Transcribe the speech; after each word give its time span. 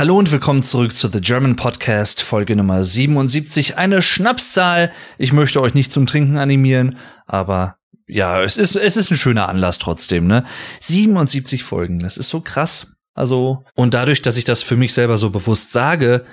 Hallo 0.00 0.16
und 0.16 0.32
willkommen 0.32 0.62
zurück 0.62 0.94
zu 0.94 1.10
The 1.12 1.20
German 1.20 1.56
Podcast, 1.56 2.22
Folge 2.22 2.56
Nummer 2.56 2.82
77. 2.82 3.76
Eine 3.76 4.00
Schnapszahl. 4.00 4.90
Ich 5.18 5.34
möchte 5.34 5.60
euch 5.60 5.74
nicht 5.74 5.92
zum 5.92 6.06
Trinken 6.06 6.38
animieren, 6.38 6.96
aber 7.26 7.76
ja, 8.08 8.40
es 8.40 8.56
ist, 8.56 8.76
es 8.76 8.96
ist 8.96 9.10
ein 9.10 9.18
schöner 9.18 9.50
Anlass 9.50 9.78
trotzdem, 9.78 10.26
ne? 10.26 10.44
77 10.80 11.64
Folgen, 11.64 11.98
das 11.98 12.16
ist 12.16 12.30
so 12.30 12.40
krass. 12.40 12.94
Also, 13.12 13.62
und 13.74 13.92
dadurch, 13.92 14.22
dass 14.22 14.38
ich 14.38 14.44
das 14.44 14.62
für 14.62 14.76
mich 14.76 14.94
selber 14.94 15.18
so 15.18 15.28
bewusst 15.28 15.70
sage, 15.70 16.24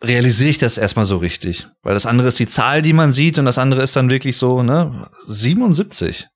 realisiere 0.00 0.50
ich 0.50 0.58
das 0.58 0.78
erstmal 0.78 1.04
so 1.04 1.16
richtig. 1.16 1.66
Weil 1.82 1.94
das 1.94 2.06
andere 2.06 2.28
ist 2.28 2.38
die 2.38 2.48
Zahl, 2.48 2.82
die 2.82 2.92
man 2.92 3.12
sieht, 3.12 3.36
und 3.36 3.46
das 3.46 3.58
andere 3.58 3.82
ist 3.82 3.96
dann 3.96 4.10
wirklich 4.10 4.36
so, 4.36 4.62
ne, 4.62 5.08
77. 5.26 6.28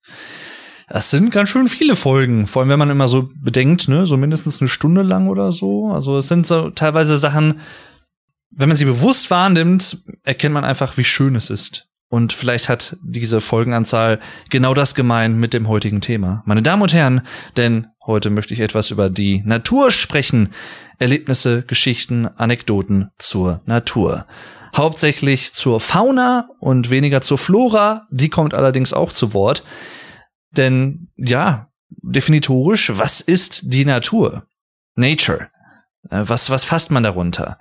Das 0.89 1.11
sind 1.11 1.31
ganz 1.31 1.49
schön 1.49 1.67
viele 1.67 1.97
Folgen, 1.97 2.47
vor 2.47 2.63
allem 2.63 2.69
wenn 2.71 2.79
man 2.79 2.91
immer 2.91 3.09
so 3.09 3.29
bedenkt, 3.35 3.89
ne, 3.89 4.07
so 4.07 4.17
mindestens 4.17 4.61
eine 4.61 4.69
Stunde 4.69 5.03
lang 5.03 5.29
oder 5.29 5.51
so. 5.51 5.89
Also 5.89 6.19
es 6.19 6.29
sind 6.29 6.47
so 6.47 6.71
teilweise 6.71 7.19
Sachen, 7.19 7.61
wenn 8.51 8.69
man 8.69 8.77
sie 8.77 8.85
bewusst 8.85 9.31
wahrnimmt, 9.31 9.99
erkennt 10.23 10.55
man 10.55 10.65
einfach, 10.65 10.97
wie 10.97 11.05
schön 11.05 11.35
es 11.35 11.51
ist. 11.51 11.89
Und 12.09 12.33
vielleicht 12.33 12.69
hat 12.69 12.97
diese 13.03 13.41
Folgenanzahl 13.41 14.21
genau 14.49 14.75
das 14.75 14.95
gemeint 14.95 15.37
mit 15.37 15.53
dem 15.53 15.67
heutigen 15.67 16.01
Thema. 16.01 16.43
Meine 16.47 16.63
Damen 16.63 16.83
und 16.83 16.95
Herren, 16.95 17.23
denn 17.57 17.89
heute 18.07 18.31
möchte 18.31 18.55
ich 18.55 18.61
etwas 18.61 18.93
über 18.93 19.11
die 19.11 19.43
Natur 19.45 19.91
sprechen. 19.91 20.51
Erlebnisse, 20.99 21.63
Geschichten, 21.63 22.29
Anekdoten 22.37 23.11
zur 23.19 23.61
Natur. 23.67 24.25
Hauptsächlich 24.77 25.53
zur 25.53 25.81
Fauna 25.81 26.49
und 26.61 26.91
weniger 26.91 27.23
zur 27.23 27.39
Flora. 27.39 28.07
Die 28.11 28.31
kommt 28.31 28.55
allerdings 28.55 28.93
auch 28.93 29.11
zu 29.11 29.35
Wort. 29.35 29.65
Denn 30.51 31.09
ja, 31.17 31.71
definitorisch, 31.89 32.93
was 32.95 33.21
ist 33.21 33.73
die 33.73 33.85
Natur? 33.85 34.47
Nature. 34.95 35.49
Äh, 36.11 36.23
was, 36.27 36.51
was 36.51 36.65
fasst 36.65 36.91
man 36.91 37.03
darunter? 37.03 37.59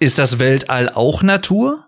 Ist 0.00 0.18
das 0.18 0.38
Weltall 0.38 0.90
auch 0.90 1.22
Natur? 1.22 1.84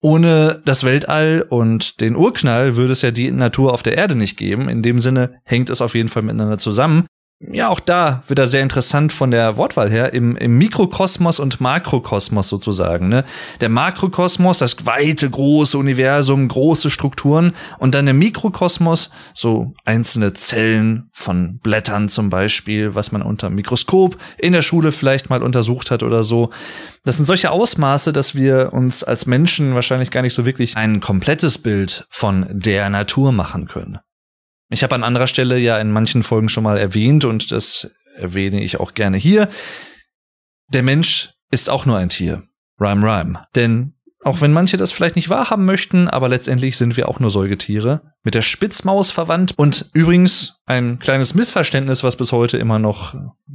Ohne 0.00 0.62
das 0.64 0.84
Weltall 0.84 1.44
und 1.48 2.00
den 2.00 2.14
Urknall 2.14 2.76
würde 2.76 2.92
es 2.92 3.02
ja 3.02 3.10
die 3.10 3.32
Natur 3.32 3.72
auf 3.72 3.82
der 3.82 3.96
Erde 3.96 4.14
nicht 4.14 4.36
geben. 4.36 4.68
In 4.68 4.82
dem 4.82 5.00
Sinne 5.00 5.40
hängt 5.44 5.70
es 5.70 5.80
auf 5.80 5.94
jeden 5.96 6.08
Fall 6.08 6.22
miteinander 6.22 6.56
zusammen 6.58 7.06
ja, 7.40 7.68
auch 7.68 7.78
da 7.78 8.24
wieder 8.26 8.48
sehr 8.48 8.64
interessant 8.64 9.12
von 9.12 9.30
der 9.30 9.56
Wortwahl 9.56 9.88
her, 9.88 10.12
im, 10.12 10.36
im 10.36 10.58
Mikrokosmos 10.58 11.38
und 11.38 11.60
Makrokosmos 11.60 12.48
sozusagen. 12.48 13.08
Ne? 13.08 13.24
Der 13.60 13.68
Makrokosmos, 13.68 14.58
das 14.58 14.86
weite, 14.86 15.30
große 15.30 15.78
Universum, 15.78 16.48
große 16.48 16.90
Strukturen 16.90 17.52
und 17.78 17.94
dann 17.94 18.06
der 18.06 18.14
Mikrokosmos, 18.14 19.10
so 19.34 19.72
einzelne 19.84 20.32
Zellen 20.32 21.10
von 21.12 21.60
Blättern 21.60 22.08
zum 22.08 22.28
Beispiel, 22.28 22.96
was 22.96 23.12
man 23.12 23.22
unter 23.22 23.50
Mikroskop 23.50 24.18
in 24.38 24.52
der 24.52 24.62
Schule 24.62 24.90
vielleicht 24.90 25.30
mal 25.30 25.44
untersucht 25.44 25.92
hat 25.92 26.02
oder 26.02 26.24
so. 26.24 26.50
Das 27.04 27.18
sind 27.18 27.26
solche 27.26 27.52
Ausmaße, 27.52 28.12
dass 28.12 28.34
wir 28.34 28.72
uns 28.72 29.04
als 29.04 29.26
Menschen 29.26 29.76
wahrscheinlich 29.76 30.10
gar 30.10 30.22
nicht 30.22 30.34
so 30.34 30.44
wirklich 30.44 30.76
ein 30.76 30.98
komplettes 30.98 31.58
Bild 31.58 32.04
von 32.10 32.46
der 32.50 32.90
Natur 32.90 33.30
machen 33.30 33.68
können. 33.68 34.00
Ich 34.70 34.82
habe 34.82 34.94
an 34.94 35.04
anderer 35.04 35.26
Stelle 35.26 35.58
ja 35.58 35.78
in 35.78 35.90
manchen 35.90 36.22
Folgen 36.22 36.48
schon 36.48 36.64
mal 36.64 36.78
erwähnt 36.78 37.24
und 37.24 37.52
das 37.52 37.90
erwähne 38.16 38.62
ich 38.62 38.80
auch 38.80 38.94
gerne 38.94 39.16
hier. 39.16 39.48
Der 40.72 40.82
Mensch 40.82 41.30
ist 41.50 41.70
auch 41.70 41.86
nur 41.86 41.96
ein 41.96 42.10
Tier. 42.10 42.42
Rhyme, 42.80 43.02
rhyme. 43.02 43.46
Denn 43.54 43.94
auch 44.22 44.40
wenn 44.40 44.52
manche 44.52 44.76
das 44.76 44.92
vielleicht 44.92 45.16
nicht 45.16 45.28
wahrhaben 45.28 45.64
möchten, 45.64 46.08
aber 46.08 46.28
letztendlich 46.28 46.76
sind 46.76 46.96
wir 46.96 47.08
auch 47.08 47.20
nur 47.20 47.30
Säugetiere. 47.30 48.12
Mit 48.24 48.34
der 48.34 48.42
Spitzmaus 48.42 49.10
verwandt. 49.10 49.54
Und 49.56 49.88
übrigens 49.94 50.58
ein 50.66 50.98
kleines 50.98 51.34
Missverständnis, 51.34 52.02
was 52.02 52.16
bis 52.16 52.32
heute 52.32 52.58
immer 52.58 52.78
noch, 52.78 53.14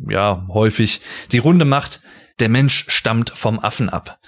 ja, 0.09 0.45
häufig 0.47 1.01
die 1.31 1.37
Runde 1.37 1.65
macht. 1.65 2.01
Der 2.39 2.49
Mensch 2.49 2.85
stammt 2.87 3.29
vom 3.29 3.59
Affen 3.59 3.89
ab. 3.89 4.19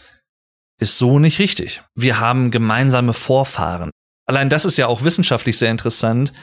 Ist 0.78 0.98
so 0.98 1.20
nicht 1.20 1.40
richtig. 1.40 1.82
Wir 1.96 2.20
haben 2.20 2.52
gemeinsame 2.52 3.14
Vorfahren. 3.14 3.92
Allein 4.26 4.50
das 4.50 4.66
ist 4.66 4.78
ja 4.78 4.88
auch 4.88 5.04
wissenschaftlich 5.04 5.58
sehr 5.58 5.72
interessant, 5.72 6.34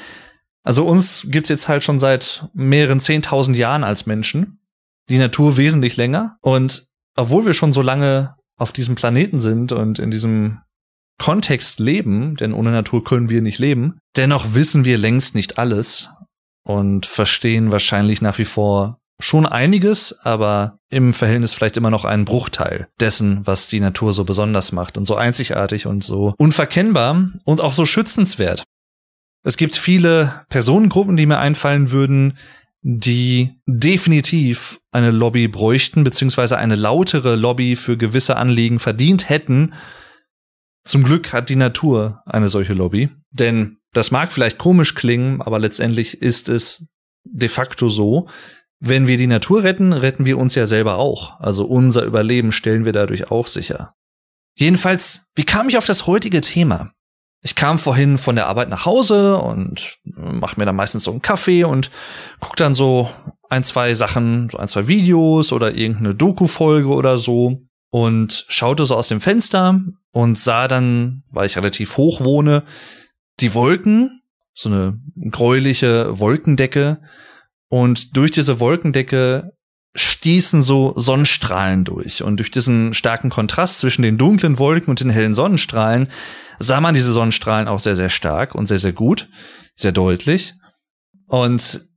also 0.62 0.86
uns 0.86 1.26
gibt's 1.28 1.48
jetzt 1.48 1.68
halt 1.68 1.84
schon 1.84 1.98
seit 1.98 2.46
mehreren 2.54 3.00
zehntausend 3.00 3.56
Jahren 3.56 3.84
als 3.84 4.06
Menschen. 4.06 4.60
Die 5.08 5.18
Natur 5.18 5.56
wesentlich 5.56 5.96
länger. 5.96 6.36
Und 6.40 6.86
obwohl 7.16 7.44
wir 7.44 7.52
schon 7.52 7.72
so 7.72 7.82
lange 7.82 8.34
auf 8.56 8.72
diesem 8.72 8.94
Planeten 8.94 9.40
sind 9.40 9.72
und 9.72 9.98
in 9.98 10.10
diesem 10.10 10.60
Kontext 11.18 11.80
leben, 11.80 12.36
denn 12.36 12.52
ohne 12.52 12.70
Natur 12.70 13.04
können 13.04 13.28
wir 13.28 13.42
nicht 13.42 13.58
leben, 13.58 13.98
dennoch 14.16 14.54
wissen 14.54 14.84
wir 14.84 14.98
längst 14.98 15.34
nicht 15.34 15.58
alles 15.58 16.08
und 16.64 17.06
verstehen 17.06 17.72
wahrscheinlich 17.72 18.22
nach 18.22 18.38
wie 18.38 18.44
vor 18.44 18.98
schon 19.20 19.46
einiges, 19.46 20.18
aber 20.24 20.78
im 20.90 21.12
Verhältnis 21.12 21.54
vielleicht 21.54 21.76
immer 21.76 21.90
noch 21.90 22.04
einen 22.04 22.24
Bruchteil 22.24 22.88
dessen, 23.00 23.46
was 23.46 23.68
die 23.68 23.80
Natur 23.80 24.12
so 24.12 24.24
besonders 24.24 24.72
macht 24.72 24.98
und 24.98 25.04
so 25.04 25.14
einzigartig 25.14 25.86
und 25.86 26.02
so 26.02 26.34
unverkennbar 26.38 27.30
und 27.44 27.60
auch 27.60 27.72
so 27.72 27.84
schützenswert. 27.84 28.64
Es 29.42 29.56
gibt 29.56 29.76
viele 29.76 30.44
Personengruppen, 30.48 31.16
die 31.16 31.26
mir 31.26 31.38
einfallen 31.38 31.90
würden, 31.90 32.38
die 32.82 33.54
definitiv 33.66 34.80
eine 34.90 35.10
Lobby 35.10 35.48
bräuchten, 35.48 36.04
beziehungsweise 36.04 36.58
eine 36.58 36.74
lautere 36.74 37.36
Lobby 37.36 37.76
für 37.76 37.96
gewisse 37.96 38.36
Anliegen 38.36 38.78
verdient 38.78 39.28
hätten. 39.28 39.74
Zum 40.84 41.04
Glück 41.04 41.32
hat 41.32 41.48
die 41.48 41.56
Natur 41.56 42.22
eine 42.26 42.48
solche 42.48 42.74
Lobby. 42.74 43.08
Denn 43.30 43.78
das 43.92 44.10
mag 44.10 44.32
vielleicht 44.32 44.58
komisch 44.58 44.94
klingen, 44.94 45.40
aber 45.40 45.58
letztendlich 45.58 46.22
ist 46.22 46.48
es 46.48 46.88
de 47.24 47.48
facto 47.48 47.88
so. 47.88 48.28
Wenn 48.80 49.06
wir 49.06 49.16
die 49.16 49.28
Natur 49.28 49.62
retten, 49.62 49.92
retten 49.92 50.26
wir 50.26 50.38
uns 50.38 50.56
ja 50.56 50.66
selber 50.66 50.96
auch. 50.96 51.38
Also 51.38 51.64
unser 51.64 52.04
Überleben 52.04 52.50
stellen 52.50 52.84
wir 52.84 52.92
dadurch 52.92 53.30
auch 53.30 53.46
sicher. 53.46 53.94
Jedenfalls, 54.56 55.26
wie 55.36 55.44
kam 55.44 55.68
ich 55.68 55.78
auf 55.78 55.86
das 55.86 56.08
heutige 56.08 56.40
Thema? 56.40 56.92
Ich 57.42 57.56
kam 57.56 57.78
vorhin 57.78 58.18
von 58.18 58.36
der 58.36 58.46
Arbeit 58.46 58.68
nach 58.68 58.86
Hause 58.86 59.36
und 59.38 59.98
mach 60.04 60.56
mir 60.56 60.64
dann 60.64 60.76
meistens 60.76 61.04
so 61.04 61.10
einen 61.10 61.22
Kaffee 61.22 61.64
und 61.64 61.90
guck 62.38 62.56
dann 62.56 62.72
so 62.72 63.10
ein, 63.50 63.64
zwei 63.64 63.94
Sachen, 63.94 64.48
so 64.48 64.58
ein, 64.58 64.68
zwei 64.68 64.86
Videos 64.86 65.52
oder 65.52 65.74
irgendeine 65.74 66.14
Doku-Folge 66.14 66.88
oder 66.88 67.18
so 67.18 67.62
und 67.90 68.46
schaute 68.48 68.86
so 68.86 68.96
aus 68.96 69.08
dem 69.08 69.20
Fenster 69.20 69.80
und 70.12 70.38
sah 70.38 70.68
dann, 70.68 71.24
weil 71.30 71.46
ich 71.46 71.56
relativ 71.56 71.96
hoch 71.96 72.20
wohne, 72.22 72.62
die 73.40 73.54
Wolken, 73.54 74.22
so 74.54 74.68
eine 74.68 75.00
gräuliche 75.30 76.18
Wolkendecke. 76.18 77.00
Und 77.68 78.16
durch 78.16 78.30
diese 78.30 78.60
Wolkendecke 78.60 79.52
stießen 79.94 80.62
so 80.62 80.94
Sonnenstrahlen 80.96 81.84
durch. 81.84 82.22
Und 82.22 82.38
durch 82.38 82.50
diesen 82.50 82.94
starken 82.94 83.30
Kontrast 83.30 83.80
zwischen 83.80 84.02
den 84.02 84.18
dunklen 84.18 84.58
Wolken 84.58 84.90
und 84.90 85.00
den 85.00 85.10
hellen 85.10 85.34
Sonnenstrahlen 85.34 86.08
sah 86.58 86.80
man 86.80 86.94
diese 86.94 87.12
Sonnenstrahlen 87.12 87.68
auch 87.68 87.80
sehr, 87.80 87.96
sehr 87.96 88.10
stark 88.10 88.54
und 88.54 88.66
sehr, 88.66 88.78
sehr 88.78 88.92
gut, 88.92 89.28
sehr 89.74 89.92
deutlich. 89.92 90.54
Und 91.26 91.88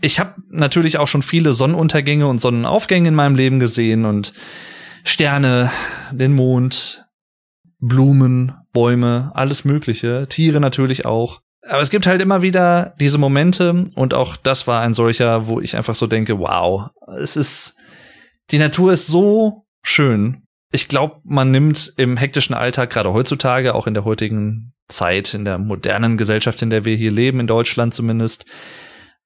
ich 0.00 0.20
habe 0.20 0.34
natürlich 0.48 0.98
auch 0.98 1.08
schon 1.08 1.22
viele 1.22 1.52
Sonnenuntergänge 1.52 2.26
und 2.26 2.40
Sonnenaufgänge 2.40 3.08
in 3.08 3.14
meinem 3.14 3.36
Leben 3.36 3.60
gesehen 3.60 4.04
und 4.04 4.32
Sterne, 5.04 5.70
den 6.12 6.32
Mond, 6.32 7.06
Blumen, 7.78 8.52
Bäume, 8.72 9.32
alles 9.34 9.64
Mögliche, 9.64 10.26
Tiere 10.28 10.60
natürlich 10.60 11.04
auch. 11.04 11.40
Aber 11.68 11.80
es 11.80 11.90
gibt 11.90 12.06
halt 12.06 12.20
immer 12.20 12.42
wieder 12.42 12.94
diese 12.98 13.18
Momente 13.18 13.86
und 13.94 14.14
auch 14.14 14.36
das 14.36 14.66
war 14.66 14.80
ein 14.80 14.94
solcher, 14.94 15.46
wo 15.46 15.60
ich 15.60 15.76
einfach 15.76 15.94
so 15.94 16.06
denke, 16.06 16.38
wow, 16.38 16.90
es 17.18 17.36
ist, 17.36 17.76
die 18.50 18.58
Natur 18.58 18.92
ist 18.92 19.06
so 19.06 19.64
schön. 19.84 20.42
Ich 20.72 20.88
glaube, 20.88 21.20
man 21.24 21.50
nimmt 21.50 21.92
im 21.96 22.16
hektischen 22.16 22.54
Alltag, 22.54 22.90
gerade 22.90 23.12
heutzutage, 23.12 23.74
auch 23.74 23.86
in 23.86 23.94
der 23.94 24.04
heutigen 24.04 24.72
Zeit, 24.88 25.34
in 25.34 25.44
der 25.44 25.58
modernen 25.58 26.16
Gesellschaft, 26.16 26.62
in 26.62 26.70
der 26.70 26.84
wir 26.84 26.96
hier 26.96 27.12
leben, 27.12 27.40
in 27.40 27.46
Deutschland 27.46 27.94
zumindest, 27.94 28.44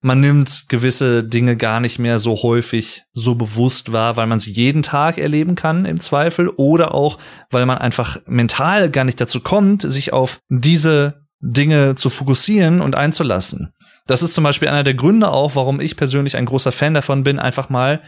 man 0.03 0.21
nimmt 0.21 0.69
gewisse 0.69 1.25
Dinge 1.25 1.57
gar 1.57 1.81
nicht 1.81 1.99
mehr 1.99 2.19
so 2.19 2.43
häufig 2.43 3.05
so 3.13 3.35
bewusst 3.35 3.93
wahr, 3.93 4.17
weil 4.17 4.27
man 4.27 4.39
sie 4.39 4.53
jeden 4.53 4.83
Tag 4.83 5.19
erleben 5.19 5.55
kann 5.55 5.85
im 5.85 6.01
Zweifel 6.01 6.49
oder 6.49 6.95
auch, 6.95 7.19
weil 7.51 7.67
man 7.67 7.79
einfach 7.79 8.19
mental 8.27 8.91
gar 8.91 9.05
nicht 9.05 9.21
dazu 9.21 9.41
kommt, 9.41 9.83
sich 9.83 10.13
auf 10.13 10.39
diese 10.49 11.26
Dinge 11.41 11.95
zu 11.95 12.11
fokussieren 12.11 12.81
und 12.81 12.97
einzulassen. 12.97 13.73
Das 14.07 14.23
ist 14.23 14.35
zum 14.35 14.45
Beispiel 14.45 14.69
einer 14.69 14.85
der 14.85 14.95
Gründe 14.95 15.29
auch, 15.29 15.57
warum 15.57 15.81
ich 15.81 15.97
persönlich 15.97 16.37
ein 16.37 16.47
großer 16.47 16.73
Fan 16.73 16.95
davon 16.95 17.25
bin, 17.25 17.39
einfach 17.39 17.69
mal 17.69 18.03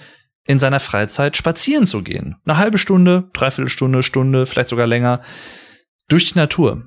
in 0.44 0.58
seiner 0.58 0.80
Freizeit 0.80 1.36
spazieren 1.36 1.86
zu 1.86 2.02
gehen. 2.02 2.36
Eine 2.46 2.56
halbe 2.56 2.78
Stunde, 2.78 3.28
dreiviertel 3.32 3.68
Stunde, 3.68 4.02
Stunde, 4.02 4.46
vielleicht 4.46 4.68
sogar 4.68 4.86
länger 4.86 5.20
durch 6.08 6.32
die 6.32 6.38
Natur. 6.38 6.84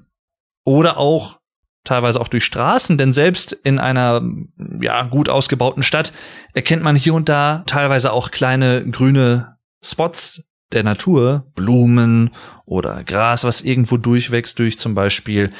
Oder 0.63 0.97
auch 0.97 1.39
teilweise 1.83 2.19
auch 2.19 2.27
durch 2.27 2.45
Straßen, 2.45 2.97
denn 2.97 3.13
selbst 3.13 3.53
in 3.53 3.79
einer 3.79 4.21
ja 4.81 5.03
gut 5.03 5.29
ausgebauten 5.29 5.83
Stadt 5.83 6.13
erkennt 6.53 6.83
man 6.83 6.95
hier 6.95 7.13
und 7.13 7.29
da 7.29 7.63
teilweise 7.67 8.13
auch 8.13 8.31
kleine 8.31 8.87
grüne 8.89 9.57
Spots 9.83 10.43
der 10.73 10.83
Natur, 10.83 11.45
Blumen 11.55 12.31
oder 12.65 13.03
Gras, 13.03 13.43
was 13.43 13.61
irgendwo 13.61 13.97
durchwächst 13.97 14.57
durch 14.59 14.77
zum 14.77 14.95
Beispiel 14.95 15.51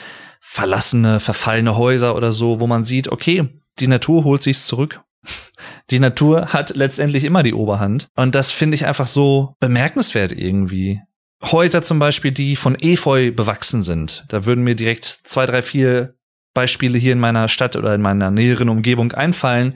verlassene, 0.42 1.22
verfallene 1.22 1.78
Häuser 1.78 2.16
oder 2.16 2.34
so, 2.34 2.60
wo 2.60 2.68
man 2.68 2.84
sieht, 2.84 3.08
okay, 3.08 3.48
die 3.80 3.88
Natur 3.88 4.26
holt 4.26 4.42
sich's 4.42 4.68
zurück 4.68 5.02
Die 5.90 6.00
Natur 6.00 6.48
hat 6.48 6.76
letztendlich 6.76 7.24
immer 7.24 7.44
die 7.44 7.54
Oberhand. 7.54 8.10
Und 8.16 8.36
das 8.36 8.52
finde 8.52 8.76
ich 8.76 8.86
einfach 8.86 9.08
so 9.08 9.56
bemerkenswert 9.60 10.32
irgendwie. 10.32 11.02
Häuser 11.44 11.82
zum 11.82 12.00
Beispiel, 12.00 12.32
die 12.32 12.56
von 12.56 12.76
Efeu 12.80 13.32
bewachsen 13.32 13.82
sind. 13.82 14.26
Da 14.28 14.46
würden 14.46 14.64
mir 14.64 14.76
direkt 14.76 15.06
zwei, 15.06 15.46
drei, 15.46 15.62
vier 15.62 16.16
Beispiele 16.54 16.98
hier 16.98 17.14
in 17.14 17.20
meiner 17.20 17.48
Stadt 17.48 17.76
oder 17.76 17.96
in 17.96 18.02
meiner 18.02 18.30
näheren 18.30 18.70
Umgebung 18.70 19.12
einfallen, 19.14 19.76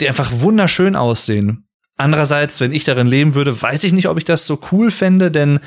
die 0.00 0.08
einfach 0.08 0.30
wunderschön 0.40 0.94
aussehen. 0.94 1.68
Andererseits, 1.96 2.60
wenn 2.60 2.72
ich 2.72 2.84
darin 2.84 3.06
leben 3.06 3.34
würde, 3.34 3.60
weiß 3.60 3.82
ich 3.84 3.92
nicht, 3.92 4.08
ob 4.08 4.18
ich 4.18 4.24
das 4.24 4.46
so 4.46 4.60
cool 4.70 4.90
fände, 4.90 5.30
denn 5.30 5.60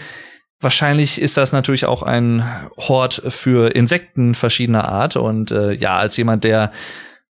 wahrscheinlich 0.62 1.20
ist 1.20 1.38
das 1.38 1.52
natürlich 1.52 1.86
auch 1.86 2.04
ein 2.04 2.44
Hort 2.78 3.22
für 3.28 3.76
Insekten 3.76 4.36
verschiedener 4.36 4.88
Art. 4.88 5.16
Und 5.16 5.52
äh, 5.52 5.74
ja, 5.74 5.98
als 5.98 6.16
jemand, 6.18 6.44
der 6.44 6.72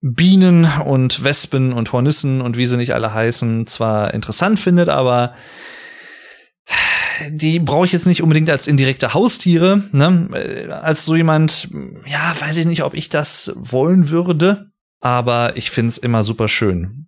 Bienen 0.01 0.65
und 0.85 1.23
Wespen 1.23 1.73
und 1.73 1.91
Hornissen 1.91 2.41
und 2.41 2.57
wie 2.57 2.65
sie 2.65 2.77
nicht 2.77 2.93
alle 2.93 3.13
heißen, 3.13 3.67
zwar 3.67 4.13
interessant 4.13 4.59
findet, 4.59 4.89
aber 4.89 5.33
die 7.29 7.59
brauche 7.59 7.85
ich 7.85 7.91
jetzt 7.91 8.07
nicht 8.07 8.23
unbedingt 8.23 8.49
als 8.49 8.67
indirekte 8.67 9.13
Haustiere. 9.13 9.83
Ne? 9.91 10.79
Als 10.81 11.05
so 11.05 11.15
jemand, 11.15 11.69
ja, 12.05 12.33
weiß 12.39 12.57
ich 12.57 12.65
nicht, 12.65 12.83
ob 12.83 12.93
ich 12.93 13.09
das 13.09 13.51
wollen 13.55 14.09
würde, 14.09 14.71
aber 15.01 15.57
ich 15.57 15.69
find's 15.69 15.97
immer 15.97 16.23
super 16.23 16.47
schön. 16.47 17.07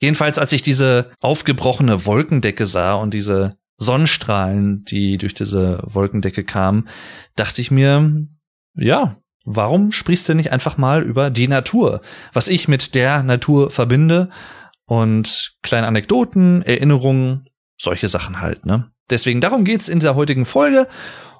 Jedenfalls, 0.00 0.38
als 0.38 0.52
ich 0.52 0.62
diese 0.62 1.10
aufgebrochene 1.20 2.04
Wolkendecke 2.04 2.66
sah 2.66 2.94
und 2.94 3.14
diese 3.14 3.56
Sonnenstrahlen, 3.78 4.84
die 4.84 5.16
durch 5.16 5.34
diese 5.34 5.80
Wolkendecke 5.84 6.44
kamen, 6.44 6.88
dachte 7.36 7.60
ich 7.60 7.70
mir, 7.70 8.26
ja, 8.74 9.16
warum 9.44 9.92
sprichst 9.92 10.28
du 10.28 10.34
nicht 10.34 10.52
einfach 10.52 10.76
mal 10.76 11.02
über 11.02 11.30
die 11.30 11.48
Natur? 11.48 12.02
Was 12.32 12.48
ich 12.48 12.68
mit 12.68 12.94
der 12.94 13.22
Natur 13.22 13.70
verbinde 13.70 14.30
und 14.84 15.56
kleine 15.62 15.86
Anekdoten, 15.86 16.62
Erinnerungen, 16.62 17.48
solche 17.80 18.08
Sachen 18.08 18.40
halt, 18.40 18.66
ne? 18.66 18.90
Deswegen 19.10 19.40
darum 19.40 19.64
geht's 19.64 19.88
in 19.88 20.00
der 20.00 20.16
heutigen 20.16 20.44
Folge 20.44 20.86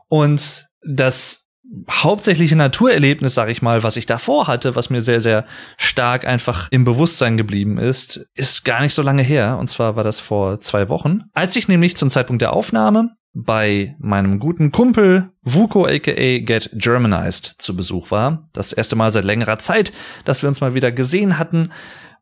und 0.09 0.69
das 0.83 1.48
hauptsächliche 1.91 2.57
Naturerlebnis, 2.57 3.35
sag 3.35 3.49
ich 3.49 3.63
mal, 3.63 3.83
was 3.83 3.97
ich 3.97 4.07
davor 4.07 4.47
hatte, 4.47 4.75
was 4.75 4.91
mir 4.91 5.03
sehr, 5.03 5.21
sehr 5.21 5.45
stark 5.77 6.27
einfach 6.27 6.69
im 6.71 6.85
Bewusstsein 6.85 7.37
geblieben 7.37 7.79
ist, 7.79 8.29
ist 8.35 8.65
gar 8.65 8.81
nicht 8.81 8.95
so 8.95 9.03
lange 9.03 9.23
her. 9.23 9.59
Und 9.59 9.69
zwar 9.69 9.97
war 9.97 10.05
das 10.05 10.21
vor 10.21 10.61
zwei 10.61 10.89
Wochen, 10.89 11.25
als 11.35 11.57
ich 11.57 11.69
nämlich 11.69 11.97
zum 11.97 12.09
Zeitpunkt 12.11 12.43
der 12.43 12.53
Aufnahme 12.53 13.11
bei 13.35 13.95
meinem 13.99 14.39
guten 14.39 14.71
Kumpel 14.71 15.31
Vuko 15.43 15.87
aka 15.87 16.39
Get 16.39 16.71
Germanized 16.73 17.57
zu 17.59 17.77
Besuch 17.77 18.11
war. 18.11 18.49
Das 18.53 18.73
erste 18.73 18.97
Mal 18.97 19.13
seit 19.13 19.25
längerer 19.25 19.59
Zeit, 19.59 19.93
dass 20.25 20.43
wir 20.43 20.49
uns 20.49 20.61
mal 20.61 20.75
wieder 20.75 20.93
gesehen 20.93 21.39
hatten. 21.39 21.71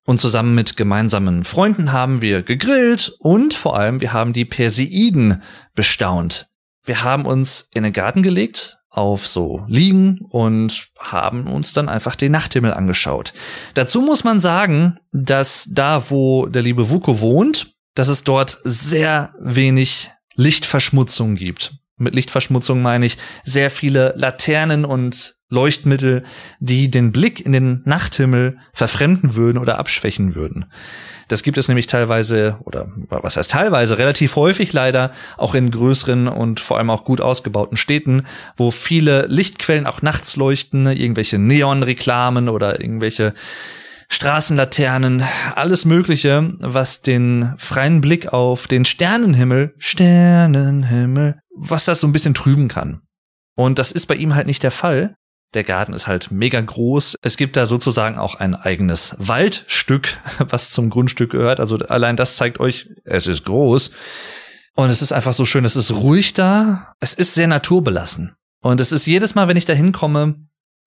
Und 0.05 0.21
zusammen 0.21 0.55
mit 0.55 0.77
gemeinsamen 0.77 1.43
Freunden 1.43 1.93
haben 1.93 2.23
wir 2.23 2.43
gegrillt 2.43 3.17
und 3.19 3.55
vor 3.55 3.77
allem 3.77 4.01
wir 4.01 4.13
haben 4.13 4.33
die 4.33 4.45
Perseiden 4.45 5.43
bestaunt. 5.75 6.47
Wir 6.85 7.03
haben 7.03 7.27
uns 7.27 7.69
in 7.75 7.83
den 7.83 7.93
Garten 7.93 8.23
gelegt, 8.23 8.79
auf 8.97 9.27
so 9.27 9.65
liegen 9.69 10.21
und 10.31 10.89
haben 10.99 11.47
uns 11.47 11.73
dann 11.73 11.89
einfach 11.89 12.17
den 12.17 12.33
Nachthimmel 12.33 12.73
angeschaut. 12.73 13.35
Dazu 13.75 14.01
muss 14.01 14.25
man 14.25 14.41
sagen, 14.41 14.99
dass 15.13 15.69
da, 15.71 16.11
wo 16.11 16.47
der 16.47 16.63
liebe 16.63 16.89
Vuko 16.89 17.21
wohnt, 17.21 17.75
dass 17.95 18.09
es 18.09 18.25
dort 18.25 18.59
sehr 18.65 19.35
wenig 19.39 20.11
Lichtverschmutzung 20.35 21.35
gibt. 21.35 21.75
Mit 21.99 22.15
Lichtverschmutzung 22.15 22.83
meine 22.83 23.07
ich 23.07 23.17
sehr 23.45 23.71
viele 23.71 24.15
Laternen 24.17 24.85
und 24.85 25.36
Leuchtmittel, 25.49 26.25
die 26.59 26.91
den 26.91 27.13
Blick 27.13 27.45
in 27.45 27.53
den 27.53 27.83
Nachthimmel 27.85 28.59
verfremden 28.73 29.37
würden 29.37 29.59
oder 29.59 29.79
abschwächen 29.79 30.35
würden. 30.35 30.67
Das 31.29 31.43
gibt 31.43 31.59
es 31.59 31.69
nämlich 31.69 31.87
teilweise, 31.87 32.59
oder 32.65 32.89
was 33.09 33.37
heißt 33.37 33.51
teilweise, 33.51 33.99
relativ 33.99 34.37
häufig 34.37 34.73
leider, 34.73 35.13
auch 35.37 35.55
in 35.55 35.71
größeren 35.71 36.29
und 36.29 36.61
vor 36.61 36.79
allem 36.79 36.91
auch 36.91 37.05
gut 37.05 37.21
ausgebauten 37.21 37.77
Städten, 37.77 38.27
wo 38.57 38.71
viele 38.71 39.27
Lichtquellen 39.27 39.87
auch 39.87 40.03
nachts 40.03 40.37
leuchten, 40.37 40.87
irgendwelche 40.87 41.39
Neonreklamen 41.39 42.49
oder 42.49 42.81
irgendwelche 42.81 43.35
Straßenlaternen, 44.09 45.25
alles 45.57 45.85
Mögliche, 45.85 46.55
was 46.59 47.03
den 47.03 47.55
freien 47.59 48.01
Blick 48.01 48.33
auf 48.33 48.69
den 48.69 48.85
Sternenhimmel, 48.85 49.75
Sternenhimmel, 49.79 51.41
was 51.57 51.87
das 51.87 52.01
so 52.01 52.07
ein 52.07 52.13
bisschen 52.13 52.35
trüben 52.35 52.69
kann. 52.69 53.03
Und 53.57 53.79
das 53.79 53.91
ist 53.91 54.07
bei 54.07 54.15
ihm 54.15 54.35
halt 54.35 54.47
nicht 54.47 54.63
der 54.63 54.71
Fall. 54.71 55.17
Der 55.57 55.65
Garten 55.65 55.95
ist 55.95 56.07
halt 56.07 56.31
mega 56.31 56.61
groß. 56.61 57.17
Es 57.23 57.39
gibt 57.39 57.57
da 57.57 57.65
sozusagen 57.65 58.19
auch 58.19 58.35
ein 58.35 58.55
eigenes 58.55 59.17
Waldstück, 59.19 60.19
was 60.39 60.71
zum 60.71 60.91
Grundstück 60.91 61.31
gehört. 61.31 61.61
Also 61.61 61.79
allein 61.79 62.17
das 62.17 62.37
zeigt 62.37 62.61
euch, 62.61 62.91
es 63.05 63.27
ist 63.27 63.47
groß. 63.47 63.91
Und 64.75 64.91
es 64.91 65.01
ist 65.01 65.13
einfach 65.13 65.33
so 65.33 65.47
schön, 65.47 65.65
es 65.65 65.75
ist 65.75 65.93
ruhig 65.93 66.35
da. 66.35 66.93
Es 67.01 67.15
ist 67.15 67.33
sehr 67.33 67.47
naturbelassen. 67.47 68.35
Und 68.61 68.83
es 68.83 68.93
ist 68.93 69.07
jedes 69.07 69.35
Mal, 69.35 69.49
wenn 69.49 69.57
ich 69.57 69.65
da 69.65 69.73
hinkomme, 69.73 70.35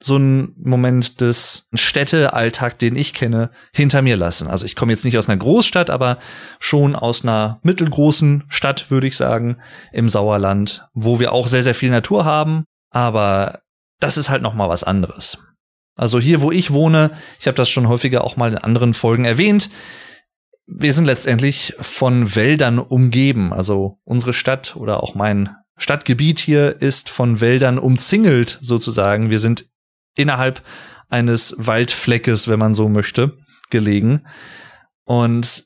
so 0.02 0.18
ein 0.18 0.54
Moment 0.56 1.20
des 1.20 1.68
Städtealltag, 1.74 2.78
den 2.78 2.96
ich 2.96 3.16
kenne, 3.16 3.50
hinter 3.74 4.04
mir 4.04 4.18
lassen. 4.18 4.48
Also 4.48 4.66
ich 4.66 4.76
komme 4.76 4.92
jetzt 4.92 5.04
nicht 5.04 5.18
aus 5.18 5.28
einer 5.28 5.40
Großstadt, 5.40 5.90
aber 5.90 6.20
schon 6.60 6.96
aus 6.96 7.24
einer 7.24 7.60
mittelgroßen 7.64 8.44
Stadt, 8.50 8.92
würde 8.92 9.08
ich 9.08 9.18
sagen, 9.18 9.58
im 9.92 10.10
Sauerland, 10.10 10.88
wo 10.94 11.20
wir 11.20 11.34
auch 11.34 11.48
sehr, 11.48 11.64
sehr 11.64 11.76
viel 11.76 11.90
Natur 11.90 12.24
haben. 12.24 12.66
Aber 12.92 13.62
das 14.00 14.18
ist 14.18 14.30
halt 14.30 14.42
noch 14.42 14.54
mal 14.54 14.70
was 14.70 14.84
anderes. 14.84 15.38
Also 15.96 16.20
hier, 16.20 16.42
wo 16.42 16.52
ich 16.52 16.72
wohne, 16.72 17.12
ich 17.40 17.48
habe 17.48 17.56
das 17.56 17.70
schon 17.70 17.90
häufiger 17.90 18.24
auch 18.24 18.38
mal 18.38 18.52
in 18.52 18.58
anderen 18.58 18.94
Folgen 18.94 19.26
erwähnt, 19.26 19.70
wir 20.66 20.94
sind 20.94 21.06
letztendlich 21.06 21.74
von 21.80 22.36
Wäldern 22.36 22.80
umgeben. 22.80 23.52
Also 23.52 24.00
unsere 24.04 24.34
Stadt 24.34 24.76
oder 24.76 25.04
auch 25.04 25.16
mein 25.16 25.56
Stadtgebiet 25.78 26.40
hier 26.40 26.82
ist 26.82 27.10
von 27.10 27.42
Wäldern 27.42 27.80
umzingelt 27.80 28.60
sozusagen. 28.62 29.30
Wir 29.30 29.40
sind 29.40 29.66
innerhalb 30.16 30.62
eines 31.10 31.56
Waldfleckes, 31.58 32.48
wenn 32.48 32.60
man 32.60 32.74
so 32.74 32.88
möchte, 32.88 33.38
gelegen. 33.72 34.28
Und 35.06 35.66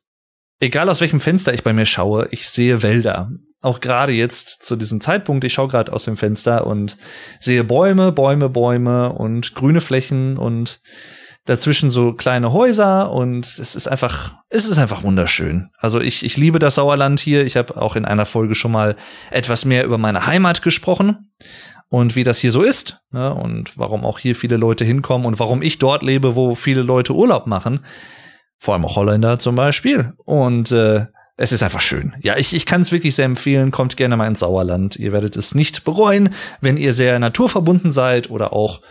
egal 0.59 0.89
aus 0.89 1.01
welchem 1.01 1.19
Fenster 1.19 1.53
ich 1.53 1.63
bei 1.63 1.73
mir 1.73 1.85
schaue, 1.85 2.29
ich 2.31 2.49
sehe 2.49 2.81
Wälder 2.81 3.29
auch 3.63 3.79
gerade 3.79 4.11
jetzt 4.11 4.63
zu 4.63 4.75
diesem 4.75 4.99
Zeitpunkt, 5.01 5.43
ich 5.45 5.53
schaue 5.53 5.69
gerade 5.69 5.93
aus 5.93 6.03
dem 6.03 6.17
Fenster 6.17 6.67
und 6.67 6.97
sehe 7.39 7.63
Bäume, 7.63 8.11
Bäume, 8.11 8.49
Bäume 8.49 9.13
und 9.13 9.55
grüne 9.55 9.79
Flächen 9.79 10.37
und 10.37 10.81
dazwischen 11.45 11.89
so 11.89 12.13
kleine 12.13 12.51
Häuser 12.51 13.11
und 13.11 13.45
es 13.45 13.75
ist 13.75 13.87
einfach, 13.87 14.33
es 14.49 14.67
ist 14.67 14.77
einfach 14.77 15.03
wunderschön. 15.03 15.69
Also 15.77 16.01
ich, 16.01 16.25
ich 16.25 16.35
liebe 16.35 16.59
das 16.59 16.75
Sauerland 16.75 17.21
hier. 17.21 17.45
Ich 17.45 17.55
habe 17.55 17.81
auch 17.81 17.95
in 17.95 18.05
einer 18.05 18.25
Folge 18.25 18.53
schon 18.53 18.71
mal 18.71 18.97
etwas 19.31 19.63
mehr 19.63 19.85
über 19.85 19.97
meine 19.97 20.27
Heimat 20.27 20.61
gesprochen 20.61 21.31
und 21.87 22.17
wie 22.17 22.25
das 22.25 22.39
hier 22.39 22.51
so 22.51 22.63
ist 22.63 22.99
ne, 23.11 23.33
und 23.33 23.77
warum 23.77 24.05
auch 24.05 24.19
hier 24.19 24.35
viele 24.35 24.57
Leute 24.57 24.83
hinkommen 24.83 25.25
und 25.25 25.39
warum 25.39 25.61
ich 25.61 25.79
dort 25.79 26.03
lebe, 26.03 26.35
wo 26.35 26.53
viele 26.53 26.81
Leute 26.81 27.13
Urlaub 27.13 27.47
machen. 27.47 27.85
Vor 28.57 28.73
allem 28.73 28.85
auch 28.85 28.97
Holländer 28.97 29.39
zum 29.39 29.55
Beispiel. 29.55 30.13
Und 30.25 30.71
äh, 30.71 31.07
es 31.35 31.51
ist 31.51 31.63
einfach 31.63 31.81
schön. 31.81 32.15
Ja, 32.21 32.37
ich, 32.37 32.53
ich 32.53 32.65
kann 32.65 32.81
es 32.81 32.91
wirklich 32.91 33.15
sehr 33.15 33.25
empfehlen. 33.25 33.71
Kommt 33.71 33.97
gerne 33.97 34.15
mal 34.17 34.27
ins 34.27 34.39
Sauerland. 34.39 34.97
Ihr 34.97 35.11
werdet 35.11 35.35
es 35.35 35.55
nicht 35.55 35.83
bereuen, 35.83 36.33
wenn 36.61 36.77
ihr 36.77 36.93
sehr 36.93 37.17
naturverbunden 37.19 37.91
seid 37.91 38.29
oder 38.29 38.53
auch 38.53 38.81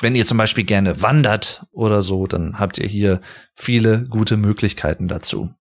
wenn 0.00 0.14
ihr 0.14 0.24
zum 0.24 0.38
Beispiel 0.38 0.64
gerne 0.64 1.02
wandert 1.02 1.66
oder 1.70 2.02
so, 2.02 2.26
dann 2.26 2.58
habt 2.58 2.78
ihr 2.78 2.88
hier 2.88 3.20
viele 3.54 4.06
gute 4.08 4.36
Möglichkeiten 4.36 5.06
dazu. 5.06 5.54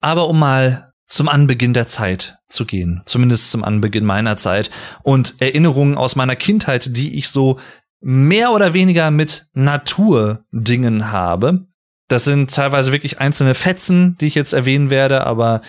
Aber 0.00 0.28
um 0.28 0.38
mal 0.38 0.92
zum 1.06 1.28
Anbeginn 1.28 1.74
der 1.74 1.86
Zeit 1.86 2.38
zu 2.48 2.66
gehen, 2.66 3.02
zumindest 3.06 3.50
zum 3.50 3.64
Anbeginn 3.64 4.04
meiner 4.04 4.36
Zeit 4.36 4.70
und 5.02 5.40
Erinnerungen 5.40 5.96
aus 5.96 6.16
meiner 6.16 6.36
Kindheit, 6.36 6.96
die 6.96 7.16
ich 7.16 7.28
so 7.28 7.58
mehr 8.00 8.52
oder 8.52 8.74
weniger 8.74 9.10
mit 9.10 9.46
Naturdingen 9.52 11.10
habe, 11.12 11.66
das 12.12 12.24
sind 12.24 12.54
teilweise 12.54 12.92
wirklich 12.92 13.20
einzelne 13.20 13.54
Fetzen, 13.54 14.18
die 14.18 14.26
ich 14.26 14.34
jetzt 14.34 14.52
erwähnen 14.52 14.90
werde, 14.90 15.26
aber 15.26 15.62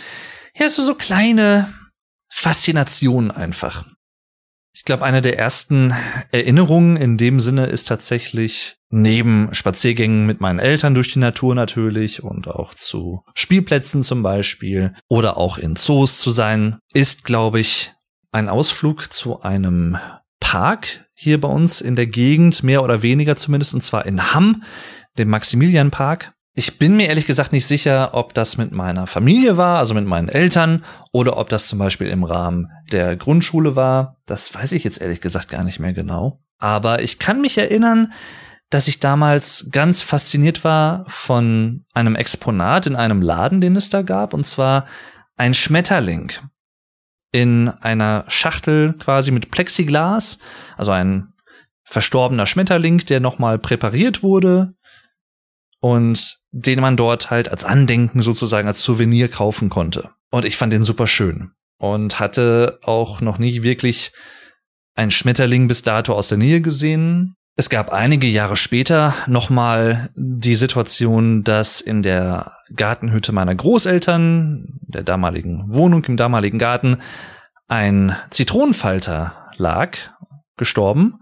ja, 0.55 0.67
so, 0.67 0.83
so 0.83 0.93
kleine 0.93 1.73
Faszinationen 2.29 3.31
einfach. 3.31 3.85
Ich 4.75 4.83
glaube, 4.83 5.05
eine 5.05 5.21
der 5.21 5.39
ersten 5.39 5.95
Erinnerungen 6.31 6.97
in 6.97 7.17
dem 7.17 7.39
Sinne 7.39 7.67
ist 7.67 7.87
tatsächlich 7.87 8.75
neben 8.89 9.53
Spaziergängen 9.53 10.25
mit 10.25 10.41
meinen 10.41 10.59
Eltern 10.59 10.95
durch 10.95 11.13
die 11.13 11.19
Natur 11.19 11.55
natürlich 11.55 12.23
und 12.23 12.47
auch 12.47 12.73
zu 12.73 13.23
Spielplätzen 13.35 14.03
zum 14.03 14.21
Beispiel 14.21 14.93
oder 15.07 15.37
auch 15.37 15.57
in 15.57 15.75
Zoos 15.75 16.17
zu 16.19 16.31
sein, 16.31 16.77
ist, 16.93 17.23
glaube 17.23 17.59
ich, 17.59 17.93
ein 18.31 18.49
Ausflug 18.49 19.13
zu 19.13 19.41
einem 19.41 19.97
Park 20.41 21.07
hier 21.13 21.39
bei 21.39 21.47
uns 21.47 21.79
in 21.79 21.95
der 21.95 22.07
Gegend, 22.07 22.63
mehr 22.63 22.83
oder 22.83 23.01
weniger 23.01 23.37
zumindest, 23.37 23.73
und 23.73 23.81
zwar 23.81 24.05
in 24.05 24.33
Hamm 24.33 24.63
dem 25.17 25.29
Maximilianpark. 25.29 26.33
Ich 26.55 26.77
bin 26.77 26.95
mir 26.95 27.07
ehrlich 27.07 27.25
gesagt 27.25 27.51
nicht 27.51 27.65
sicher, 27.65 28.13
ob 28.13 28.35
das 28.35 28.57
mit 28.57 28.71
meiner 28.71 29.07
Familie 29.07 29.57
war, 29.57 29.79
also 29.79 29.95
mit 29.95 30.05
meinen 30.05 30.29
Eltern, 30.29 30.85
oder 31.11 31.37
ob 31.37 31.49
das 31.49 31.67
zum 31.67 31.79
Beispiel 31.79 32.07
im 32.07 32.23
Rahmen 32.23 32.69
der 32.91 33.15
Grundschule 33.15 33.75
war. 33.75 34.17
Das 34.27 34.53
weiß 34.53 34.71
ich 34.73 34.83
jetzt 34.83 35.01
ehrlich 35.01 35.19
gesagt 35.19 35.49
gar 35.49 35.63
nicht 35.63 35.79
mehr 35.79 35.93
genau. 35.93 36.41
Aber 36.59 37.01
ich 37.01 37.17
kann 37.17 37.41
mich 37.41 37.57
erinnern, 37.57 38.13
dass 38.69 38.87
ich 38.87 38.99
damals 38.99 39.67
ganz 39.71 40.01
fasziniert 40.01 40.63
war 40.63 41.05
von 41.07 41.85
einem 41.93 42.15
Exponat 42.15 42.85
in 42.85 42.95
einem 42.95 43.21
Laden, 43.21 43.59
den 43.59 43.75
es 43.75 43.89
da 43.89 44.03
gab, 44.03 44.33
und 44.33 44.45
zwar 44.45 44.85
ein 45.35 45.55
Schmetterling 45.55 46.31
in 47.31 47.69
einer 47.81 48.25
Schachtel 48.27 48.93
quasi 48.93 49.31
mit 49.31 49.49
Plexiglas, 49.49 50.37
also 50.77 50.91
ein 50.91 51.33
verstorbener 51.83 52.45
Schmetterling, 52.45 52.99
der 52.99 53.19
nochmal 53.19 53.57
präpariert 53.57 54.21
wurde 54.21 54.75
und 55.83 56.37
den 56.51 56.79
man 56.79 56.95
dort 56.95 57.29
halt 57.29 57.51
als 57.51 57.65
Andenken 57.65 58.21
sozusagen 58.21 58.69
als 58.69 58.81
Souvenir 58.81 59.27
kaufen 59.27 59.67
konnte. 59.67 60.11
Und 60.31 60.45
ich 60.45 60.55
fand 60.55 60.71
den 60.71 60.85
super 60.85 61.07
schön 61.07 61.51
und 61.77 62.21
hatte 62.21 62.79
auch 62.83 63.19
noch 63.19 63.37
nie 63.37 63.63
wirklich 63.63 64.13
ein 64.95 65.11
Schmetterling 65.11 65.67
bis 65.67 65.81
dato 65.81 66.13
aus 66.13 66.29
der 66.29 66.37
Nähe 66.37 66.61
gesehen. 66.61 67.35
Es 67.57 67.69
gab 67.69 67.91
einige 67.91 68.27
Jahre 68.27 68.55
später 68.55 69.13
nochmal 69.27 70.09
die 70.15 70.55
Situation, 70.55 71.43
dass 71.43 71.81
in 71.81 72.01
der 72.01 72.53
Gartenhütte 72.73 73.33
meiner 73.33 73.53
Großeltern, 73.53 74.79
der 74.87 75.03
damaligen 75.03 75.65
Wohnung 75.67 76.05
im 76.05 76.15
damaligen 76.15 76.59
Garten, 76.59 76.99
ein 77.67 78.15
Zitronenfalter 78.29 79.51
lag, 79.57 79.97
gestorben, 80.55 81.19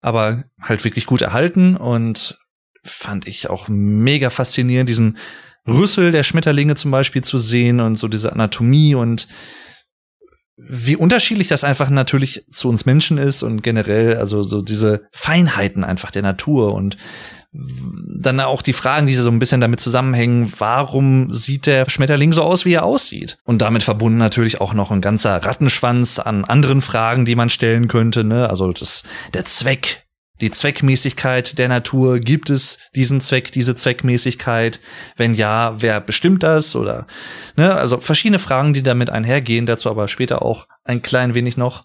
aber 0.00 0.44
halt 0.62 0.84
wirklich 0.84 1.06
gut 1.06 1.22
erhalten 1.22 1.76
und 1.76 2.38
fand 2.86 3.26
ich 3.26 3.50
auch 3.50 3.68
mega 3.68 4.30
faszinierend, 4.30 4.88
diesen 4.88 5.18
Rüssel 5.66 6.12
der 6.12 6.22
Schmetterlinge 6.22 6.74
zum 6.74 6.90
Beispiel 6.90 7.22
zu 7.22 7.38
sehen 7.38 7.80
und 7.80 7.96
so 7.96 8.08
diese 8.08 8.32
Anatomie 8.32 8.94
und 8.94 9.28
wie 10.56 10.96
unterschiedlich 10.96 11.48
das 11.48 11.64
einfach 11.64 11.90
natürlich 11.90 12.44
zu 12.50 12.68
uns 12.68 12.86
Menschen 12.86 13.18
ist 13.18 13.42
und 13.42 13.62
generell, 13.62 14.16
also 14.16 14.42
so 14.42 14.62
diese 14.62 15.06
Feinheiten 15.12 15.84
einfach 15.84 16.10
der 16.10 16.22
Natur 16.22 16.74
und 16.74 16.96
dann 17.52 18.40
auch 18.40 18.62
die 18.62 18.72
Fragen, 18.72 19.06
die 19.06 19.14
so 19.14 19.30
ein 19.30 19.38
bisschen 19.38 19.60
damit 19.60 19.80
zusammenhängen, 19.80 20.52
warum 20.58 21.32
sieht 21.32 21.66
der 21.66 21.88
Schmetterling 21.88 22.32
so 22.32 22.42
aus, 22.42 22.64
wie 22.64 22.74
er 22.74 22.84
aussieht? 22.84 23.38
Und 23.44 23.62
damit 23.62 23.82
verbunden 23.82 24.18
natürlich 24.18 24.60
auch 24.60 24.74
noch 24.74 24.90
ein 24.90 25.00
ganzer 25.00 25.36
Rattenschwanz 25.36 26.18
an 26.18 26.44
anderen 26.44 26.82
Fragen, 26.82 27.24
die 27.24 27.34
man 27.34 27.48
stellen 27.48 27.88
könnte, 27.88 28.24
ne? 28.24 28.50
Also 28.50 28.72
das, 28.72 29.04
der 29.32 29.44
Zweck 29.44 30.05
die 30.40 30.50
Zweckmäßigkeit 30.50 31.58
der 31.58 31.68
Natur? 31.68 32.18
Gibt 32.18 32.50
es 32.50 32.78
diesen 32.94 33.20
Zweck, 33.20 33.52
diese 33.52 33.76
Zweckmäßigkeit? 33.76 34.80
Wenn 35.16 35.34
ja, 35.34 35.74
wer 35.80 36.00
bestimmt 36.00 36.42
das? 36.42 36.76
Oder 36.76 37.06
ne, 37.56 37.74
also 37.74 38.00
verschiedene 38.00 38.38
Fragen, 38.38 38.74
die 38.74 38.82
damit 38.82 39.10
einhergehen, 39.10 39.66
dazu 39.66 39.90
aber 39.90 40.08
später 40.08 40.42
auch 40.42 40.66
ein 40.84 41.02
klein 41.02 41.34
wenig 41.34 41.56
noch. 41.56 41.84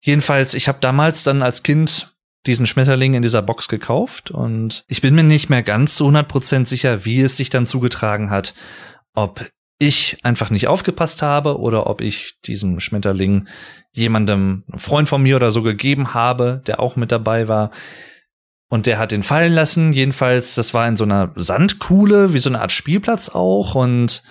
Jedenfalls, 0.00 0.54
ich 0.54 0.68
habe 0.68 0.78
damals 0.80 1.24
dann 1.24 1.42
als 1.42 1.62
Kind 1.62 2.14
diesen 2.46 2.66
Schmetterling 2.66 3.14
in 3.14 3.22
dieser 3.22 3.42
Box 3.42 3.68
gekauft 3.68 4.30
und 4.30 4.84
ich 4.86 5.00
bin 5.00 5.14
mir 5.14 5.24
nicht 5.24 5.50
mehr 5.50 5.62
ganz 5.62 5.96
zu 5.96 6.08
100% 6.08 6.66
sicher, 6.66 7.04
wie 7.04 7.20
es 7.20 7.36
sich 7.36 7.50
dann 7.50 7.66
zugetragen 7.66 8.30
hat. 8.30 8.54
Ob 9.14 9.44
ich 9.78 10.18
einfach 10.24 10.50
nicht 10.50 10.66
aufgepasst 10.66 11.22
habe 11.22 11.58
oder 11.58 11.86
ob 11.86 12.00
ich 12.00 12.40
diesem 12.44 12.80
Schmetterling 12.80 13.48
jemandem, 13.92 14.64
Freund 14.76 15.08
von 15.08 15.22
mir 15.22 15.36
oder 15.36 15.50
so 15.50 15.62
gegeben 15.62 16.14
habe, 16.14 16.62
der 16.66 16.80
auch 16.80 16.96
mit 16.96 17.12
dabei 17.12 17.48
war. 17.48 17.70
Und 18.68 18.86
der 18.86 18.98
hat 18.98 19.12
den 19.12 19.22
fallen 19.22 19.52
lassen. 19.54 19.92
Jedenfalls, 19.92 20.54
das 20.54 20.74
war 20.74 20.86
in 20.86 20.96
so 20.96 21.04
einer 21.04 21.32
Sandkuhle, 21.36 22.34
wie 22.34 22.38
so 22.38 22.50
eine 22.50 22.60
Art 22.60 22.72
Spielplatz 22.72 23.30
auch. 23.30 23.74
Und 23.74 24.22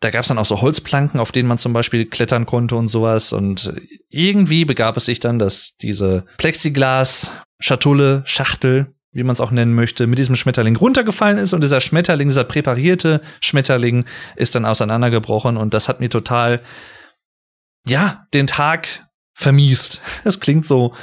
da 0.00 0.10
gab 0.10 0.22
es 0.22 0.28
dann 0.28 0.38
auch 0.38 0.46
so 0.46 0.60
Holzplanken, 0.60 1.18
auf 1.18 1.32
denen 1.32 1.48
man 1.48 1.58
zum 1.58 1.72
Beispiel 1.72 2.04
klettern 2.04 2.46
konnte 2.46 2.76
und 2.76 2.88
sowas. 2.88 3.32
Und 3.32 3.72
irgendwie 4.10 4.64
begab 4.64 4.96
es 4.96 5.06
sich 5.06 5.20
dann, 5.20 5.38
dass 5.38 5.76
diese 5.80 6.26
Plexiglas-Schatulle, 6.36 8.22
Schachtel, 8.26 8.92
wie 9.12 9.24
man 9.24 9.32
es 9.32 9.40
auch 9.40 9.50
nennen 9.50 9.74
möchte, 9.74 10.06
mit 10.06 10.18
diesem 10.18 10.36
Schmetterling 10.36 10.76
runtergefallen 10.76 11.38
ist 11.38 11.52
und 11.52 11.62
dieser 11.62 11.80
Schmetterling, 11.80 12.28
dieser 12.28 12.44
präparierte 12.44 13.20
Schmetterling 13.40 14.04
ist 14.36 14.54
dann 14.54 14.64
auseinandergebrochen 14.64 15.56
und 15.56 15.74
das 15.74 15.88
hat 15.88 16.00
mir 16.00 16.08
total 16.08 16.60
ja, 17.86 18.26
den 18.34 18.46
Tag 18.46 19.06
vermiest. 19.34 20.00
Das 20.24 20.38
klingt 20.38 20.66
so, 20.66 20.94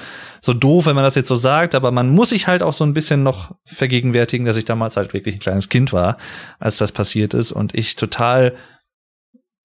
so 0.42 0.54
doof, 0.54 0.86
wenn 0.86 0.96
man 0.96 1.04
das 1.04 1.16
jetzt 1.16 1.28
so 1.28 1.36
sagt, 1.36 1.76
aber 1.76 1.92
man 1.92 2.10
muss 2.10 2.30
sich 2.30 2.48
halt 2.48 2.64
auch 2.64 2.74
so 2.74 2.86
ein 2.86 2.94
bisschen 2.94 3.24
noch 3.24 3.56
vergegenwärtigen, 3.66 4.46
dass 4.46 4.58
ich 4.58 4.66
damals 4.66 4.96
halt 4.96 5.14
wirklich 5.14 5.36
ein 5.36 5.42
kleines 5.42 5.70
Kind 5.70 5.92
war, 5.92 6.18
als 6.60 6.78
das 6.78 6.92
passiert 6.92 7.34
ist 7.34 7.52
und 7.52 7.74
ich 7.76 7.96
total 7.96 8.56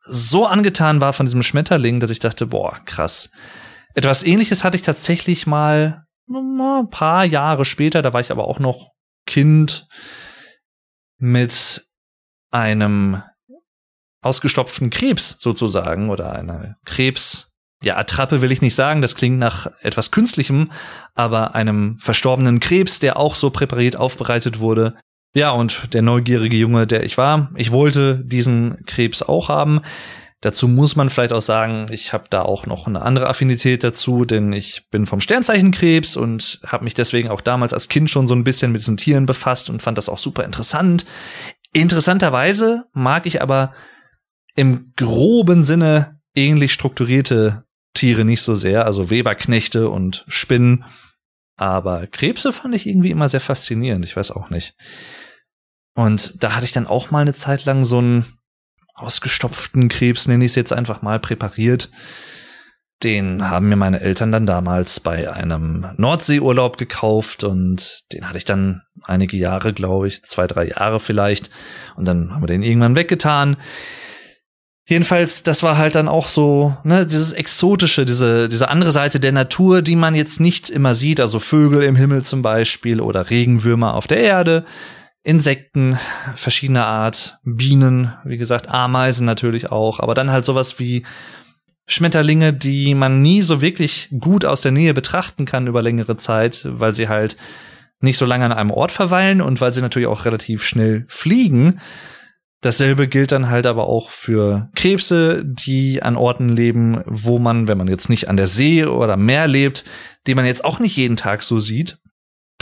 so 0.04 0.46
angetan 0.46 1.00
war 1.00 1.12
von 1.12 1.26
diesem 1.26 1.44
Schmetterling, 1.44 2.00
dass 2.00 2.10
ich 2.10 2.18
dachte, 2.18 2.46
boah, 2.46 2.76
krass. 2.86 3.30
Etwas 3.94 4.24
ähnliches 4.24 4.64
hatte 4.64 4.76
ich 4.76 4.82
tatsächlich 4.82 5.46
mal 5.46 6.01
ein 6.34 6.90
paar 6.90 7.24
Jahre 7.24 7.64
später, 7.64 8.02
da 8.02 8.12
war 8.12 8.20
ich 8.20 8.30
aber 8.30 8.48
auch 8.48 8.58
noch 8.58 8.90
Kind 9.26 9.86
mit 11.18 11.86
einem 12.50 13.22
ausgestopften 14.22 14.90
Krebs 14.90 15.36
sozusagen 15.40 16.10
oder 16.10 16.32
einer 16.32 16.76
Krebs, 16.84 17.52
ja, 17.82 17.96
Attrappe 17.96 18.40
will 18.40 18.52
ich 18.52 18.62
nicht 18.62 18.76
sagen, 18.76 19.02
das 19.02 19.16
klingt 19.16 19.38
nach 19.38 19.66
etwas 19.80 20.12
Künstlichem, 20.12 20.70
aber 21.14 21.54
einem 21.54 21.98
verstorbenen 21.98 22.60
Krebs, 22.60 23.00
der 23.00 23.16
auch 23.16 23.34
so 23.34 23.50
präpariert 23.50 23.96
aufbereitet 23.96 24.60
wurde. 24.60 24.94
Ja, 25.34 25.50
und 25.50 25.92
der 25.94 26.02
neugierige 26.02 26.56
Junge, 26.56 26.86
der 26.86 27.04
ich 27.04 27.18
war, 27.18 27.50
ich 27.56 27.72
wollte 27.72 28.22
diesen 28.24 28.84
Krebs 28.86 29.22
auch 29.22 29.48
haben. 29.48 29.80
Dazu 30.42 30.66
muss 30.66 30.96
man 30.96 31.08
vielleicht 31.08 31.32
auch 31.32 31.40
sagen, 31.40 31.86
ich 31.90 32.12
habe 32.12 32.24
da 32.28 32.42
auch 32.42 32.66
noch 32.66 32.88
eine 32.88 33.02
andere 33.02 33.28
Affinität 33.28 33.84
dazu, 33.84 34.24
denn 34.24 34.52
ich 34.52 34.88
bin 34.90 35.06
vom 35.06 35.20
Sternzeichen 35.20 35.70
Krebs 35.70 36.16
und 36.16 36.60
habe 36.66 36.82
mich 36.82 36.94
deswegen 36.94 37.30
auch 37.30 37.40
damals 37.40 37.72
als 37.72 37.88
Kind 37.88 38.10
schon 38.10 38.26
so 38.26 38.34
ein 38.34 38.42
bisschen 38.42 38.72
mit 38.72 38.80
diesen 38.80 38.96
Tieren 38.96 39.24
befasst 39.24 39.70
und 39.70 39.82
fand 39.82 39.98
das 39.98 40.08
auch 40.08 40.18
super 40.18 40.44
interessant. 40.44 41.06
Interessanterweise 41.72 42.86
mag 42.92 43.24
ich 43.24 43.40
aber 43.40 43.72
im 44.56 44.92
groben 44.96 45.62
Sinne 45.62 46.20
ähnlich 46.34 46.72
strukturierte 46.72 47.64
Tiere 47.94 48.24
nicht 48.24 48.42
so 48.42 48.56
sehr, 48.56 48.84
also 48.84 49.10
Weberknechte 49.10 49.90
und 49.90 50.24
Spinnen. 50.26 50.84
Aber 51.56 52.08
Krebse 52.08 52.52
fand 52.52 52.74
ich 52.74 52.88
irgendwie 52.88 53.12
immer 53.12 53.28
sehr 53.28 53.40
faszinierend, 53.40 54.04
ich 54.04 54.16
weiß 54.16 54.32
auch 54.32 54.50
nicht. 54.50 54.74
Und 55.94 56.42
da 56.42 56.56
hatte 56.56 56.64
ich 56.64 56.72
dann 56.72 56.88
auch 56.88 57.12
mal 57.12 57.20
eine 57.20 57.34
Zeit 57.34 57.64
lang 57.64 57.84
so 57.84 57.98
einen 57.98 58.41
ausgestopften 58.94 59.88
Krebs, 59.88 60.28
nenne 60.28 60.44
ich 60.44 60.52
es 60.52 60.56
jetzt 60.56 60.72
einfach 60.72 61.02
mal, 61.02 61.18
präpariert. 61.18 61.90
Den 63.02 63.50
haben 63.50 63.68
mir 63.68 63.76
meine 63.76 64.00
Eltern 64.00 64.30
dann 64.30 64.46
damals 64.46 65.00
bei 65.00 65.32
einem 65.32 65.86
Nordseeurlaub 65.96 66.78
gekauft 66.78 67.42
und 67.42 68.04
den 68.12 68.28
hatte 68.28 68.38
ich 68.38 68.44
dann 68.44 68.82
einige 69.02 69.36
Jahre, 69.36 69.72
glaube 69.72 70.06
ich, 70.06 70.22
zwei, 70.22 70.46
drei 70.46 70.68
Jahre 70.68 71.00
vielleicht. 71.00 71.50
Und 71.96 72.06
dann 72.06 72.32
haben 72.32 72.42
wir 72.42 72.46
den 72.46 72.62
irgendwann 72.62 72.94
weggetan. 72.94 73.56
Jedenfalls, 74.84 75.42
das 75.42 75.62
war 75.62 75.78
halt 75.78 75.94
dann 75.94 76.08
auch 76.08 76.28
so, 76.28 76.76
ne, 76.84 77.06
dieses 77.06 77.32
Exotische, 77.32 78.04
diese, 78.04 78.48
diese 78.48 78.68
andere 78.68 78.92
Seite 78.92 79.20
der 79.20 79.32
Natur, 79.32 79.80
die 79.80 79.96
man 79.96 80.14
jetzt 80.14 80.40
nicht 80.40 80.70
immer 80.70 80.94
sieht, 80.94 81.20
also 81.20 81.38
Vögel 81.38 81.82
im 81.82 81.96
Himmel 81.96 82.22
zum 82.22 82.42
Beispiel 82.42 83.00
oder 83.00 83.30
Regenwürmer 83.30 83.94
auf 83.94 84.06
der 84.06 84.18
Erde, 84.18 84.64
Insekten 85.24 85.98
verschiedener 86.34 86.86
Art, 86.86 87.38
Bienen, 87.44 88.12
wie 88.24 88.38
gesagt, 88.38 88.68
Ameisen 88.68 89.24
natürlich 89.24 89.70
auch, 89.70 90.00
aber 90.00 90.14
dann 90.14 90.32
halt 90.32 90.44
sowas 90.44 90.78
wie 90.78 91.04
Schmetterlinge, 91.86 92.52
die 92.52 92.94
man 92.94 93.22
nie 93.22 93.42
so 93.42 93.60
wirklich 93.60 94.08
gut 94.18 94.44
aus 94.44 94.60
der 94.60 94.72
Nähe 94.72 94.94
betrachten 94.94 95.44
kann 95.44 95.66
über 95.66 95.82
längere 95.82 96.16
Zeit, 96.16 96.66
weil 96.68 96.94
sie 96.94 97.08
halt 97.08 97.36
nicht 98.00 98.18
so 98.18 98.26
lange 98.26 98.44
an 98.44 98.52
einem 98.52 98.70
Ort 98.70 98.92
verweilen 98.92 99.40
und 99.40 99.60
weil 99.60 99.72
sie 99.72 99.80
natürlich 99.80 100.08
auch 100.08 100.24
relativ 100.24 100.64
schnell 100.64 101.04
fliegen. 101.08 101.80
Dasselbe 102.60 103.08
gilt 103.08 103.32
dann 103.32 103.48
halt 103.48 103.66
aber 103.66 103.88
auch 103.88 104.10
für 104.10 104.70
Krebse, 104.74 105.44
die 105.44 106.02
an 106.02 106.16
Orten 106.16 106.48
leben, 106.48 107.02
wo 107.06 107.38
man, 107.38 107.66
wenn 107.68 107.78
man 107.78 107.88
jetzt 107.88 108.08
nicht 108.08 108.28
an 108.28 108.36
der 108.36 108.46
See 108.46 108.84
oder 108.84 109.16
Meer 109.16 109.48
lebt, 109.48 109.84
die 110.26 110.34
man 110.34 110.46
jetzt 110.46 110.64
auch 110.64 110.78
nicht 110.78 110.96
jeden 110.96 111.16
Tag 111.16 111.42
so 111.42 111.58
sieht. 111.58 111.98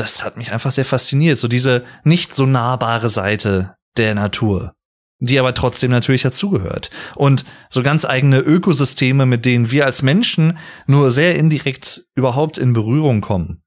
Das 0.00 0.25
hat 0.25 0.38
mich 0.38 0.50
einfach 0.50 0.73
sehr 0.73 0.87
fasziniert, 0.87 1.37
so 1.37 1.47
diese 1.47 1.85
nicht 2.04 2.35
so 2.35 2.47
nahbare 2.47 3.11
Seite 3.11 3.76
der 3.99 4.14
Natur, 4.14 4.73
die 5.19 5.38
aber 5.38 5.52
trotzdem 5.52 5.90
natürlich 5.90 6.23
dazugehört. 6.23 6.88
Und 7.16 7.45
so 7.69 7.83
ganz 7.83 8.07
eigene 8.07 8.38
Ökosysteme, 8.38 9.26
mit 9.26 9.45
denen 9.45 9.71
wir 9.71 9.85
als 9.85 10.00
Menschen 10.00 10.57
nur 10.87 11.11
sehr 11.11 11.37
indirekt 11.37 12.04
überhaupt 12.14 12.57
in 12.57 12.73
Berührung 12.73 13.21
kommen. 13.21 13.61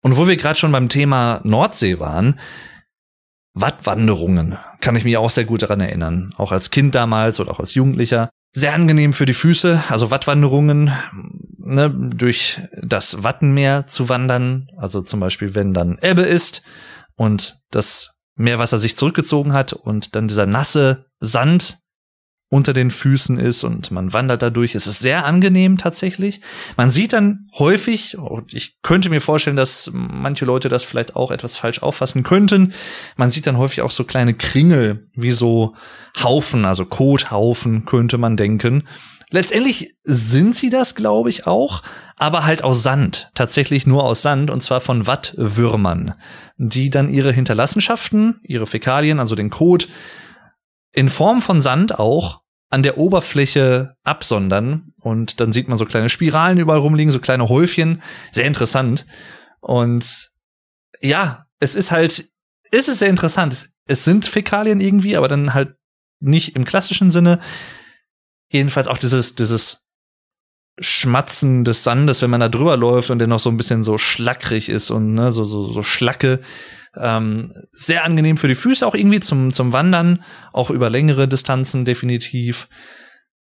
Und 0.00 0.16
wo 0.16 0.28
wir 0.28 0.36
gerade 0.36 0.56
schon 0.56 0.70
beim 0.70 0.88
Thema 0.88 1.40
Nordsee 1.42 1.98
waren, 1.98 2.38
Wattwanderungen 3.54 4.58
kann 4.80 4.94
ich 4.94 5.02
mich 5.02 5.16
auch 5.16 5.30
sehr 5.30 5.44
gut 5.44 5.62
daran 5.62 5.80
erinnern. 5.80 6.34
Auch 6.36 6.52
als 6.52 6.70
Kind 6.70 6.94
damals 6.94 7.40
oder 7.40 7.50
auch 7.50 7.58
als 7.58 7.74
Jugendlicher. 7.74 8.30
Sehr 8.52 8.74
angenehm 8.74 9.12
für 9.12 9.26
die 9.26 9.34
Füße, 9.34 9.82
also 9.88 10.12
Wattwanderungen, 10.12 10.92
ne, 11.58 11.90
durch 11.90 12.60
das 12.82 13.22
Wattenmeer 13.22 13.86
zu 13.86 14.08
wandern. 14.08 14.68
Also 14.76 15.02
zum 15.02 15.20
Beispiel, 15.20 15.54
wenn 15.54 15.74
dann 15.74 15.98
Ebbe 16.00 16.22
ist 16.22 16.62
und 17.16 17.58
das 17.70 18.14
Meerwasser 18.36 18.78
sich 18.78 18.96
zurückgezogen 18.96 19.52
hat 19.52 19.72
und 19.72 20.14
dann 20.14 20.28
dieser 20.28 20.46
nasse 20.46 21.06
Sand 21.20 21.78
unter 22.50 22.72
den 22.72 22.90
Füßen 22.90 23.38
ist 23.38 23.62
und 23.62 23.90
man 23.90 24.14
wandert 24.14 24.40
dadurch. 24.40 24.74
Es 24.74 24.86
ist 24.86 25.00
sehr 25.00 25.26
angenehm 25.26 25.76
tatsächlich. 25.76 26.40
Man 26.78 26.90
sieht 26.90 27.12
dann 27.12 27.46
häufig, 27.58 28.16
und 28.16 28.54
ich 28.54 28.80
könnte 28.80 29.10
mir 29.10 29.20
vorstellen, 29.20 29.56
dass 29.56 29.90
manche 29.92 30.46
Leute 30.46 30.70
das 30.70 30.82
vielleicht 30.82 31.14
auch 31.14 31.30
etwas 31.30 31.58
falsch 31.58 31.82
auffassen 31.82 32.22
könnten, 32.22 32.72
man 33.16 33.30
sieht 33.30 33.46
dann 33.46 33.58
häufig 33.58 33.82
auch 33.82 33.90
so 33.90 34.04
kleine 34.04 34.32
Kringel, 34.32 35.10
wie 35.14 35.32
so 35.32 35.74
Haufen, 36.22 36.64
also 36.64 36.86
Kothaufen 36.86 37.84
könnte 37.84 38.16
man 38.16 38.38
denken. 38.38 38.84
Letztendlich 39.30 39.94
sind 40.04 40.56
sie 40.56 40.70
das, 40.70 40.94
glaube 40.94 41.28
ich, 41.28 41.46
auch, 41.46 41.82
aber 42.16 42.44
halt 42.44 42.64
aus 42.64 42.82
Sand, 42.82 43.30
tatsächlich 43.34 43.86
nur 43.86 44.04
aus 44.04 44.22
Sand, 44.22 44.50
und 44.50 44.62
zwar 44.62 44.80
von 44.80 45.06
Wattwürmern, 45.06 46.14
die 46.56 46.88
dann 46.88 47.10
ihre 47.10 47.32
Hinterlassenschaften, 47.32 48.40
ihre 48.42 48.66
Fäkalien, 48.66 49.20
also 49.20 49.34
den 49.34 49.50
Kot, 49.50 49.88
in 50.92 51.10
Form 51.10 51.42
von 51.42 51.60
Sand 51.60 51.98
auch 51.98 52.40
an 52.70 52.82
der 52.82 52.98
Oberfläche 52.98 53.96
absondern 54.04 54.92
und 55.00 55.40
dann 55.40 55.52
sieht 55.52 55.68
man 55.68 55.78
so 55.78 55.84
kleine 55.84 56.08
Spiralen 56.08 56.58
überall 56.58 56.80
rumliegen, 56.80 57.12
so 57.12 57.20
kleine 57.20 57.48
Häufchen, 57.48 58.02
sehr 58.32 58.46
interessant. 58.46 59.06
Und 59.60 60.30
ja, 61.00 61.46
es 61.60 61.74
ist 61.74 61.90
halt, 61.90 62.24
es 62.70 62.88
ist 62.88 62.98
sehr 62.98 63.08
interessant. 63.08 63.70
Es 63.86 64.04
sind 64.04 64.26
Fäkalien 64.26 64.80
irgendwie, 64.80 65.16
aber 65.16 65.28
dann 65.28 65.54
halt 65.54 65.76
nicht 66.20 66.56
im 66.56 66.64
klassischen 66.64 67.10
Sinne. 67.10 67.40
Jedenfalls 68.50 68.88
auch 68.88 68.98
dieses, 68.98 69.34
dieses 69.34 69.84
Schmatzen 70.80 71.64
des 71.64 71.84
Sandes, 71.84 72.22
wenn 72.22 72.30
man 72.30 72.40
da 72.40 72.48
drüber 72.48 72.76
läuft 72.76 73.10
und 73.10 73.18
der 73.18 73.28
noch 73.28 73.40
so 73.40 73.50
ein 73.50 73.56
bisschen 73.56 73.82
so 73.82 73.98
schlackrig 73.98 74.68
ist 74.68 74.90
und 74.90 75.14
ne, 75.14 75.32
so, 75.32 75.44
so, 75.44 75.70
so 75.70 75.82
Schlacke. 75.82 76.40
Ähm, 76.96 77.52
sehr 77.70 78.04
angenehm 78.04 78.36
für 78.36 78.48
die 78.48 78.54
Füße 78.54 78.86
auch 78.86 78.94
irgendwie 78.94 79.20
zum, 79.20 79.52
zum 79.52 79.72
Wandern, 79.72 80.24
auch 80.52 80.70
über 80.70 80.88
längere 80.88 81.28
Distanzen 81.28 81.84
definitiv. 81.84 82.68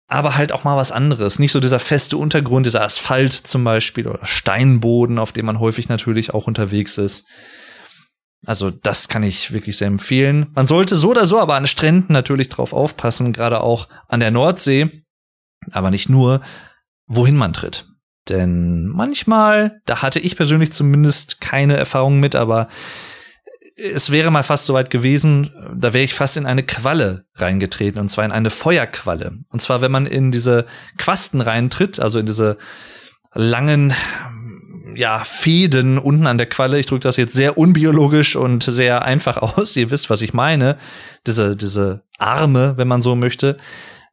Aber 0.08 0.36
halt 0.36 0.52
auch 0.52 0.64
mal 0.64 0.76
was 0.76 0.92
anderes. 0.92 1.38
Nicht 1.38 1.52
so 1.52 1.60
dieser 1.60 1.78
feste 1.78 2.18
Untergrund, 2.18 2.66
dieser 2.66 2.82
Asphalt 2.82 3.32
zum 3.32 3.64
Beispiel 3.64 4.06
oder 4.06 4.26
Steinboden, 4.26 5.18
auf 5.18 5.32
dem 5.32 5.46
man 5.46 5.58
häufig 5.58 5.88
natürlich 5.88 6.34
auch 6.34 6.46
unterwegs 6.46 6.98
ist. 6.98 7.26
Also 8.44 8.70
das 8.70 9.08
kann 9.08 9.22
ich 9.22 9.52
wirklich 9.52 9.76
sehr 9.76 9.86
empfehlen. 9.86 10.50
Man 10.54 10.66
sollte 10.66 10.96
so 10.96 11.10
oder 11.10 11.26
so 11.26 11.40
aber 11.40 11.54
an 11.54 11.66
Stränden 11.66 12.12
natürlich 12.12 12.48
drauf 12.48 12.72
aufpassen, 12.72 13.32
gerade 13.32 13.60
auch 13.60 13.88
an 14.08 14.20
der 14.20 14.30
Nordsee. 14.30 15.04
Aber 15.70 15.90
nicht 15.90 16.08
nur, 16.08 16.40
wohin 17.06 17.36
man 17.36 17.52
tritt. 17.52 17.86
Denn 18.28 18.86
manchmal, 18.86 19.80
da 19.84 20.02
hatte 20.02 20.20
ich 20.20 20.36
persönlich 20.36 20.72
zumindest 20.72 21.40
keine 21.40 21.76
Erfahrung 21.76 22.20
mit, 22.20 22.36
aber 22.36 22.68
es 23.76 24.10
wäre 24.10 24.30
mal 24.30 24.42
fast 24.42 24.66
soweit 24.66 24.90
gewesen, 24.90 25.50
da 25.74 25.92
wäre 25.92 26.04
ich 26.04 26.14
fast 26.14 26.36
in 26.36 26.46
eine 26.46 26.62
Qualle 26.62 27.24
reingetreten, 27.34 28.00
und 28.00 28.08
zwar 28.08 28.24
in 28.24 28.32
eine 28.32 28.50
Feuerqualle. 28.50 29.38
Und 29.48 29.60
zwar, 29.60 29.80
wenn 29.80 29.90
man 29.90 30.06
in 30.06 30.30
diese 30.30 30.66
Quasten 30.98 31.40
reintritt, 31.40 31.98
also 31.98 32.18
in 32.18 32.26
diese 32.26 32.58
langen, 33.32 33.94
ja, 34.96 35.22
Fäden 35.24 35.98
unten 35.98 36.26
an 36.26 36.38
der 36.38 36.48
Qualle. 36.48 36.78
Ich 36.78 36.86
drücke 36.86 37.02
das 37.02 37.16
jetzt 37.16 37.34
sehr 37.34 37.58
unbiologisch 37.58 38.36
und 38.36 38.62
sehr 38.62 39.02
einfach 39.02 39.36
aus. 39.42 39.76
Ihr 39.76 39.90
wisst, 39.90 40.10
was 40.10 40.22
ich 40.22 40.34
meine. 40.34 40.76
Diese, 41.26 41.56
diese 41.56 42.02
Arme, 42.18 42.74
wenn 42.76 42.88
man 42.88 43.02
so 43.02 43.14
möchte 43.14 43.56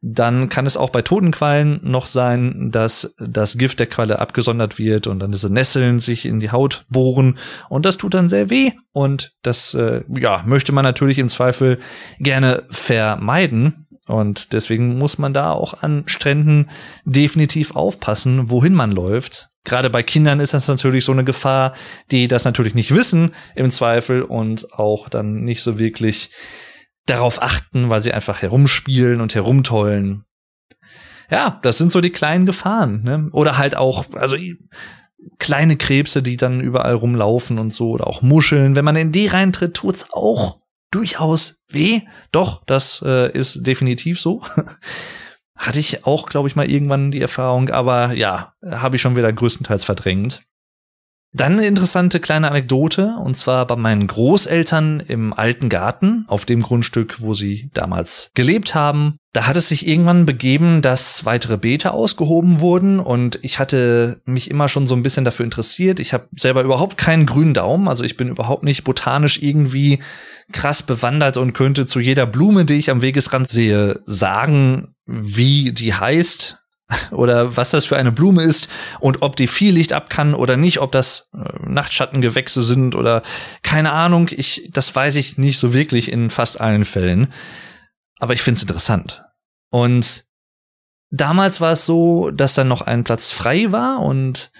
dann 0.02 0.48
kann 0.48 0.64
es 0.64 0.78
auch 0.78 0.90
bei 0.90 1.02
toten 1.02 1.30
Quallen 1.30 1.78
noch 1.82 2.06
sein, 2.06 2.70
dass 2.70 3.14
das 3.18 3.58
Gift 3.58 3.80
der 3.80 3.86
Qualle 3.86 4.18
abgesondert 4.18 4.78
wird 4.78 5.06
und 5.06 5.18
dann 5.18 5.30
diese 5.30 5.52
Nesseln 5.52 6.00
sich 6.00 6.24
in 6.24 6.40
die 6.40 6.50
Haut 6.50 6.86
bohren 6.88 7.36
und 7.68 7.84
das 7.84 7.98
tut 7.98 8.14
dann 8.14 8.28
sehr 8.28 8.48
weh 8.48 8.72
und 8.92 9.34
das 9.42 9.74
äh, 9.74 10.02
ja 10.08 10.42
möchte 10.46 10.72
man 10.72 10.84
natürlich 10.84 11.18
im 11.18 11.28
Zweifel 11.28 11.78
gerne 12.18 12.62
vermeiden 12.70 13.86
und 14.06 14.54
deswegen 14.54 14.98
muss 14.98 15.18
man 15.18 15.34
da 15.34 15.52
auch 15.52 15.82
an 15.82 16.04
Stränden 16.06 16.70
definitiv 17.04 17.76
aufpassen, 17.76 18.50
wohin 18.50 18.74
man 18.74 18.90
läuft. 18.90 19.49
Gerade 19.64 19.90
bei 19.90 20.02
Kindern 20.02 20.40
ist 20.40 20.54
das 20.54 20.68
natürlich 20.68 21.04
so 21.04 21.12
eine 21.12 21.24
Gefahr, 21.24 21.74
die 22.10 22.28
das 22.28 22.44
natürlich 22.44 22.74
nicht 22.74 22.94
wissen 22.94 23.34
im 23.54 23.70
Zweifel 23.70 24.22
und 24.22 24.72
auch 24.72 25.08
dann 25.08 25.42
nicht 25.42 25.62
so 25.62 25.78
wirklich 25.78 26.30
darauf 27.06 27.42
achten, 27.42 27.90
weil 27.90 28.02
sie 28.02 28.12
einfach 28.12 28.40
herumspielen 28.42 29.20
und 29.20 29.34
herumtollen. 29.34 30.24
Ja, 31.30 31.60
das 31.62 31.78
sind 31.78 31.92
so 31.92 32.00
die 32.00 32.10
kleinen 32.10 32.46
Gefahren. 32.46 33.02
Ne? 33.02 33.28
Oder 33.32 33.58
halt 33.58 33.76
auch, 33.76 34.06
also 34.14 34.36
kleine 35.38 35.76
Krebse, 35.76 36.22
die 36.22 36.36
dann 36.36 36.60
überall 36.60 36.94
rumlaufen 36.94 37.58
und 37.58 37.72
so, 37.72 37.90
oder 37.90 38.06
auch 38.06 38.22
Muscheln. 38.22 38.76
Wenn 38.76 38.84
man 38.84 38.96
in 38.96 39.12
die 39.12 39.26
reintritt, 39.26 39.74
tut's 39.74 40.06
auch 40.12 40.60
durchaus 40.90 41.60
weh. 41.68 42.02
Doch, 42.32 42.64
das 42.64 43.02
äh, 43.04 43.30
ist 43.30 43.66
definitiv 43.66 44.20
so. 44.20 44.42
Hatte 45.60 45.78
ich 45.78 46.06
auch, 46.06 46.26
glaube 46.26 46.48
ich, 46.48 46.56
mal 46.56 46.70
irgendwann 46.70 47.10
die 47.10 47.20
Erfahrung, 47.20 47.68
aber 47.68 48.14
ja, 48.14 48.54
habe 48.64 48.96
ich 48.96 49.02
schon 49.02 49.14
wieder 49.14 49.30
größtenteils 49.30 49.84
verdrängt. 49.84 50.42
Dann 51.32 51.52
eine 51.52 51.66
interessante 51.66 52.18
kleine 52.18 52.48
Anekdote, 52.48 53.14
und 53.22 53.36
zwar 53.36 53.66
bei 53.66 53.76
meinen 53.76 54.06
Großeltern 54.06 55.00
im 55.00 55.34
alten 55.34 55.68
Garten, 55.68 56.24
auf 56.28 56.46
dem 56.46 56.62
Grundstück, 56.62 57.20
wo 57.20 57.34
sie 57.34 57.70
damals 57.74 58.30
gelebt 58.34 58.74
haben. 58.74 59.16
Da 59.32 59.46
hat 59.46 59.54
es 59.54 59.68
sich 59.68 59.86
irgendwann 59.86 60.24
begeben, 60.24 60.80
dass 60.80 61.26
weitere 61.26 61.58
Beete 61.58 61.92
ausgehoben 61.92 62.60
wurden 62.60 62.98
und 62.98 63.38
ich 63.42 63.58
hatte 63.58 64.22
mich 64.24 64.50
immer 64.50 64.68
schon 64.68 64.86
so 64.86 64.96
ein 64.96 65.04
bisschen 65.04 65.26
dafür 65.26 65.44
interessiert. 65.44 66.00
Ich 66.00 66.14
habe 66.14 66.26
selber 66.34 66.62
überhaupt 66.62 66.96
keinen 66.96 67.26
grünen 67.26 67.54
Daumen, 67.54 67.86
also 67.86 68.02
ich 68.02 68.16
bin 68.16 68.28
überhaupt 68.28 68.64
nicht 68.64 68.82
botanisch 68.82 69.40
irgendwie 69.42 70.02
krass 70.52 70.82
bewandert 70.82 71.36
und 71.36 71.52
könnte 71.52 71.86
zu 71.86 72.00
jeder 72.00 72.26
Blume, 72.26 72.64
die 72.64 72.74
ich 72.74 72.90
am 72.90 73.02
Wegesrand 73.02 73.46
sehe, 73.46 74.00
sagen, 74.04 74.94
wie 75.10 75.72
die 75.72 75.94
heißt 75.94 76.58
oder 77.10 77.56
was 77.56 77.70
das 77.70 77.86
für 77.86 77.96
eine 77.96 78.12
Blume 78.12 78.42
ist 78.42 78.68
und 79.00 79.22
ob 79.22 79.36
die 79.36 79.46
viel 79.46 79.74
Licht 79.74 79.92
ab 79.92 80.10
kann 80.10 80.34
oder 80.34 80.56
nicht, 80.56 80.80
ob 80.80 80.92
das 80.92 81.30
äh, 81.34 81.68
Nachtschattengewächse 81.68 82.62
sind 82.62 82.94
oder 82.94 83.22
keine 83.62 83.92
Ahnung. 83.92 84.28
Ich, 84.30 84.68
das 84.72 84.94
weiß 84.94 85.16
ich 85.16 85.38
nicht 85.38 85.58
so 85.58 85.72
wirklich 85.72 86.10
in 86.10 86.30
fast 86.30 86.60
allen 86.60 86.84
Fällen. 86.84 87.32
Aber 88.18 88.34
ich 88.34 88.42
finde 88.42 88.58
es 88.58 88.62
interessant. 88.62 89.24
Und 89.70 90.24
damals 91.10 91.60
war 91.60 91.72
es 91.72 91.86
so, 91.86 92.30
dass 92.30 92.54
dann 92.54 92.68
noch 92.68 92.82
ein 92.82 93.04
Platz 93.04 93.30
frei 93.30 93.72
war 93.72 94.00
und 94.00 94.50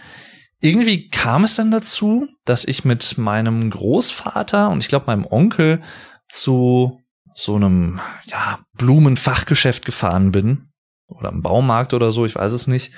irgendwie 0.60 1.08
kam 1.08 1.44
es 1.44 1.56
dann 1.56 1.70
dazu, 1.70 2.28
dass 2.44 2.64
ich 2.64 2.84
mit 2.84 3.16
meinem 3.16 3.70
Großvater 3.70 4.68
und 4.68 4.82
ich 4.82 4.88
glaube 4.88 5.06
meinem 5.06 5.26
Onkel 5.26 5.82
zu 6.28 6.99
so 7.34 7.56
einem 7.56 8.00
ja, 8.26 8.60
Blumenfachgeschäft 8.74 9.84
gefahren 9.84 10.32
bin 10.32 10.68
oder 11.06 11.30
im 11.30 11.42
Baumarkt 11.42 11.94
oder 11.94 12.10
so, 12.10 12.24
ich 12.24 12.34
weiß 12.34 12.52
es 12.52 12.66
nicht. 12.66 12.92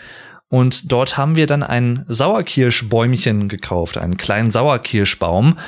Und 0.49 0.93
dort 0.93 1.17
haben 1.17 1.37
wir 1.37 1.47
dann 1.47 1.63
ein 1.63 2.05
Sauerkirschbäumchen 2.09 3.49
gekauft, 3.49 3.97
einen 3.97 4.19
kleinen 4.19 4.51
Sauerkirschbaum. 4.51 5.59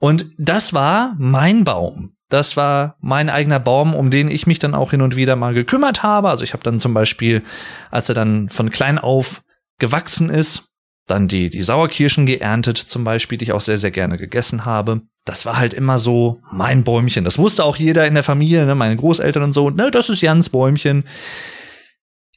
Und 0.00 0.26
das 0.38 0.72
war 0.72 1.14
mein 1.18 1.64
Baum. 1.64 2.16
Das 2.28 2.56
war 2.56 2.96
mein 3.00 3.30
eigener 3.30 3.60
Baum, 3.60 3.94
um 3.94 4.10
den 4.10 4.28
ich 4.28 4.46
mich 4.46 4.58
dann 4.58 4.74
auch 4.74 4.90
hin 4.90 5.02
und 5.02 5.14
wieder 5.14 5.36
mal 5.36 5.54
gekümmert 5.54 6.02
habe. 6.02 6.30
Also 6.30 6.42
ich 6.42 6.52
habe 6.52 6.64
dann 6.64 6.80
zum 6.80 6.94
Beispiel, 6.94 7.44
als 7.92 8.08
er 8.08 8.16
dann 8.16 8.48
von 8.48 8.70
klein 8.70 8.98
auf 8.98 9.42
gewachsen 9.78 10.30
ist, 10.30 10.64
dann 11.06 11.28
die, 11.28 11.48
die 11.48 11.62
Sauerkirschen 11.62 12.26
geerntet 12.26 12.78
zum 12.78 13.04
Beispiel, 13.04 13.38
die 13.38 13.44
ich 13.44 13.52
auch 13.52 13.60
sehr, 13.60 13.76
sehr 13.76 13.92
gerne 13.92 14.18
gegessen 14.18 14.64
habe. 14.64 15.02
Das 15.24 15.46
war 15.46 15.56
halt 15.58 15.72
immer 15.72 15.98
so 15.98 16.40
mein 16.52 16.84
Bäumchen. 16.84 17.24
Das 17.24 17.38
wusste 17.38 17.64
auch 17.64 17.76
jeder 17.76 18.06
in 18.06 18.14
der 18.14 18.22
Familie, 18.22 18.66
ne, 18.66 18.74
meine 18.74 18.96
Großeltern 18.96 19.42
und 19.42 19.52
so. 19.52 19.70
Ne, 19.70 19.90
das 19.90 20.08
ist 20.08 20.20
Jans 20.20 20.50
Bäumchen. 20.50 21.04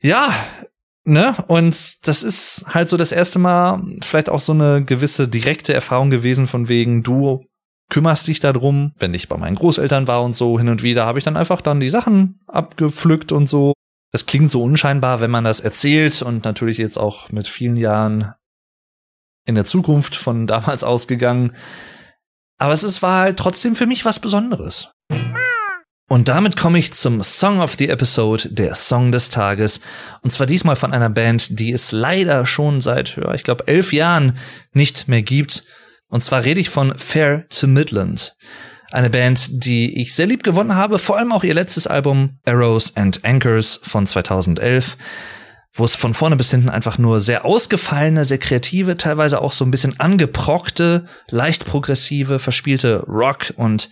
Ja, 0.02 0.34
ne? 1.04 1.36
Und 1.48 2.08
das 2.08 2.24
ist 2.24 2.66
halt 2.70 2.90
so 2.90 2.98
das 2.98 3.12
erste 3.12 3.40
Mal 3.40 3.82
vielleicht 4.02 4.30
auch 4.30 4.40
so 4.40 4.54
eine 4.54 4.84
gewisse 4.84 5.28
direkte 5.28 5.74
Erfahrung 5.74 6.10
gewesen 6.10 6.48
von 6.48 6.70
wegen, 6.70 7.04
du 7.04 7.46
kümmerst 7.90 8.28
dich 8.28 8.40
darum, 8.40 8.94
wenn 8.98 9.14
ich 9.14 9.30
bei 9.30 9.38
meinen 9.38 9.56
Großeltern 9.56 10.08
war 10.08 10.24
und 10.24 10.34
so 10.34 10.58
hin 10.58 10.70
und 10.70 10.84
wieder, 10.84 11.06
habe 11.06 11.20
ich 11.20 11.26
dann 11.26 11.38
einfach 11.38 11.62
dann 11.62 11.80
die 11.80 11.90
Sachen 11.90 12.40
abgepflückt 12.48 13.32
und 13.32 13.48
so. 13.48 13.74
Das 14.12 14.26
klingt 14.26 14.52
so 14.52 14.64
unscheinbar, 14.64 15.22
wenn 15.22 15.32
man 15.32 15.44
das 15.44 15.60
erzählt 15.60 16.22
und 16.22 16.44
natürlich 16.46 16.78
jetzt 16.78 16.98
auch 16.98 17.30
mit 17.32 17.48
vielen 17.48 17.78
Jahren 17.78 18.34
in 19.46 19.56
der 19.56 19.66
Zukunft 19.66 20.16
von 20.16 20.48
damals 20.48 20.84
ausgegangen. 20.84 21.54
Aber 22.58 22.74
es 22.74 22.84
ist, 22.84 23.02
war 23.02 23.22
halt 23.22 23.38
trotzdem 23.38 23.76
für 23.76 23.86
mich 23.86 24.06
was 24.06 24.20
Besonderes. 24.20 24.92
Und 26.10 26.30
damit 26.30 26.56
komme 26.56 26.80
ich 26.80 26.94
zum 26.94 27.22
Song 27.22 27.60
of 27.60 27.76
the 27.78 27.90
Episode, 27.90 28.48
der 28.50 28.76
Song 28.76 29.12
des 29.12 29.30
Tages. 29.30 29.82
Und 30.22 30.32
zwar 30.32 30.48
diesmal 30.48 30.78
von 30.78 30.94
einer 30.94 31.10
Band, 31.10 31.60
die 31.60 31.74
es 31.74 31.92
leider 31.92 32.46
schon 32.46 32.80
seit, 32.80 33.18
ja, 33.18 33.34
ich 33.34 33.44
glaube, 33.44 33.68
elf 33.68 33.92
Jahren 33.92 34.38
nicht 34.72 35.10
mehr 35.10 35.22
gibt. 35.22 35.66
Und 36.08 36.22
zwar 36.22 36.46
rede 36.46 36.62
ich 36.62 36.70
von 36.70 36.98
Fair 36.98 37.48
to 37.50 37.68
Midland. 37.68 38.38
Eine 38.90 39.10
Band, 39.10 39.50
die 39.66 40.02
ich 40.02 40.16
sehr 40.16 40.28
lieb 40.28 40.44
gewonnen 40.44 40.76
habe, 40.76 40.98
vor 40.98 41.18
allem 41.18 41.34
auch 41.34 41.44
ihr 41.44 41.54
letztes 41.54 41.88
Album 41.88 42.40
Arrows 42.46 42.96
and 42.96 43.26
Anchors 43.26 43.82
von 43.84 44.08
2011, 44.08 44.96
wo 45.74 45.86
es 45.86 45.96
von 45.96 46.14
vorne 46.14 46.36
bis 46.36 46.52
hinten 46.52 46.70
einfach 46.70 46.98
nur 46.98 47.22
sehr 47.22 47.46
ausgefallene, 47.46 48.26
sehr 48.26 48.40
kreative, 48.40 48.98
teilweise 48.98 49.42
auch 49.42 49.54
so 49.54 49.64
ein 49.64 49.72
bisschen 49.72 50.00
angeprockte, 50.00 51.06
leicht 51.30 51.66
progressive, 51.66 52.40
verspielte 52.40 53.04
Rock 53.08 53.54
und 53.56 53.90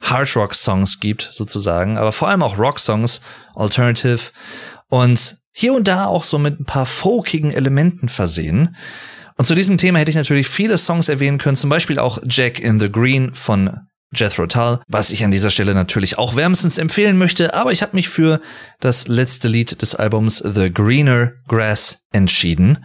Hard 0.00 0.36
Rock 0.36 0.54
Songs 0.54 1.00
gibt, 1.00 1.30
sozusagen, 1.32 1.98
aber 1.98 2.12
vor 2.12 2.28
allem 2.28 2.42
auch 2.42 2.58
Rock 2.58 2.78
Songs 2.78 3.20
Alternative 3.54 4.30
und 4.88 5.38
hier 5.52 5.72
und 5.72 5.88
da 5.88 6.06
auch 6.06 6.24
so 6.24 6.38
mit 6.38 6.60
ein 6.60 6.66
paar 6.66 6.86
folkigen 6.86 7.50
Elementen 7.50 8.08
versehen. 8.08 8.76
Und 9.38 9.46
zu 9.46 9.54
diesem 9.54 9.78
Thema 9.78 9.98
hätte 9.98 10.10
ich 10.10 10.16
natürlich 10.16 10.48
viele 10.48 10.76
Songs 10.78 11.08
erwähnen 11.08 11.38
können, 11.38 11.56
zum 11.56 11.70
Beispiel 11.70 11.98
auch 11.98 12.18
Jack 12.28 12.58
in 12.58 12.78
the 12.78 12.90
Green 12.90 13.34
von 13.34 13.80
Jethro 14.16 14.46
Tull, 14.46 14.80
was 14.88 15.10
ich 15.10 15.24
an 15.24 15.30
dieser 15.30 15.50
Stelle 15.50 15.74
natürlich 15.74 16.18
auch 16.18 16.36
wärmstens 16.36 16.78
empfehlen 16.78 17.18
möchte, 17.18 17.54
aber 17.54 17.72
ich 17.72 17.82
habe 17.82 17.94
mich 17.94 18.08
für 18.08 18.40
das 18.80 19.08
letzte 19.08 19.48
Lied 19.48 19.80
des 19.82 19.94
Albums 19.94 20.38
The 20.38 20.72
Greener 20.72 21.32
Grass 21.46 21.98
entschieden. 22.12 22.84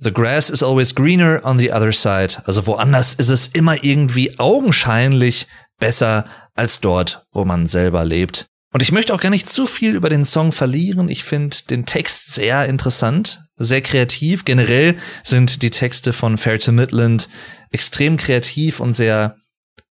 The 0.00 0.12
grass 0.12 0.48
is 0.48 0.62
always 0.62 0.94
greener 0.94 1.40
on 1.44 1.58
the 1.58 1.72
other 1.72 1.92
side. 1.92 2.40
Also 2.44 2.66
woanders 2.68 3.14
ist 3.14 3.30
es 3.30 3.48
immer 3.48 3.82
irgendwie 3.82 4.38
augenscheinlich 4.38 5.48
besser 5.80 6.24
als 6.54 6.80
dort, 6.80 7.24
wo 7.32 7.44
man 7.44 7.66
selber 7.66 8.04
lebt. 8.04 8.46
Und 8.72 8.82
ich 8.82 8.92
möchte 8.92 9.14
auch 9.14 9.20
gar 9.20 9.30
nicht 9.30 9.48
zu 9.48 9.66
viel 9.66 9.94
über 9.94 10.08
den 10.08 10.24
Song 10.24 10.52
verlieren. 10.52 11.08
Ich 11.08 11.24
finde 11.24 11.56
den 11.70 11.86
Text 11.86 12.34
sehr 12.34 12.66
interessant, 12.66 13.40
sehr 13.56 13.80
kreativ. 13.80 14.44
Generell 14.44 14.96
sind 15.24 15.62
die 15.62 15.70
Texte 15.70 16.12
von 16.12 16.36
Fair 16.36 16.60
to 16.60 16.70
Midland 16.70 17.28
extrem 17.70 18.16
kreativ 18.16 18.80
und 18.80 18.94
sehr 18.94 19.36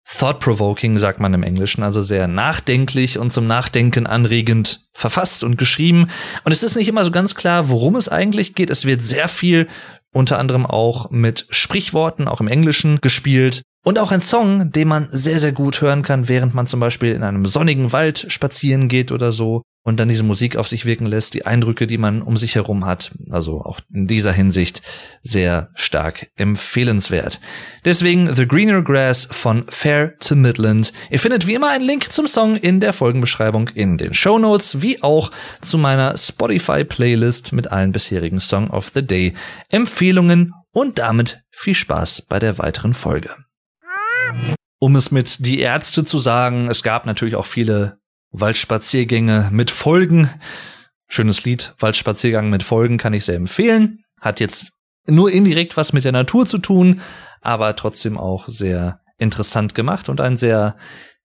thought-provoking, 0.10 1.00
sagt 1.00 1.20
man 1.20 1.34
im 1.34 1.44
Englischen, 1.44 1.84
also 1.84 2.02
sehr 2.02 2.28
nachdenklich 2.28 3.20
und 3.20 3.32
zum 3.32 3.46
Nachdenken 3.46 4.08
anregend 4.08 4.88
verfasst 4.94 5.44
und 5.44 5.58
geschrieben. 5.58 6.10
Und 6.46 6.52
es 6.52 6.64
ist 6.64 6.76
nicht 6.76 6.88
immer 6.88 7.04
so 7.04 7.12
ganz 7.12 7.36
klar, 7.36 7.70
worum 7.70 7.96
es 7.96 8.10
eigentlich 8.10 8.56
geht. 8.56 8.70
Es 8.70 8.86
wird 8.86 9.02
sehr 9.02 9.28
viel 9.28 9.68
unter 10.14 10.40
anderem 10.40 10.66
auch 10.66 11.12
mit 11.12 11.46
Sprichworten, 11.50 12.28
auch 12.28 12.42
im 12.42 12.48
Englischen 12.48 13.00
gespielt. 13.02 13.62
Und 13.86 14.00
auch 14.00 14.12
ein 14.12 14.22
Song, 14.22 14.72
den 14.72 14.88
man 14.88 15.08
sehr, 15.12 15.40
sehr 15.40 15.52
gut 15.52 15.82
hören 15.82 16.02
kann, 16.02 16.28
während 16.28 16.54
man 16.54 16.68
zum 16.68 16.80
Beispiel 16.80 17.14
in 17.14 17.24
einem 17.24 17.46
sonnigen 17.46 17.94
Wald 17.94 18.26
spazieren 18.30 18.88
geht 18.90 19.12
oder 19.12 19.32
so 19.32 19.62
und 19.88 20.02
dann 20.02 20.10
diese 20.10 20.24
Musik 20.24 20.58
auf 20.58 20.68
sich 20.68 20.84
wirken 20.84 21.06
lässt, 21.06 21.34
die 21.34 21.46
Eindrücke, 21.46 21.88
die 21.88 21.98
man 21.98 22.22
um 22.22 22.36
sich 22.36 22.56
herum 22.56 22.86
hat. 22.86 23.12
Also 23.30 23.62
auch 23.62 23.80
in 23.90 24.06
dieser 24.06 24.34
Hinsicht 24.34 24.82
sehr 25.22 25.70
stark 25.76 26.30
empfehlenswert. 26.36 27.40
Deswegen 27.86 28.36
The 28.36 28.46
Greener 28.46 28.82
Grass 28.82 29.30
von 29.32 29.64
Fair 29.70 30.20
to 30.20 30.36
Midland. 30.36 30.92
Ihr 31.10 31.22
findet 31.22 31.48
wie 31.48 31.54
immer 31.54 31.70
einen 31.70 31.86
Link 31.86 32.12
zum 32.12 32.28
Song 32.28 32.58
in 32.58 32.82
der 32.82 32.92
Folgenbeschreibung 32.92 33.70
in 33.70 33.98
den 33.98 34.14
Show 34.14 34.38
Notes, 34.38 34.82
wie 34.82 35.02
auch 35.04 35.32
zu 35.62 35.78
meiner 35.78 36.18
Spotify 36.18 36.84
Playlist 36.84 37.54
mit 37.54 37.72
allen 37.72 37.94
bisherigen 37.94 38.42
Song 38.42 38.70
of 38.72 38.92
the 38.94 39.08
Day 39.08 39.36
Empfehlungen 39.70 40.52
und 40.74 41.00
damit 41.00 41.44
viel 41.50 41.76
Spaß 41.76 42.24
bei 42.24 42.40
der 42.40 42.58
weiteren 42.58 42.94
Folge. 42.94 43.30
Um 44.80 44.98
es 44.98 45.12
mit 45.12 45.46
die 45.46 45.62
Ärzte 45.62 46.04
zu 46.04 46.20
sagen, 46.20 46.68
es 46.70 46.84
gab 46.84 47.06
natürlich 47.06 47.38
auch 47.38 47.46
viele 47.46 48.00
Waldspaziergänge 48.40 49.50
mit 49.52 49.72
Folgen. 49.72 50.30
Schönes 51.08 51.46
Lied, 51.46 51.74
Waldspaziergang 51.80 52.50
mit 52.50 52.64
Folgen 52.64 52.98
kann 52.98 53.14
ich 53.14 53.26
sehr 53.26 53.36
empfehlen. 53.36 54.04
Hat 54.22 54.40
jetzt 54.40 54.72
nur 55.06 55.32
indirekt 55.32 55.78
was 55.78 55.94
mit 55.94 56.04
der 56.04 56.12
Natur 56.12 56.46
zu 56.46 56.58
tun, 56.58 57.02
aber 57.42 57.76
trotzdem 57.76 58.18
auch 58.18 58.48
sehr 58.48 59.00
interessant 59.18 59.74
gemacht 59.74 60.10
und 60.10 60.22
ein 60.22 60.38
sehr 60.38 60.76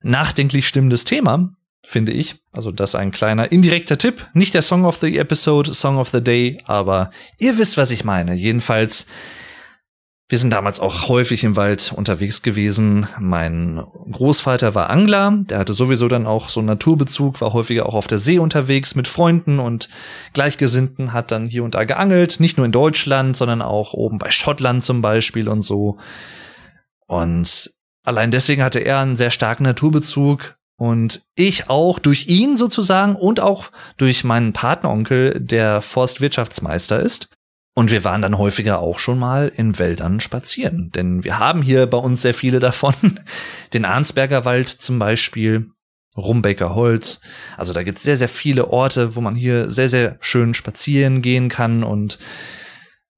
nachdenklich 0.03 0.68
stimmendes 0.68 1.05
Thema, 1.05 1.51
finde 1.85 2.12
ich. 2.12 2.37
Also 2.53 2.70
das 2.70 2.94
ein 2.94 3.11
kleiner 3.11 3.51
indirekter 3.51 3.98
Tipp. 3.98 4.27
Nicht 4.35 4.55
der 4.55 4.62
Song 4.62 4.85
of 4.85 4.98
the 4.98 5.18
Episode, 5.18 5.75
Song 5.75 5.98
of 5.98 6.11
the 6.11 6.22
Day, 6.22 6.59
aber 6.64 7.11
ihr 7.38 7.59
wisst, 7.59 7.77
was 7.77 7.90
ich 7.90 8.05
meine. 8.05 8.35
Jedenfalls 8.35 9.07
wir 10.33 10.38
sind 10.38 10.49
damals 10.49 10.81
auch 10.81 11.09
häufig 11.09 11.45
im 11.45 11.57
Wald 11.57 11.92
unterwegs 11.95 12.40
gewesen. 12.40 13.07
Mein 13.21 13.85
Großvater 14.11 14.75
war 14.75 14.88
Angler, 14.88 15.40
der 15.42 15.59
hatte 15.59 15.75
sowieso 15.75 16.09
dann 16.09 16.27
auch 16.27 16.49
so 16.49 16.61
einen 16.61 16.68
Naturbezug, 16.68 17.42
war 17.42 17.53
häufiger 17.53 17.85
auch 17.85 17.92
auf 17.92 18.07
der 18.07 18.16
See 18.16 18.38
unterwegs 18.38 18.95
mit 18.95 19.09
Freunden 19.09 19.59
und 19.59 19.90
Gleichgesinnten, 20.33 21.12
hat 21.12 21.33
dann 21.33 21.45
hier 21.45 21.64
und 21.64 21.75
da 21.75 21.85
geangelt, 21.85 22.40
nicht 22.40 22.57
nur 22.57 22.64
in 22.64 22.73
Deutschland, 22.73 23.37
sondern 23.37 23.61
auch 23.61 23.92
oben 23.92 24.16
bei 24.16 24.31
Schottland 24.31 24.83
zum 24.83 25.03
Beispiel 25.03 25.51
und 25.51 25.61
so. 25.61 25.99
Und 27.07 27.75
allein 28.03 28.31
deswegen 28.31 28.62
hatte 28.62 28.79
er 28.79 29.01
einen 29.01 29.16
sehr 29.16 29.31
starken 29.31 29.64
Naturbezug 29.64 30.57
und 30.79 31.27
ich 31.35 31.68
auch 31.68 31.99
durch 31.99 32.29
ihn 32.29 32.57
sozusagen 32.57 33.16
und 33.16 33.40
auch 33.40 33.71
durch 33.99 34.25
meinen 34.25 34.55
Partneronkel, 34.55 35.38
der 35.38 35.83
Forstwirtschaftsmeister 35.83 37.01
ist. 37.01 37.29
Und 37.74 37.90
wir 37.90 38.04
waren 38.04 38.20
dann 38.20 38.37
häufiger 38.37 38.80
auch 38.80 38.98
schon 38.98 39.18
mal 39.18 39.50
in 39.54 39.78
Wäldern 39.78 40.20
spazieren. 40.20 40.90
Denn 40.90 41.24
wir 41.24 41.38
haben 41.38 41.62
hier 41.62 41.87
bei 41.87 41.96
uns 41.96 42.20
sehr 42.20 42.35
viele 42.35 42.61
davon. 42.61 42.94
Den 43.72 43.85
Arnsberger 43.85 44.44
Wald 44.44 44.68
zum 44.68 44.98
Beispiel, 44.98 45.70
Rumbecker 46.16 46.74
Holz. 46.74 47.20
Also 47.56 47.72
da 47.72 47.82
gibt's 47.82 48.02
sehr, 48.02 48.18
sehr 48.18 48.28
viele 48.28 48.68
Orte, 48.68 49.16
wo 49.16 49.22
man 49.22 49.35
hier 49.35 49.70
sehr, 49.70 49.88
sehr 49.88 50.18
schön 50.20 50.52
spazieren 50.52 51.22
gehen 51.22 51.48
kann 51.48 51.82
und 51.82 52.18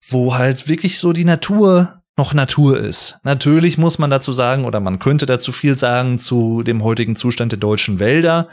wo 0.06 0.34
halt 0.36 0.68
wirklich 0.68 0.98
so 0.98 1.12
die 1.12 1.24
Natur 1.24 2.02
noch 2.16 2.32
Natur 2.32 2.78
ist. 2.78 3.18
Natürlich 3.24 3.76
muss 3.76 3.98
man 3.98 4.10
dazu 4.10 4.32
sagen, 4.32 4.64
oder 4.64 4.78
man 4.78 5.00
könnte 5.00 5.26
dazu 5.26 5.50
viel 5.50 5.76
sagen 5.76 6.20
zu 6.20 6.62
dem 6.62 6.84
heutigen 6.84 7.16
Zustand 7.16 7.50
der 7.50 7.58
deutschen 7.58 7.98
Wälder 7.98 8.48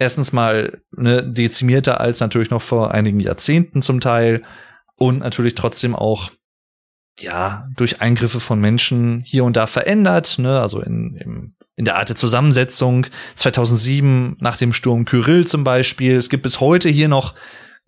erstens 0.00 0.32
mal 0.32 0.80
ne, 0.90 1.22
dezimierter 1.22 2.00
als 2.00 2.18
natürlich 2.20 2.50
noch 2.50 2.62
vor 2.62 2.92
einigen 2.92 3.20
Jahrzehnten 3.20 3.82
zum 3.82 4.00
Teil 4.00 4.42
und 4.98 5.20
natürlich 5.20 5.54
trotzdem 5.54 5.94
auch 5.94 6.30
ja 7.20 7.68
durch 7.76 8.00
Eingriffe 8.00 8.40
von 8.40 8.58
Menschen 8.58 9.20
hier 9.20 9.44
und 9.44 9.56
da 9.56 9.66
verändert, 9.66 10.38
ne, 10.38 10.60
also 10.60 10.80
in, 10.80 11.14
in, 11.16 11.54
in 11.76 11.84
der 11.84 11.96
Art 11.96 12.08
der 12.08 12.16
Zusammensetzung. 12.16 13.06
2007 13.36 14.38
nach 14.40 14.56
dem 14.56 14.72
Sturm 14.72 15.04
Kyrill 15.04 15.46
zum 15.46 15.64
Beispiel. 15.64 16.16
Es 16.16 16.30
gibt 16.30 16.42
bis 16.44 16.60
heute 16.60 16.88
hier 16.88 17.08
noch 17.08 17.34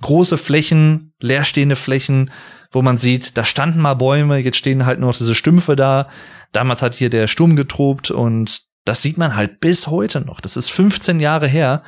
große 0.03 0.37
Flächen, 0.37 1.15
leerstehende 1.21 1.77
Flächen, 1.77 2.31
wo 2.73 2.83
man 2.83 2.99
sieht, 2.99 3.39
da 3.39 3.45
standen 3.45 3.81
mal 3.81 3.95
Bäume, 3.95 4.39
jetzt 4.39 4.57
stehen 4.57 4.85
halt 4.85 5.01
nur 5.01 5.11
noch 5.11 5.17
diese 5.17 5.35
Stümpfe 5.35 5.77
da. 5.77 6.09
Damals 6.53 6.83
hat 6.83 6.95
hier 6.95 7.09
der 7.09 7.27
Sturm 7.27 7.57
getobt 7.57 8.11
und 8.11 8.72
das 8.85 9.03
sieht 9.03 9.19
man 9.19 9.37
halt 9.37 9.61
bis 9.61 9.87
heute 9.87 10.21
noch. 10.21 10.41
Das 10.41 10.57
ist 10.57 10.71
15 10.71 11.21
Jahre 11.21 11.49
her. 11.49 11.83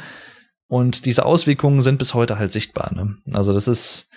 Und 0.68 1.04
diese 1.04 1.24
Auswirkungen 1.24 1.82
sind 1.82 1.98
bis 1.98 2.14
heute 2.14 2.38
halt 2.38 2.52
sichtbar. 2.52 2.92
Ne? 2.94 3.16
Also 3.32 3.52
das 3.52 3.68
ist, 3.68 4.08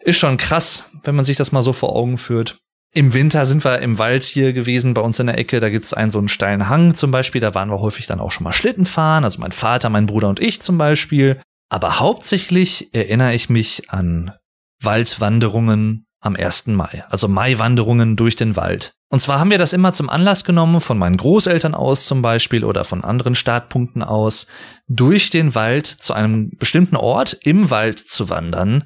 ist 0.00 0.18
schon 0.18 0.36
krass, 0.36 0.90
wenn 1.02 1.14
man 1.14 1.24
sich 1.24 1.36
das 1.36 1.52
mal 1.52 1.62
so 1.62 1.72
vor 1.72 1.94
Augen 1.96 2.18
führt. 2.18 2.58
Im 2.92 3.12
Winter 3.12 3.44
sind 3.44 3.64
wir 3.64 3.80
im 3.80 3.98
Wald 3.98 4.22
hier 4.22 4.52
gewesen, 4.52 4.94
bei 4.94 5.00
uns 5.00 5.18
in 5.18 5.26
der 5.26 5.36
Ecke. 5.36 5.58
Da 5.58 5.68
gibt's 5.68 5.92
einen 5.92 6.12
so 6.12 6.18
einen 6.18 6.28
steilen 6.28 6.68
Hang 6.68 6.94
zum 6.94 7.10
Beispiel. 7.10 7.40
Da 7.40 7.54
waren 7.54 7.70
wir 7.70 7.80
häufig 7.80 8.06
dann 8.06 8.20
auch 8.20 8.30
schon 8.30 8.44
mal 8.44 8.52
Schlitten 8.52 8.86
fahren. 8.86 9.24
Also 9.24 9.40
mein 9.40 9.52
Vater, 9.52 9.90
mein 9.90 10.06
Bruder 10.06 10.28
und 10.28 10.40
ich 10.40 10.62
zum 10.62 10.78
Beispiel. 10.78 11.40
Aber 11.68 11.98
hauptsächlich 11.98 12.94
erinnere 12.94 13.34
ich 13.34 13.48
mich 13.48 13.90
an 13.90 14.32
Waldwanderungen 14.80 16.06
am 16.20 16.36
1. 16.36 16.68
Mai, 16.68 17.04
also 17.10 17.28
Maiwanderungen 17.28 18.16
durch 18.16 18.36
den 18.36 18.56
Wald. 18.56 18.94
Und 19.14 19.20
zwar 19.20 19.38
haben 19.38 19.52
wir 19.52 19.58
das 19.58 19.72
immer 19.72 19.92
zum 19.92 20.10
Anlass 20.10 20.42
genommen, 20.42 20.80
von 20.80 20.98
meinen 20.98 21.16
Großeltern 21.16 21.76
aus 21.76 22.06
zum 22.06 22.20
Beispiel 22.20 22.64
oder 22.64 22.84
von 22.84 23.04
anderen 23.04 23.36
Startpunkten 23.36 24.02
aus, 24.02 24.48
durch 24.88 25.30
den 25.30 25.54
Wald 25.54 25.86
zu 25.86 26.14
einem 26.14 26.50
bestimmten 26.58 26.96
Ort 26.96 27.38
im 27.44 27.70
Wald 27.70 28.00
zu 28.00 28.28
wandern, 28.28 28.82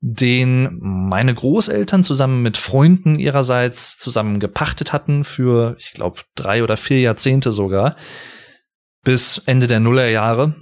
den 0.00 0.78
meine 0.80 1.34
Großeltern 1.34 2.04
zusammen 2.04 2.42
mit 2.42 2.56
Freunden 2.56 3.18
ihrerseits 3.18 3.98
zusammen 3.98 4.38
gepachtet 4.38 4.92
hatten 4.92 5.24
für, 5.24 5.74
ich 5.80 5.94
glaube, 5.94 6.20
drei 6.36 6.62
oder 6.62 6.76
vier 6.76 7.00
Jahrzehnte 7.00 7.50
sogar, 7.50 7.96
bis 9.02 9.38
Ende 9.46 9.66
der 9.66 9.80
Nullerjahre. 9.80 10.54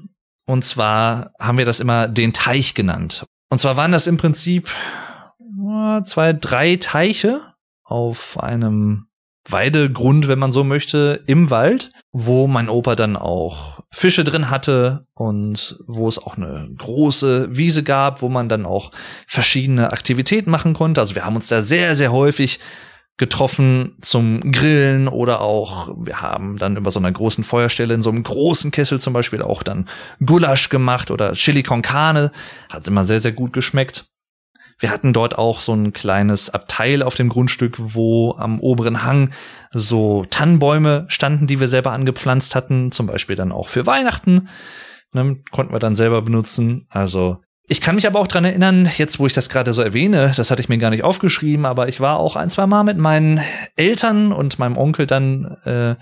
Und 0.47 0.65
zwar 0.65 1.33
haben 1.39 1.59
wir 1.59 1.67
das 1.67 1.81
immer 1.81 2.09
den 2.09 2.33
Teich 2.33 2.73
genannt. 2.73 3.27
Und 3.51 3.59
zwar 3.59 3.77
waren 3.77 3.93
das 3.93 4.07
im 4.07 4.17
Prinzip 4.17 4.71
zwei, 6.05 6.33
drei 6.33 6.77
Teiche 6.77 7.43
auf 7.85 8.39
einem 8.41 9.07
Weidegrund, 9.49 10.27
wenn 10.27 10.39
man 10.39 10.53
so 10.53 10.65
möchte, 10.65 11.23
im 11.27 11.51
Wald, 11.51 11.91
wo 12.13 12.47
mein 12.47 12.71
Opa 12.71 12.97
dann 12.97 13.17
auch 13.17 13.81
Fische 13.91 14.25
drin 14.25 14.51
hatte 14.51 15.07
und 15.13 15.79
wo 15.87 16.09
es 16.09 16.19
auch 16.19 16.37
eine 16.37 16.71
große 16.79 17.55
Wiese 17.55 17.83
gab, 17.83 18.23
wo 18.23 18.29
man 18.29 18.49
dann 18.49 18.65
auch 18.65 18.91
verschiedene 19.27 19.93
Aktivitäten 19.93 20.51
machen 20.51 20.73
konnte. 20.73 21.01
Also 21.01 21.15
wir 21.15 21.27
haben 21.27 21.37
uns 21.37 21.49
da 21.49 21.61
sehr, 21.61 21.95
sehr 21.95 22.11
häufig 22.11 22.59
getroffen 23.17 23.97
zum 24.01 24.51
Grillen 24.51 25.07
oder 25.07 25.41
auch 25.41 25.95
wir 25.97 26.21
haben 26.21 26.57
dann 26.57 26.77
über 26.77 26.91
so 26.91 26.99
einer 26.99 27.13
großen 27.13 27.45
Feuerstelle 27.45 27.95
in 27.95 28.03
so 28.03 28.11
einem 28.11 28.25
großen 28.25 28.73
Kessel 28.73 29.01
zum 29.01 29.13
Beispiel 29.13 29.41
auch 29.41 29.63
dann 29.63 29.89
Gulasch 30.25 30.69
gemacht 30.69 31.11
oder 31.11 31.33
Chili 31.35 31.63
con 31.63 31.83
Carne. 31.83 32.33
Hat 32.71 32.89
immer 32.89 33.05
sehr, 33.05 33.21
sehr 33.21 33.33
gut 33.33 33.53
geschmeckt. 33.53 34.14
Wir 34.79 34.91
hatten 34.91 35.13
dort 35.13 35.39
auch 35.39 35.61
so 35.61 35.73
ein 35.73 35.93
kleines 35.93 36.51
Abteil 36.51 37.03
auf 37.03 37.15
dem 37.15 37.29
Grundstück, 37.29 37.77
wo 37.79 38.35
am 38.37 38.61
oberen 38.61 39.05
Hang 39.05 39.31
so 39.73 40.25
Tannenbäume 40.31 41.07
standen, 41.09 41.47
die 41.47 41.61
wir 41.61 41.69
selber 41.69 41.93
angepflanzt 41.93 42.55
hatten, 42.55 42.93
zum 42.93 43.07
Beispiel 43.07 43.37
dann 43.37 43.53
auch 43.53 43.69
für 43.69 43.87
Weihnachten. 43.87 44.49
Ne, 45.13 45.37
konnten 45.53 45.73
wir 45.73 45.79
dann 45.79 45.95
selber 45.95 46.23
benutzen. 46.23 46.87
Also 46.91 47.39
ich 47.67 47.81
kann 47.81 47.95
mich 47.95 48.07
aber 48.07 48.21
auch 48.21 48.27
dran 48.27 48.45
erinnern, 48.45 48.91
jetzt 48.97 49.19
wo 49.19 49.27
ich 49.27 49.33
das 49.33 49.49
gerade 49.49 49.73
so 49.73 49.81
erwähne, 49.81 50.33
das 50.37 50.51
hatte 50.51 50.61
ich 50.61 50.69
mir 50.69 50.77
gar 50.77 50.91
nicht 50.91 51.03
aufgeschrieben, 51.03 51.65
aber 51.65 51.89
ich 51.89 51.99
war 51.99 52.19
auch 52.19 52.37
ein, 52.37 52.51
zwei 52.51 52.67
Mal 52.67 52.85
mit 52.85 52.99
meinen 52.99 53.41
Eltern 53.77 54.33
und 54.33 54.59
meinem 54.59 54.77
Onkel 54.77 55.07
dann 55.07 55.57
äh, 55.65 55.95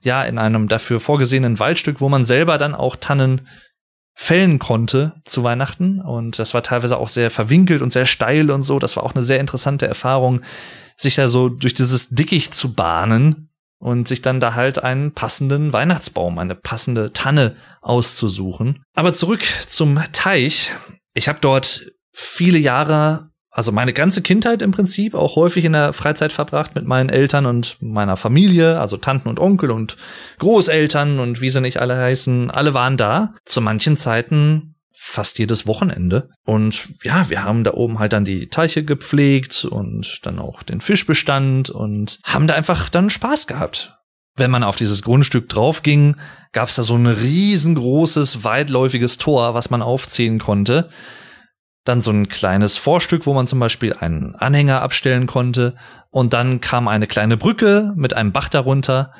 ja 0.00 0.22
in 0.22 0.38
einem 0.38 0.68
dafür 0.68 1.00
vorgesehenen 1.00 1.58
Waldstück, 1.58 2.00
wo 2.00 2.08
man 2.08 2.24
selber 2.24 2.56
dann 2.56 2.74
auch 2.74 2.94
Tannen 2.94 3.48
fällen 4.20 4.58
konnte 4.58 5.12
zu 5.24 5.44
Weihnachten. 5.44 6.00
Und 6.00 6.40
das 6.40 6.52
war 6.52 6.64
teilweise 6.64 6.98
auch 6.98 7.08
sehr 7.08 7.30
verwinkelt 7.30 7.82
und 7.82 7.92
sehr 7.92 8.04
steil 8.04 8.50
und 8.50 8.64
so. 8.64 8.80
Das 8.80 8.96
war 8.96 9.04
auch 9.04 9.14
eine 9.14 9.22
sehr 9.22 9.38
interessante 9.38 9.86
Erfahrung, 9.86 10.40
sich 10.96 11.14
da 11.14 11.28
so 11.28 11.48
durch 11.48 11.72
dieses 11.72 12.08
Dickicht 12.08 12.52
zu 12.52 12.74
bahnen 12.74 13.48
und 13.78 14.08
sich 14.08 14.20
dann 14.20 14.40
da 14.40 14.54
halt 14.54 14.82
einen 14.82 15.12
passenden 15.12 15.72
Weihnachtsbaum, 15.72 16.40
eine 16.40 16.56
passende 16.56 17.12
Tanne 17.12 17.54
auszusuchen. 17.80 18.82
Aber 18.96 19.14
zurück 19.14 19.44
zum 19.68 20.00
Teich. 20.12 20.72
Ich 21.14 21.28
habe 21.28 21.38
dort 21.40 21.86
viele 22.12 22.58
Jahre 22.58 23.27
also 23.58 23.72
meine 23.72 23.92
ganze 23.92 24.22
Kindheit 24.22 24.62
im 24.62 24.70
Prinzip 24.70 25.16
auch 25.16 25.34
häufig 25.34 25.64
in 25.64 25.72
der 25.72 25.92
Freizeit 25.92 26.32
verbracht 26.32 26.76
mit 26.76 26.86
meinen 26.86 27.08
Eltern 27.08 27.44
und 27.44 27.76
meiner 27.80 28.16
Familie, 28.16 28.78
also 28.78 28.98
Tanten 28.98 29.28
und 29.28 29.40
Onkel 29.40 29.72
und 29.72 29.96
Großeltern 30.38 31.18
und 31.18 31.40
wie 31.40 31.50
sie 31.50 31.60
nicht 31.60 31.80
alle 31.80 31.96
heißen, 31.96 32.52
alle 32.52 32.72
waren 32.72 32.96
da. 32.96 33.34
Zu 33.44 33.60
manchen 33.60 33.96
Zeiten 33.96 34.76
fast 34.92 35.40
jedes 35.40 35.66
Wochenende. 35.66 36.30
Und 36.46 36.94
ja, 37.02 37.28
wir 37.30 37.42
haben 37.42 37.64
da 37.64 37.72
oben 37.72 37.98
halt 37.98 38.12
dann 38.12 38.24
die 38.24 38.46
Teiche 38.46 38.84
gepflegt 38.84 39.64
und 39.64 40.20
dann 40.22 40.38
auch 40.38 40.62
den 40.62 40.80
Fischbestand 40.80 41.68
und 41.68 42.20
haben 42.22 42.46
da 42.46 42.54
einfach 42.54 42.88
dann 42.88 43.10
Spaß 43.10 43.48
gehabt. 43.48 43.96
Wenn 44.36 44.52
man 44.52 44.62
auf 44.62 44.76
dieses 44.76 45.02
Grundstück 45.02 45.48
drauf 45.48 45.82
ging, 45.82 46.14
gab 46.52 46.68
es 46.68 46.76
da 46.76 46.84
so 46.84 46.94
ein 46.94 47.08
riesengroßes, 47.08 48.44
weitläufiges 48.44 49.18
Tor, 49.18 49.54
was 49.54 49.68
man 49.68 49.82
aufziehen 49.82 50.38
konnte 50.38 50.88
dann 51.84 52.00
so 52.00 52.10
ein 52.10 52.28
kleines 52.28 52.76
Vorstück, 52.76 53.26
wo 53.26 53.34
man 53.34 53.46
zum 53.46 53.60
Beispiel 53.60 53.94
einen 53.94 54.34
Anhänger 54.34 54.82
abstellen 54.82 55.26
konnte. 55.26 55.74
Und 56.10 56.32
dann 56.32 56.60
kam 56.60 56.88
eine 56.88 57.06
kleine 57.06 57.36
Brücke 57.36 57.92
mit 57.96 58.14
einem 58.14 58.32
Bach 58.32 58.48
darunter. 58.48 59.12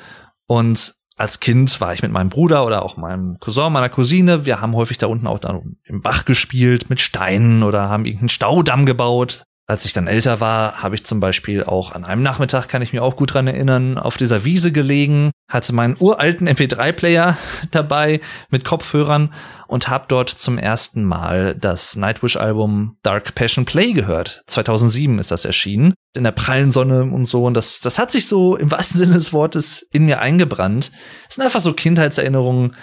Und 0.45 0.95
als 1.19 1.39
Kind 1.39 1.81
war 1.81 1.93
ich 1.93 2.01
mit 2.01 2.11
meinem 2.11 2.29
Bruder 2.29 2.65
oder 2.65 2.83
auch 2.83 2.95
meinem 2.95 3.39
Cousin, 3.39 3.73
meiner 3.73 3.89
Cousine. 3.89 4.45
Wir 4.45 4.61
haben 4.61 4.75
häufig 4.75 4.97
da 4.97 5.07
unten 5.07 5.27
auch 5.27 5.39
dann 5.39 5.77
im 5.83 6.01
Bach 6.01 6.25
gespielt 6.25 6.89
mit 6.89 7.01
Steinen 7.01 7.63
oder 7.63 7.89
haben 7.89 8.05
irgendeinen 8.05 8.29
Staudamm 8.29 8.85
gebaut. 8.85 9.43
Als 9.69 9.85
ich 9.85 9.93
dann 9.93 10.07
älter 10.07 10.39
war, 10.39 10.81
habe 10.81 10.95
ich 10.95 11.03
zum 11.03 11.19
Beispiel 11.19 11.63
auch 11.63 11.91
an 11.91 12.03
einem 12.03 12.23
Nachmittag, 12.23 12.69
kann 12.69 12.81
ich 12.81 12.91
mir 12.91 13.03
auch 13.03 13.15
gut 13.15 13.35
dran 13.35 13.45
erinnern, 13.45 13.99
auf 13.99 14.17
dieser 14.17 14.43
Wiese 14.43 14.71
gelegen, 14.71 15.29
hatte 15.47 15.73
meinen 15.73 15.95
uralten 15.99 16.49
MP3-Player 16.49 17.37
dabei 17.69 18.19
mit 18.49 18.63
Kopfhörern 18.63 19.31
und 19.67 19.87
habe 19.87 20.05
dort 20.07 20.29
zum 20.29 20.57
ersten 20.57 21.03
Mal 21.03 21.53
das 21.53 21.95
Nightwish-Album 21.95 22.97
Dark 23.03 23.35
Passion 23.35 23.65
Play 23.65 23.93
gehört. 23.93 24.41
2007 24.47 25.19
ist 25.19 25.29
das 25.29 25.45
erschienen, 25.45 25.93
in 26.15 26.23
der 26.23 26.31
prallen 26.31 26.71
Sonne 26.71 27.03
und 27.03 27.25
so. 27.25 27.45
Und 27.45 27.53
das, 27.53 27.79
das 27.79 27.99
hat 27.99 28.09
sich 28.09 28.25
so 28.25 28.55
im 28.55 28.71
wahrsten 28.71 28.97
Sinne 28.97 29.13
des 29.13 29.33
Wortes 29.33 29.85
in 29.91 30.07
mir 30.07 30.19
eingebrannt. 30.19 30.91
Es 31.29 31.35
sind 31.35 31.43
einfach 31.43 31.59
so 31.59 31.73
Kindheitserinnerungen, 31.73 32.75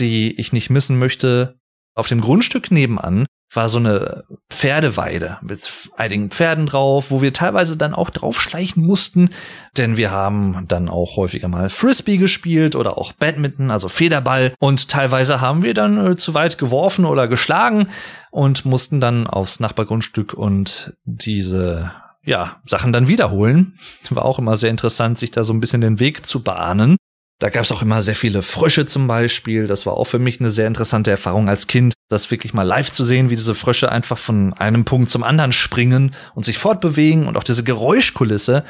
die 0.00 0.36
ich 0.40 0.52
nicht 0.52 0.68
missen 0.68 0.98
möchte. 0.98 1.60
Auf 1.94 2.08
dem 2.08 2.20
Grundstück 2.20 2.72
nebenan 2.72 3.26
war 3.52 3.68
so 3.68 3.78
eine 3.78 4.24
Pferdeweide 4.50 5.38
mit 5.40 5.70
einigen 5.96 6.30
Pferden 6.30 6.66
drauf, 6.66 7.10
wo 7.10 7.22
wir 7.22 7.32
teilweise 7.32 7.76
dann 7.76 7.94
auch 7.94 8.10
draufschleichen 8.10 8.84
mussten, 8.84 9.30
denn 9.76 9.96
wir 9.96 10.10
haben 10.10 10.66
dann 10.68 10.88
auch 10.88 11.16
häufiger 11.16 11.48
mal 11.48 11.70
Frisbee 11.70 12.18
gespielt 12.18 12.76
oder 12.76 12.98
auch 12.98 13.12
Badminton, 13.12 13.70
also 13.70 13.88
Federball 13.88 14.52
und 14.58 14.88
teilweise 14.88 15.40
haben 15.40 15.62
wir 15.62 15.74
dann 15.74 16.12
äh, 16.12 16.16
zu 16.16 16.34
weit 16.34 16.58
geworfen 16.58 17.04
oder 17.04 17.26
geschlagen 17.26 17.88
und 18.30 18.66
mussten 18.66 19.00
dann 19.00 19.26
aufs 19.26 19.60
Nachbargrundstück 19.60 20.34
und 20.34 20.94
diese 21.04 21.90
ja, 22.28 22.60
Sachen 22.66 22.92
dann 22.92 23.08
wiederholen. 23.08 23.78
War 24.10 24.24
auch 24.24 24.38
immer 24.38 24.58
sehr 24.58 24.70
interessant, 24.70 25.18
sich 25.18 25.30
da 25.30 25.44
so 25.44 25.54
ein 25.54 25.60
bisschen 25.60 25.80
den 25.80 25.98
Weg 25.98 26.26
zu 26.26 26.42
bahnen. 26.42 26.97
Da 27.40 27.50
gab 27.50 27.62
es 27.62 27.70
auch 27.70 27.82
immer 27.82 28.02
sehr 28.02 28.16
viele 28.16 28.42
Frösche 28.42 28.84
zum 28.84 29.06
Beispiel. 29.06 29.68
Das 29.68 29.86
war 29.86 29.94
auch 29.94 30.04
für 30.04 30.18
mich 30.18 30.40
eine 30.40 30.50
sehr 30.50 30.66
interessante 30.66 31.12
Erfahrung 31.12 31.48
als 31.48 31.68
Kind, 31.68 31.94
das 32.08 32.32
wirklich 32.32 32.52
mal 32.52 32.64
live 32.64 32.90
zu 32.90 33.04
sehen, 33.04 33.30
wie 33.30 33.36
diese 33.36 33.54
Frösche 33.54 33.92
einfach 33.92 34.18
von 34.18 34.54
einem 34.54 34.84
Punkt 34.84 35.08
zum 35.08 35.22
anderen 35.22 35.52
springen 35.52 36.16
und 36.34 36.44
sich 36.44 36.58
fortbewegen 36.58 37.26
und 37.26 37.36
auch 37.36 37.44
diese 37.44 37.62
Geräuschkulisse. 37.62 38.64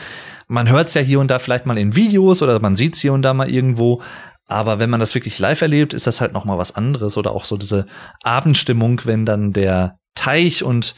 Man 0.48 0.68
hört 0.68 0.88
es 0.88 0.94
ja 0.94 1.00
hier 1.00 1.18
und 1.18 1.30
da 1.30 1.38
vielleicht 1.38 1.64
mal 1.64 1.78
in 1.78 1.96
Videos 1.96 2.42
oder 2.42 2.60
man 2.60 2.76
sieht 2.76 2.94
es 2.94 3.00
hier 3.00 3.14
und 3.14 3.22
da 3.22 3.32
mal 3.32 3.48
irgendwo. 3.48 4.02
Aber 4.46 4.78
wenn 4.78 4.90
man 4.90 5.00
das 5.00 5.14
wirklich 5.14 5.38
live 5.38 5.62
erlebt, 5.62 5.94
ist 5.94 6.06
das 6.06 6.20
halt 6.20 6.34
noch 6.34 6.44
mal 6.44 6.58
was 6.58 6.74
anderes 6.74 7.16
oder 7.16 7.32
auch 7.32 7.46
so 7.46 7.56
diese 7.56 7.86
Abendstimmung, 8.22 9.00
wenn 9.04 9.24
dann 9.24 9.54
der 9.54 9.96
Teich 10.14 10.62
und 10.62 10.94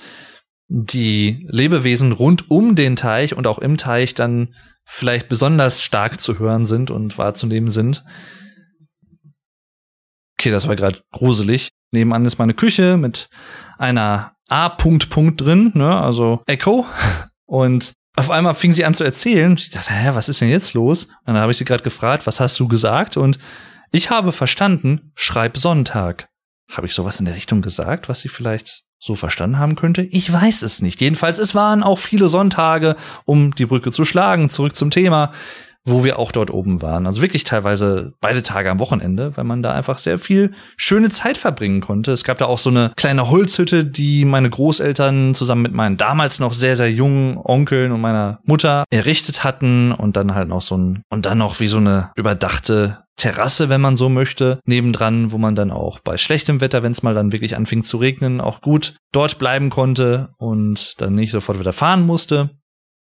die 0.66 1.46
Lebewesen 1.48 2.12
rund 2.12 2.50
um 2.50 2.74
den 2.74 2.96
Teich 2.96 3.36
und 3.36 3.46
auch 3.46 3.58
im 3.58 3.76
Teich 3.76 4.14
dann 4.14 4.54
vielleicht 4.92 5.28
besonders 5.28 5.84
stark 5.84 6.20
zu 6.20 6.40
hören 6.40 6.66
sind 6.66 6.90
und 6.90 7.16
wahrzunehmen 7.16 7.70
sind. 7.70 8.04
Okay, 10.36 10.50
das 10.50 10.66
war 10.66 10.74
gerade 10.74 11.00
gruselig. 11.12 11.68
Nebenan 11.92 12.24
ist 12.24 12.38
meine 12.38 12.54
Küche 12.54 12.96
mit 12.96 13.28
einer 13.78 14.32
A-Punkt 14.48 15.08
Punkt 15.08 15.40
drin, 15.40 15.70
ne, 15.74 16.00
also 16.00 16.42
Echo. 16.46 16.84
Und 17.46 17.92
auf 18.16 18.30
einmal 18.30 18.54
fing 18.54 18.72
sie 18.72 18.84
an 18.84 18.94
zu 18.94 19.04
erzählen. 19.04 19.54
Ich 19.54 19.70
dachte, 19.70 19.92
hä, 19.92 20.10
was 20.14 20.28
ist 20.28 20.40
denn 20.40 20.50
jetzt 20.50 20.74
los? 20.74 21.04
Und 21.04 21.34
dann 21.34 21.38
habe 21.38 21.52
ich 21.52 21.58
sie 21.58 21.64
gerade 21.64 21.84
gefragt, 21.84 22.26
was 22.26 22.40
hast 22.40 22.58
du 22.58 22.66
gesagt? 22.66 23.16
Und 23.16 23.38
ich 23.92 24.10
habe 24.10 24.32
verstanden, 24.32 25.12
schreib 25.14 25.56
Sonntag. 25.56 26.28
Habe 26.68 26.88
ich 26.88 26.94
sowas 26.94 27.20
in 27.20 27.26
der 27.26 27.36
Richtung 27.36 27.62
gesagt, 27.62 28.08
was 28.08 28.20
sie 28.20 28.28
vielleicht 28.28 28.84
so 29.00 29.14
verstanden 29.14 29.58
haben 29.58 29.74
könnte? 29.74 30.02
Ich 30.02 30.32
weiß 30.32 30.62
es 30.62 30.82
nicht. 30.82 31.00
Jedenfalls, 31.00 31.38
es 31.38 31.54
waren 31.54 31.82
auch 31.82 31.98
viele 31.98 32.28
Sonntage, 32.28 32.96
um 33.24 33.54
die 33.54 33.66
Brücke 33.66 33.90
zu 33.90 34.04
schlagen, 34.04 34.50
zurück 34.50 34.76
zum 34.76 34.90
Thema, 34.90 35.32
wo 35.86 36.04
wir 36.04 36.18
auch 36.18 36.30
dort 36.30 36.50
oben 36.50 36.82
waren. 36.82 37.06
Also 37.06 37.22
wirklich 37.22 37.44
teilweise 37.44 38.12
beide 38.20 38.42
Tage 38.42 38.70
am 38.70 38.78
Wochenende, 38.78 39.36
weil 39.36 39.44
man 39.44 39.62
da 39.62 39.72
einfach 39.72 39.98
sehr 39.98 40.18
viel 40.18 40.52
schöne 40.76 41.08
Zeit 41.08 41.38
verbringen 41.38 41.80
konnte. 41.80 42.12
Es 42.12 42.22
gab 42.24 42.36
da 42.38 42.44
auch 42.46 42.58
so 42.58 42.68
eine 42.68 42.92
kleine 42.96 43.30
Holzhütte, 43.30 43.86
die 43.86 44.26
meine 44.26 44.50
Großeltern 44.50 45.34
zusammen 45.34 45.62
mit 45.62 45.72
meinen 45.72 45.96
damals 45.96 46.38
noch 46.38 46.52
sehr, 46.52 46.76
sehr 46.76 46.92
jungen 46.92 47.38
Onkeln 47.38 47.92
und 47.92 48.00
meiner 48.02 48.40
Mutter 48.44 48.84
errichtet 48.90 49.42
hatten 49.42 49.92
und 49.92 50.16
dann 50.16 50.34
halt 50.34 50.48
noch 50.48 50.62
so 50.62 50.76
ein, 50.76 51.02
und 51.08 51.24
dann 51.24 51.38
noch 51.38 51.60
wie 51.60 51.68
so 51.68 51.78
eine 51.78 52.10
überdachte 52.14 52.98
Terrasse, 53.20 53.68
wenn 53.68 53.82
man 53.82 53.96
so 53.96 54.08
möchte, 54.08 54.60
nebendran, 54.64 55.30
wo 55.30 55.36
man 55.36 55.54
dann 55.54 55.70
auch 55.70 55.98
bei 56.00 56.16
schlechtem 56.16 56.62
Wetter, 56.62 56.82
wenn 56.82 56.92
es 56.92 57.02
mal 57.02 57.14
dann 57.14 57.32
wirklich 57.32 57.54
anfing 57.54 57.84
zu 57.84 57.98
regnen, 57.98 58.40
auch 58.40 58.62
gut 58.62 58.96
dort 59.12 59.38
bleiben 59.38 59.68
konnte 59.68 60.30
und 60.38 61.00
dann 61.02 61.14
nicht 61.16 61.30
sofort 61.30 61.60
wieder 61.60 61.74
fahren 61.74 62.06
musste. 62.06 62.50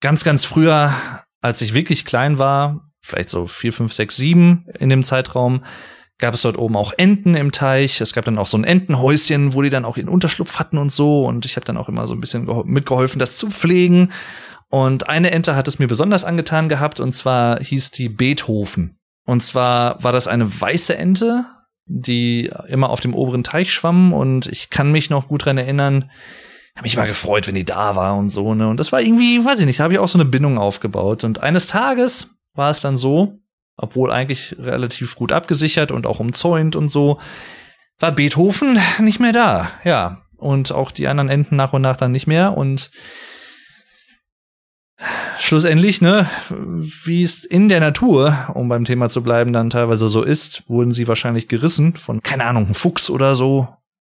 Ganz, 0.01 0.25
ganz 0.25 0.45
früher, 0.45 0.93
als 1.41 1.63
ich 1.63 1.73
wirklich 1.73 2.05
klein 2.05 2.39
war, 2.39 2.91
vielleicht 3.01 3.29
so 3.29 3.47
vier, 3.47 3.73
fünf, 3.73 3.93
sechs, 3.93 4.17
sieben 4.17 4.67
in 4.81 4.89
dem 4.89 5.05
Zeitraum, 5.05 5.63
gab 6.19 6.35
es 6.35 6.43
dort 6.43 6.59
oben 6.59 6.77
auch 6.77 6.93
Enten 6.97 7.37
im 7.37 7.53
Teich. 7.53 8.01
Es 8.01 8.13
gab 8.13 8.25
dann 8.25 8.39
auch 8.39 8.47
so 8.47 8.57
ein 8.57 8.65
Entenhäuschen, 8.65 9.55
wo 9.55 9.63
die 9.63 9.71
dann 9.71 9.85
auch 9.85 9.97
ihren 9.97 10.09
Unterschlupf 10.09 10.59
hatten 10.59 10.79
und 10.79 10.91
so. 10.91 11.23
Und 11.25 11.47
ich 11.47 11.55
habe 11.55 11.65
dann 11.65 11.77
auch 11.77 11.89
immer 11.89 12.09
so 12.09 12.15
ein 12.15 12.21
bisschen 12.21 12.49
mitgeholfen, 12.65 13.21
das 13.21 13.37
zu 13.37 13.51
pflegen. 13.51 14.13
Und 14.69 15.09
eine 15.09 15.31
Ente 15.31 15.55
hat 15.55 15.69
es 15.69 15.79
mir 15.79 15.87
besonders 15.87 16.25
angetan 16.25 16.69
gehabt, 16.69 16.99
und 16.99 17.13
zwar 17.13 17.61
hieß 17.61 17.93
die 17.93 18.09
Beethoven. 18.09 18.99
Und 19.25 19.43
zwar 19.43 20.03
war 20.03 20.13
das 20.13 20.29
eine 20.29 20.61
weiße 20.61 20.97
Ente, 20.97 21.45
die 21.87 22.51
immer 22.69 22.91
auf 22.91 23.01
dem 23.01 23.15
oberen 23.15 23.45
Teich 23.45 23.73
schwamm 23.73 24.13
und 24.13 24.47
ich 24.47 24.71
kann 24.71 24.93
mich 24.93 25.11
noch 25.11 25.29
gut 25.29 25.45
dran 25.45 25.59
erinnern, 25.59 26.11
habe 26.75 26.85
mich 26.85 26.95
immer 26.95 27.07
gefreut, 27.07 27.47
wenn 27.47 27.55
die 27.55 27.65
da 27.65 27.97
war 27.97 28.17
und 28.17 28.31
so, 28.31 28.55
ne? 28.55 28.69
Und 28.69 28.79
das 28.79 28.93
war 28.93 29.01
irgendwie, 29.01 29.45
weiß 29.45 29.61
ich 29.61 29.67
nicht, 29.67 29.79
da 29.79 29.85
habe 29.85 29.95
ich 29.95 29.99
auch 29.99 30.09
so 30.09 30.19
eine 30.19 30.25
Bindung 30.25 30.59
aufgebaut. 30.59 31.23
Und 31.23 31.43
eines 31.43 31.67
Tages 31.67 32.39
war 32.55 32.71
es 32.71 32.81
dann 32.81 32.97
so, 32.97 33.39
obwohl 33.77 34.11
eigentlich 34.11 34.57
relativ 34.59 35.17
gut 35.17 35.33
abgesichert 35.33 35.93
und 35.93 36.07
auch 36.07 36.21
umzäunt 36.21 36.77
und 36.77 36.89
so, 36.89 37.21
war 37.99 38.13
Beethoven 38.13 38.81
nicht 39.01 39.21
mehr 39.21 39.33
da, 39.33 39.71
ja. 39.85 40.23
Und 40.37 40.73
auch 40.73 40.91
die 40.91 41.07
anderen 41.07 41.29
Enten 41.29 41.57
nach 41.57 41.73
und 41.73 41.83
nach 41.83 41.97
dann 41.97 42.11
nicht 42.11 42.27
mehr. 42.27 42.57
Und 42.57 42.91
schlussendlich, 45.39 46.01
ne, 46.01 46.29
wie 46.49 47.23
es 47.23 47.45
in 47.45 47.69
der 47.69 47.81
Natur, 47.81 48.51
um 48.55 48.69
beim 48.69 48.85
Thema 48.85 49.09
zu 49.09 49.23
bleiben, 49.23 49.53
dann 49.53 49.71
teilweise 49.71 50.09
so 50.09 50.23
ist, 50.23 50.69
wurden 50.69 50.93
sie 50.93 51.09
wahrscheinlich 51.09 51.49
gerissen 51.49 51.97
von, 51.97 52.23
keine 52.23 52.45
Ahnung, 52.45 52.67
einem 52.67 52.75
Fuchs 52.75 53.11
oder 53.11 53.35
so. 53.35 53.69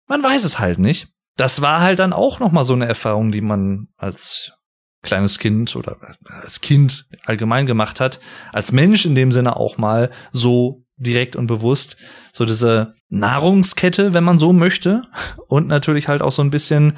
Man 0.07 0.23
weiß 0.23 0.43
es 0.43 0.59
halt 0.59 0.79
nicht. 0.79 1.09
Das 1.37 1.61
war 1.61 1.81
halt 1.81 1.99
dann 1.99 2.13
auch 2.13 2.39
nochmal 2.39 2.65
so 2.65 2.73
eine 2.73 2.85
Erfahrung, 2.85 3.31
die 3.31 3.41
man 3.41 3.87
als 3.97 4.53
kleines 5.01 5.39
Kind 5.39 5.75
oder 5.75 5.97
als 6.41 6.61
Kind 6.61 7.05
allgemein 7.25 7.65
gemacht 7.65 7.99
hat, 7.99 8.19
als 8.51 8.71
Mensch 8.71 9.05
in 9.05 9.15
dem 9.15 9.31
Sinne 9.31 9.55
auch 9.55 9.77
mal 9.77 10.09
so 10.31 10.83
direkt 10.97 11.35
und 11.35 11.47
bewusst, 11.47 11.95
so 12.33 12.45
diese 12.45 12.95
Nahrungskette, 13.07 14.13
wenn 14.13 14.23
man 14.23 14.37
so 14.37 14.51
möchte, 14.53 15.03
und 15.47 15.67
natürlich 15.67 16.07
halt 16.07 16.21
auch 16.21 16.31
so 16.31 16.41
ein 16.41 16.51
bisschen, 16.51 16.97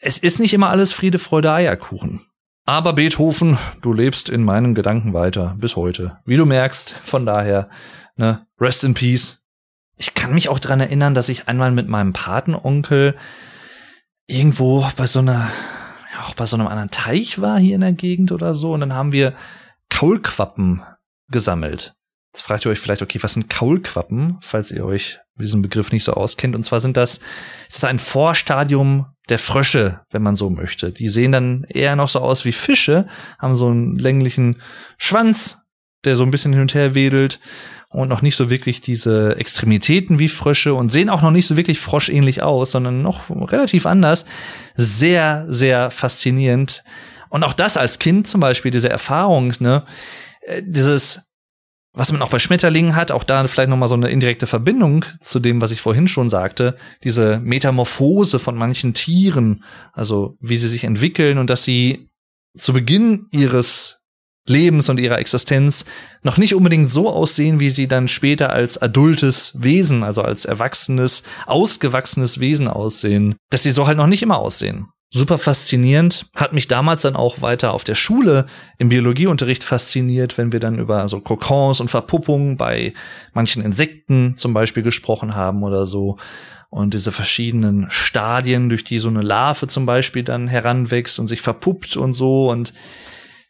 es 0.00 0.18
ist 0.18 0.40
nicht 0.40 0.54
immer 0.54 0.70
alles 0.70 0.92
Friede, 0.92 1.18
Freude, 1.18 1.52
Eierkuchen. 1.52 2.26
Aber 2.66 2.92
Beethoven, 2.92 3.58
du 3.80 3.92
lebst 3.92 4.28
in 4.28 4.44
meinen 4.44 4.74
Gedanken 4.74 5.12
weiter 5.12 5.56
bis 5.58 5.76
heute. 5.76 6.18
Wie 6.24 6.36
du 6.36 6.46
merkst, 6.46 6.90
von 6.90 7.26
daher, 7.26 7.68
ne, 8.16 8.46
rest 8.60 8.84
in 8.84 8.94
peace. 8.94 9.42
Ich 9.96 10.14
kann 10.14 10.32
mich 10.34 10.48
auch 10.48 10.58
dran 10.58 10.80
erinnern, 10.80 11.14
dass 11.14 11.28
ich 11.28 11.48
einmal 11.48 11.70
mit 11.72 11.88
meinem 11.88 12.12
Patenonkel 12.12 13.16
irgendwo 14.26 14.86
bei 14.96 15.06
so 15.06 15.18
einer, 15.18 15.50
ja, 16.12 16.26
auch 16.26 16.34
bei 16.34 16.46
so 16.46 16.56
einem 16.56 16.68
anderen 16.68 16.90
Teich 16.90 17.40
war 17.40 17.58
hier 17.58 17.74
in 17.74 17.80
der 17.80 17.92
Gegend 17.92 18.32
oder 18.32 18.54
so 18.54 18.72
und 18.72 18.80
dann 18.80 18.94
haben 18.94 19.12
wir 19.12 19.34
Kaulquappen 19.88 20.82
gesammelt. 21.28 21.94
Jetzt 22.32 22.42
fragt 22.42 22.64
ihr 22.64 22.70
euch 22.70 22.78
vielleicht, 22.78 23.02
okay, 23.02 23.20
was 23.22 23.34
sind 23.34 23.50
Kaulquappen, 23.50 24.38
falls 24.40 24.70
ihr 24.70 24.84
euch 24.84 25.18
mit 25.40 25.46
diesem 25.46 25.62
Begriff 25.62 25.90
nicht 25.90 26.04
so 26.04 26.12
auskennt. 26.12 26.54
Und 26.54 26.62
zwar 26.62 26.80
sind 26.80 26.96
das, 26.96 27.20
es 27.68 27.76
ist 27.76 27.84
ein 27.84 27.98
Vorstadium 27.98 29.06
der 29.30 29.38
Frösche, 29.38 30.00
wenn 30.10 30.22
man 30.22 30.36
so 30.36 30.50
möchte. 30.50 30.92
Die 30.92 31.08
sehen 31.08 31.32
dann 31.32 31.64
eher 31.64 31.96
noch 31.96 32.08
so 32.08 32.20
aus 32.20 32.44
wie 32.44 32.52
Fische, 32.52 33.06
haben 33.38 33.56
so 33.56 33.68
einen 33.68 33.98
länglichen 33.98 34.60
Schwanz, 34.98 35.62
der 36.04 36.16
so 36.16 36.24
ein 36.24 36.30
bisschen 36.30 36.52
hin 36.52 36.62
und 36.62 36.74
her 36.74 36.94
wedelt 36.94 37.40
und 37.88 38.08
noch 38.08 38.22
nicht 38.22 38.36
so 38.36 38.50
wirklich 38.50 38.80
diese 38.80 39.36
Extremitäten 39.36 40.18
wie 40.18 40.28
Frösche 40.28 40.74
und 40.74 40.90
sehen 40.90 41.08
auch 41.08 41.22
noch 41.22 41.30
nicht 41.30 41.46
so 41.46 41.56
wirklich 41.56 41.80
froschähnlich 41.80 42.42
aus, 42.42 42.72
sondern 42.72 43.02
noch 43.02 43.30
relativ 43.30 43.86
anders. 43.86 44.26
Sehr, 44.76 45.46
sehr 45.48 45.90
faszinierend. 45.90 46.84
Und 47.30 47.44
auch 47.44 47.54
das 47.54 47.76
als 47.76 47.98
Kind 47.98 48.26
zum 48.26 48.40
Beispiel, 48.40 48.70
diese 48.70 48.90
Erfahrung, 48.90 49.54
ne, 49.60 49.84
äh, 50.42 50.62
dieses 50.64 51.29
was 51.92 52.12
man 52.12 52.22
auch 52.22 52.30
bei 52.30 52.38
Schmetterlingen 52.38 52.94
hat, 52.94 53.10
auch 53.10 53.24
da 53.24 53.46
vielleicht 53.48 53.68
nochmal 53.68 53.88
so 53.88 53.94
eine 53.94 54.10
indirekte 54.10 54.46
Verbindung 54.46 55.04
zu 55.20 55.40
dem, 55.40 55.60
was 55.60 55.72
ich 55.72 55.80
vorhin 55.80 56.06
schon 56.06 56.30
sagte, 56.30 56.76
diese 57.02 57.40
Metamorphose 57.40 58.38
von 58.38 58.56
manchen 58.56 58.94
Tieren, 58.94 59.64
also 59.92 60.36
wie 60.40 60.56
sie 60.56 60.68
sich 60.68 60.84
entwickeln 60.84 61.38
und 61.38 61.50
dass 61.50 61.64
sie 61.64 62.10
zu 62.56 62.72
Beginn 62.72 63.26
ihres 63.32 64.00
Lebens 64.46 64.88
und 64.88 64.98
ihrer 64.98 65.18
Existenz 65.18 65.84
noch 66.22 66.38
nicht 66.38 66.54
unbedingt 66.54 66.90
so 66.90 67.08
aussehen, 67.10 67.60
wie 67.60 67.70
sie 67.70 67.88
dann 67.88 68.08
später 68.08 68.50
als 68.50 68.78
adultes 68.78 69.52
Wesen, 69.60 70.02
also 70.02 70.22
als 70.22 70.44
erwachsenes, 70.44 71.22
ausgewachsenes 71.46 72.40
Wesen 72.40 72.68
aussehen, 72.68 73.36
dass 73.50 73.62
sie 73.62 73.70
so 73.70 73.86
halt 73.86 73.98
noch 73.98 74.06
nicht 74.06 74.22
immer 74.22 74.38
aussehen 74.38 74.88
super 75.10 75.38
faszinierend. 75.38 76.26
Hat 76.34 76.52
mich 76.52 76.68
damals 76.68 77.02
dann 77.02 77.16
auch 77.16 77.42
weiter 77.42 77.72
auf 77.72 77.84
der 77.84 77.96
Schule 77.96 78.46
im 78.78 78.88
Biologieunterricht 78.88 79.64
fasziniert, 79.64 80.38
wenn 80.38 80.52
wir 80.52 80.60
dann 80.60 80.78
über 80.78 81.08
so 81.08 81.20
Kokons 81.20 81.80
und 81.80 81.90
Verpuppungen 81.90 82.56
bei 82.56 82.94
manchen 83.34 83.64
Insekten 83.64 84.36
zum 84.36 84.54
Beispiel 84.54 84.82
gesprochen 84.82 85.34
haben 85.34 85.62
oder 85.64 85.84
so. 85.86 86.16
Und 86.70 86.94
diese 86.94 87.10
verschiedenen 87.10 87.90
Stadien, 87.90 88.68
durch 88.68 88.84
die 88.84 89.00
so 89.00 89.08
eine 89.08 89.22
Larve 89.22 89.66
zum 89.66 89.86
Beispiel 89.86 90.22
dann 90.22 90.46
heranwächst 90.46 91.18
und 91.18 91.26
sich 91.26 91.40
verpuppt 91.42 91.96
und 91.96 92.12
so 92.12 92.48
und 92.48 92.72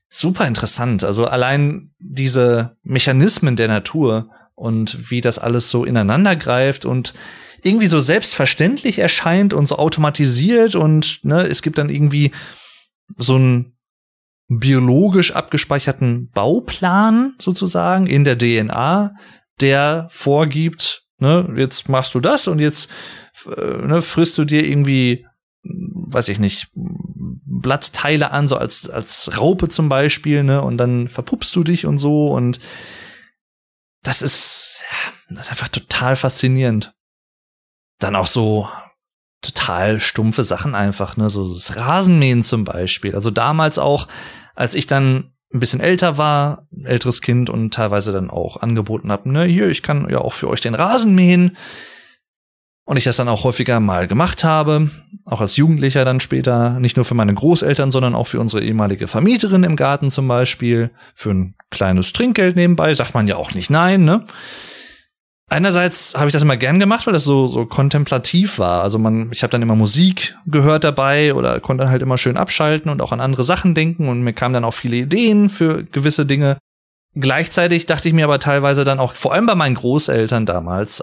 super 0.09 0.47
interessant. 0.47 1.05
Also 1.05 1.27
allein 1.27 1.91
diese 1.99 2.77
Mechanismen 2.83 3.57
der 3.57 3.69
Natur 3.69 4.31
und 4.55 5.11
wie 5.11 5.21
das 5.21 5.39
alles 5.39 5.71
so 5.71 5.85
ineinander 5.85 6.35
greift 6.35 6.87
und 6.87 7.13
irgendwie 7.65 7.87
so 7.87 8.01
selbstverständlich 8.01 8.99
erscheint 8.99 9.53
und 9.55 9.67
so 9.67 9.77
automatisiert 9.77 10.75
und 10.75 11.21
ne, 11.25 11.47
es 11.47 11.63
gibt 11.63 11.79
dann 11.79 11.89
irgendwie 11.89 12.33
so 13.17 13.35
einen 13.35 13.77
biologisch 14.49 15.33
abgespeicherten 15.33 16.31
Bauplan 16.31 17.35
sozusagen 17.39 18.07
in 18.07 18.25
der 18.25 18.37
DNA, 18.37 19.15
der 19.61 20.09
vorgibt, 20.11 21.05
ne, 21.19 21.53
jetzt 21.57 21.89
machst 21.89 22.15
du 22.15 22.21
das 22.21 22.49
und 22.49 22.59
jetzt 22.59 22.91
äh, 23.47 23.87
ne, 23.87 24.03
frisst 24.03 24.39
du 24.39 24.45
dir 24.45 24.69
irgendwie, 24.69 25.27
weiß 25.63 26.29
ich 26.29 26.41
nicht, 26.41 26.69
Blattteile 26.75 28.31
an, 28.31 28.49
so 28.49 28.57
als, 28.57 28.89
als 28.89 29.39
Raupe 29.39 29.69
zum 29.69 29.89
Beispiel, 29.89 30.43
ne, 30.43 30.63
und 30.63 30.79
dann 30.79 31.09
verpuppst 31.09 31.55
du 31.55 31.63
dich 31.63 31.87
und 31.87 31.99
so 31.99 32.29
und 32.33 32.59
das 34.03 34.23
ist, 34.23 34.83
das 35.29 35.47
ist 35.47 35.51
einfach 35.51 35.69
total 35.69 36.17
faszinierend 36.17 36.95
dann 38.01 38.17
auch 38.17 38.27
so 38.27 38.69
total 39.43 40.01
stumpfe 40.01 40.45
Sachen 40.45 40.75
einfach, 40.75 41.17
ne, 41.17 41.31
so 41.31 41.55
das 41.55 41.77
Rasenmähen 41.77 42.43
zum 42.43 42.65
Beispiel. 42.65 43.15
Also 43.15 43.31
damals 43.31 43.79
auch, 43.79 44.09
als 44.55 44.75
ich 44.75 44.87
dann 44.87 45.33
ein 45.53 45.61
bisschen 45.61 45.81
älter 45.81 46.19
war, 46.19 46.67
älteres 46.85 47.23
Kind 47.23 47.51
und 47.51 47.73
teilweise 47.73 48.13
dann 48.13 48.31
auch 48.31 48.59
angeboten 48.59 49.11
habe, 49.11 49.31
ne, 49.31 49.45
hier, 49.45 49.69
ich 49.69 49.83
kann 49.83 50.09
ja 50.11 50.19
auch 50.19 50.33
für 50.33 50.49
euch 50.49 50.61
den 50.61 50.75
Rasen 50.75 51.15
mähen. 51.15 51.57
Und 52.85 52.97
ich 52.97 53.05
das 53.05 53.17
dann 53.17 53.29
auch 53.29 53.45
häufiger 53.45 53.79
mal 53.79 54.09
gemacht 54.09 54.43
habe, 54.43 54.91
auch 55.25 55.41
als 55.41 55.57
Jugendlicher 55.57 56.05
dann 56.05 56.19
später, 56.19 56.81
nicht 56.81 56.97
nur 56.97 57.05
für 57.05 57.15
meine 57.15 57.33
Großeltern, 57.33 57.93
sondern 57.93 58.17
auch 58.17 58.27
für 58.27 58.41
unsere 58.41 58.65
ehemalige 58.65 59.07
Vermieterin 59.07 59.63
im 59.63 59.77
Garten 59.77 60.11
zum 60.11 60.27
Beispiel, 60.27 60.91
für 61.15 61.31
ein 61.31 61.55
kleines 61.71 62.13
Trinkgeld 62.13 62.57
nebenbei, 62.57 62.93
sagt 62.95 63.15
man 63.15 63.29
ja 63.29 63.37
auch 63.37 63.55
nicht 63.55 63.71
nein, 63.71 64.05
ne? 64.05 64.25
Einerseits 65.51 66.15
habe 66.15 66.29
ich 66.29 66.33
das 66.33 66.43
immer 66.43 66.57
gern 66.57 66.79
gemacht, 66.79 67.07
weil 67.07 67.13
das 67.13 67.25
so 67.25 67.47
so 67.47 67.67
kontemplativ 67.67 68.59
war. 68.59 68.83
Also 68.83 68.99
man, 68.99 69.31
ich 69.33 69.43
habe 69.43 69.51
dann 69.51 69.63
immer 69.63 69.77
Musik 69.77 70.35
gehört 70.47 70.85
dabei 70.85 71.35
oder 71.35 71.61
konnte 71.61 71.85
dann 71.85 71.91
halt 71.91 72.03
immer 72.03 72.17
schön 72.17 72.37
abschalten 72.37 72.91
und 72.91 73.03
auch 73.03 73.13
an 73.13 73.21
andere 73.21 73.45
Sachen 73.45 73.75
denken 73.75 74.09
und 74.09 74.23
mir 74.23 74.33
kamen 74.33 74.55
dann 74.55 74.65
auch 74.65 74.75
viele 74.75 74.97
Ideen 74.97 75.51
für 75.51 75.85
gewisse 75.85 76.25
Dinge. 76.25 76.59
Gleichzeitig 77.15 77.87
dachte 77.87 78.09
ich 78.09 78.15
mir 78.15 78.25
aber 78.25 78.39
teilweise 78.39 78.85
dann 78.85 79.01
auch, 79.01 79.15
vor 79.15 79.35
allem 79.35 79.47
bei 79.47 79.57
meinen 79.57 79.75
Großeltern 79.75 80.47
damals, 80.47 81.03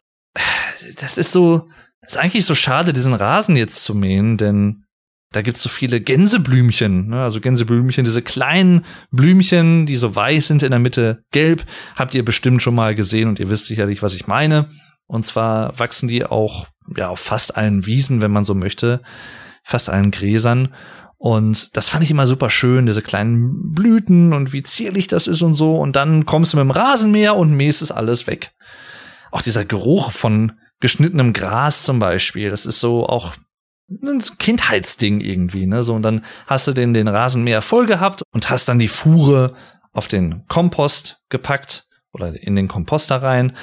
das 1.00 1.18
ist 1.18 1.34
so, 1.34 1.68
das 2.02 2.14
ist 2.14 2.18
eigentlich 2.18 2.46
so 2.46 2.56
schade, 2.56 2.94
diesen 2.94 3.14
Rasen 3.14 3.58
jetzt 3.58 3.84
zu 3.84 3.94
mähen, 3.94 4.38
denn 4.38 4.86
da 5.32 5.42
gibt's 5.42 5.62
so 5.62 5.70
viele 5.70 6.00
Gänseblümchen, 6.00 7.10
ne? 7.10 7.22
also 7.22 7.42
Gänseblümchen, 7.42 8.06
diese 8.06 8.22
kleinen 8.22 8.86
Blümchen, 9.12 9.86
die 9.86 9.98
so 9.98 10.16
weiß 10.16 10.48
sind, 10.48 10.64
in 10.64 10.72
der 10.72 10.80
Mitte 10.80 11.24
gelb, 11.32 11.66
habt 11.96 12.16
ihr 12.16 12.24
bestimmt 12.24 12.62
schon 12.64 12.76
mal 12.76 12.96
gesehen 12.96 13.28
und 13.28 13.40
ihr 13.40 13.50
wisst 13.50 13.66
sicherlich, 13.66 14.02
was 14.02 14.16
ich 14.16 14.28
meine. 14.28 14.70
Und 15.06 15.26
zwar 15.26 15.78
wachsen 15.80 16.08
die 16.08 16.26
auch 16.26 16.68
ja 16.96 17.10
auf 17.10 17.20
fast 17.20 17.58
allen 17.58 17.86
Wiesen, 17.86 18.22
wenn 18.22 18.32
man 18.32 18.46
so 18.46 18.56
möchte, 18.56 19.02
fast 19.64 19.90
allen 19.90 20.12
Gräsern. 20.12 20.74
Und 21.18 21.76
das 21.76 21.90
fand 21.90 22.04
ich 22.04 22.12
immer 22.12 22.28
super 22.28 22.50
schön, 22.50 22.86
diese 22.86 23.02
kleinen 23.02 23.74
Blüten 23.74 24.34
und 24.34 24.54
wie 24.54 24.64
zierlich 24.64 25.08
das 25.08 25.28
ist 25.28 25.42
und 25.42 25.56
so. 25.56 25.76
Und 25.76 25.96
dann 25.96 26.26
kommst 26.26 26.54
du 26.54 26.58
mit 26.58 26.64
dem 26.64 26.72
Rasenmäher 26.72 27.36
und 27.36 27.56
mähst 27.56 27.82
es 27.82 27.92
alles 27.92 28.28
weg. 28.28 28.52
Auch 29.32 29.42
dieser 29.42 29.66
Geruch 29.66 30.12
von 30.12 30.54
geschnittenem 30.80 31.34
Gras 31.34 31.84
zum 31.84 32.00
Beispiel, 32.00 32.50
das 32.50 32.66
ist 32.66 32.80
so 32.80 33.08
auch 33.08 33.34
ein 33.90 34.22
Kindheitsding 34.38 35.22
irgendwie, 35.22 35.66
ne? 35.66 35.84
So, 35.84 35.94
und 35.94 36.04
dann 36.04 36.24
hast 36.46 36.68
du 36.68 36.74
den, 36.74 36.94
den 36.94 37.08
Rasenmäher 37.08 37.62
voll 37.62 37.86
gehabt 37.86 38.24
und 38.34 38.50
hast 38.50 38.68
dann 38.68 38.80
die 38.80 38.88
Fuhre 38.88 39.54
auf 39.94 40.08
den 40.08 40.46
Kompost 40.48 41.22
gepackt 41.30 41.86
oder 42.12 42.42
in 42.42 42.56
den 42.56 42.68
Komposter 42.68 43.22
rein. 43.22 43.54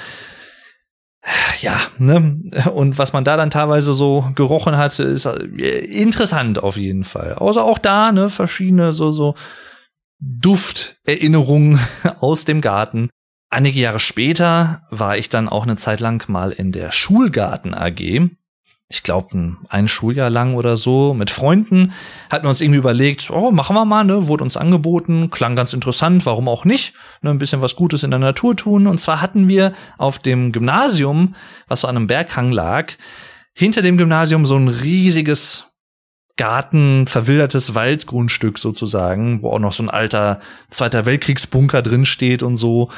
Ja, 1.61 1.79
ne? 1.97 2.39
Und 2.73 2.97
was 2.97 3.13
man 3.13 3.23
da 3.23 3.37
dann 3.37 3.49
teilweise 3.49 3.93
so 3.93 4.29
gerochen 4.35 4.77
hatte, 4.77 5.03
ist 5.03 5.25
äh, 5.25 5.79
interessant 5.79 6.61
auf 6.61 6.77
jeden 6.77 7.03
Fall. 7.03 7.35
Außer 7.35 7.63
auch 7.63 7.79
da, 7.79 8.11
ne, 8.11 8.29
verschiedene 8.29 8.93
so, 8.93 9.11
so 9.11 9.35
Dufterinnerungen 10.19 11.79
aus 12.19 12.45
dem 12.45 12.61
Garten. 12.61 13.09
Einige 13.49 13.79
Jahre 13.79 13.99
später 13.99 14.83
war 14.89 15.17
ich 15.17 15.29
dann 15.29 15.49
auch 15.49 15.63
eine 15.63 15.77
Zeit 15.77 15.99
lang 15.99 16.27
mal 16.29 16.51
in 16.51 16.71
der 16.71 16.91
Schulgarten 16.91 17.73
AG 17.73 18.29
ich 18.95 19.03
glaube, 19.03 19.57
ein 19.69 19.87
Schuljahr 19.87 20.29
lang 20.29 20.55
oder 20.55 20.77
so 20.77 21.13
mit 21.13 21.29
Freunden, 21.29 21.93
hatten 22.29 22.45
wir 22.45 22.49
uns 22.49 22.61
irgendwie 22.61 22.79
überlegt, 22.79 23.29
oh, 23.29 23.51
machen 23.51 23.75
wir 23.75 23.85
mal, 23.85 24.05
ne, 24.05 24.27
wurde 24.27 24.43
uns 24.43 24.57
angeboten, 24.57 25.29
klang 25.29 25.55
ganz 25.55 25.73
interessant, 25.73 26.25
warum 26.25 26.47
auch 26.47 26.63
nicht, 26.65 26.93
ne, 27.21 27.29
ein 27.29 27.37
bisschen 27.37 27.61
was 27.61 27.75
Gutes 27.75 28.03
in 28.03 28.11
der 28.11 28.19
Natur 28.19 28.55
tun. 28.55 28.87
Und 28.87 28.99
zwar 28.99 29.21
hatten 29.21 29.47
wir 29.49 29.73
auf 29.97 30.19
dem 30.19 30.51
Gymnasium, 30.51 31.35
was 31.67 31.81
so 31.81 31.87
an 31.87 31.97
einem 31.97 32.07
Berghang 32.07 32.51
lag, 32.51 32.93
hinter 33.53 33.81
dem 33.81 33.97
Gymnasium 33.97 34.45
so 34.45 34.55
ein 34.55 34.69
riesiges 34.69 35.73
Garten, 36.37 37.07
verwildertes 37.07 37.75
Waldgrundstück 37.75 38.59
sozusagen, 38.59 39.41
wo 39.41 39.51
auch 39.51 39.59
noch 39.59 39.73
so 39.73 39.83
ein 39.83 39.89
alter 39.89 40.39
Zweiter 40.69 41.05
Weltkriegsbunker 41.05 41.81
drin 41.81 42.05
steht 42.05 42.43
und 42.43 42.57
so 42.57 42.89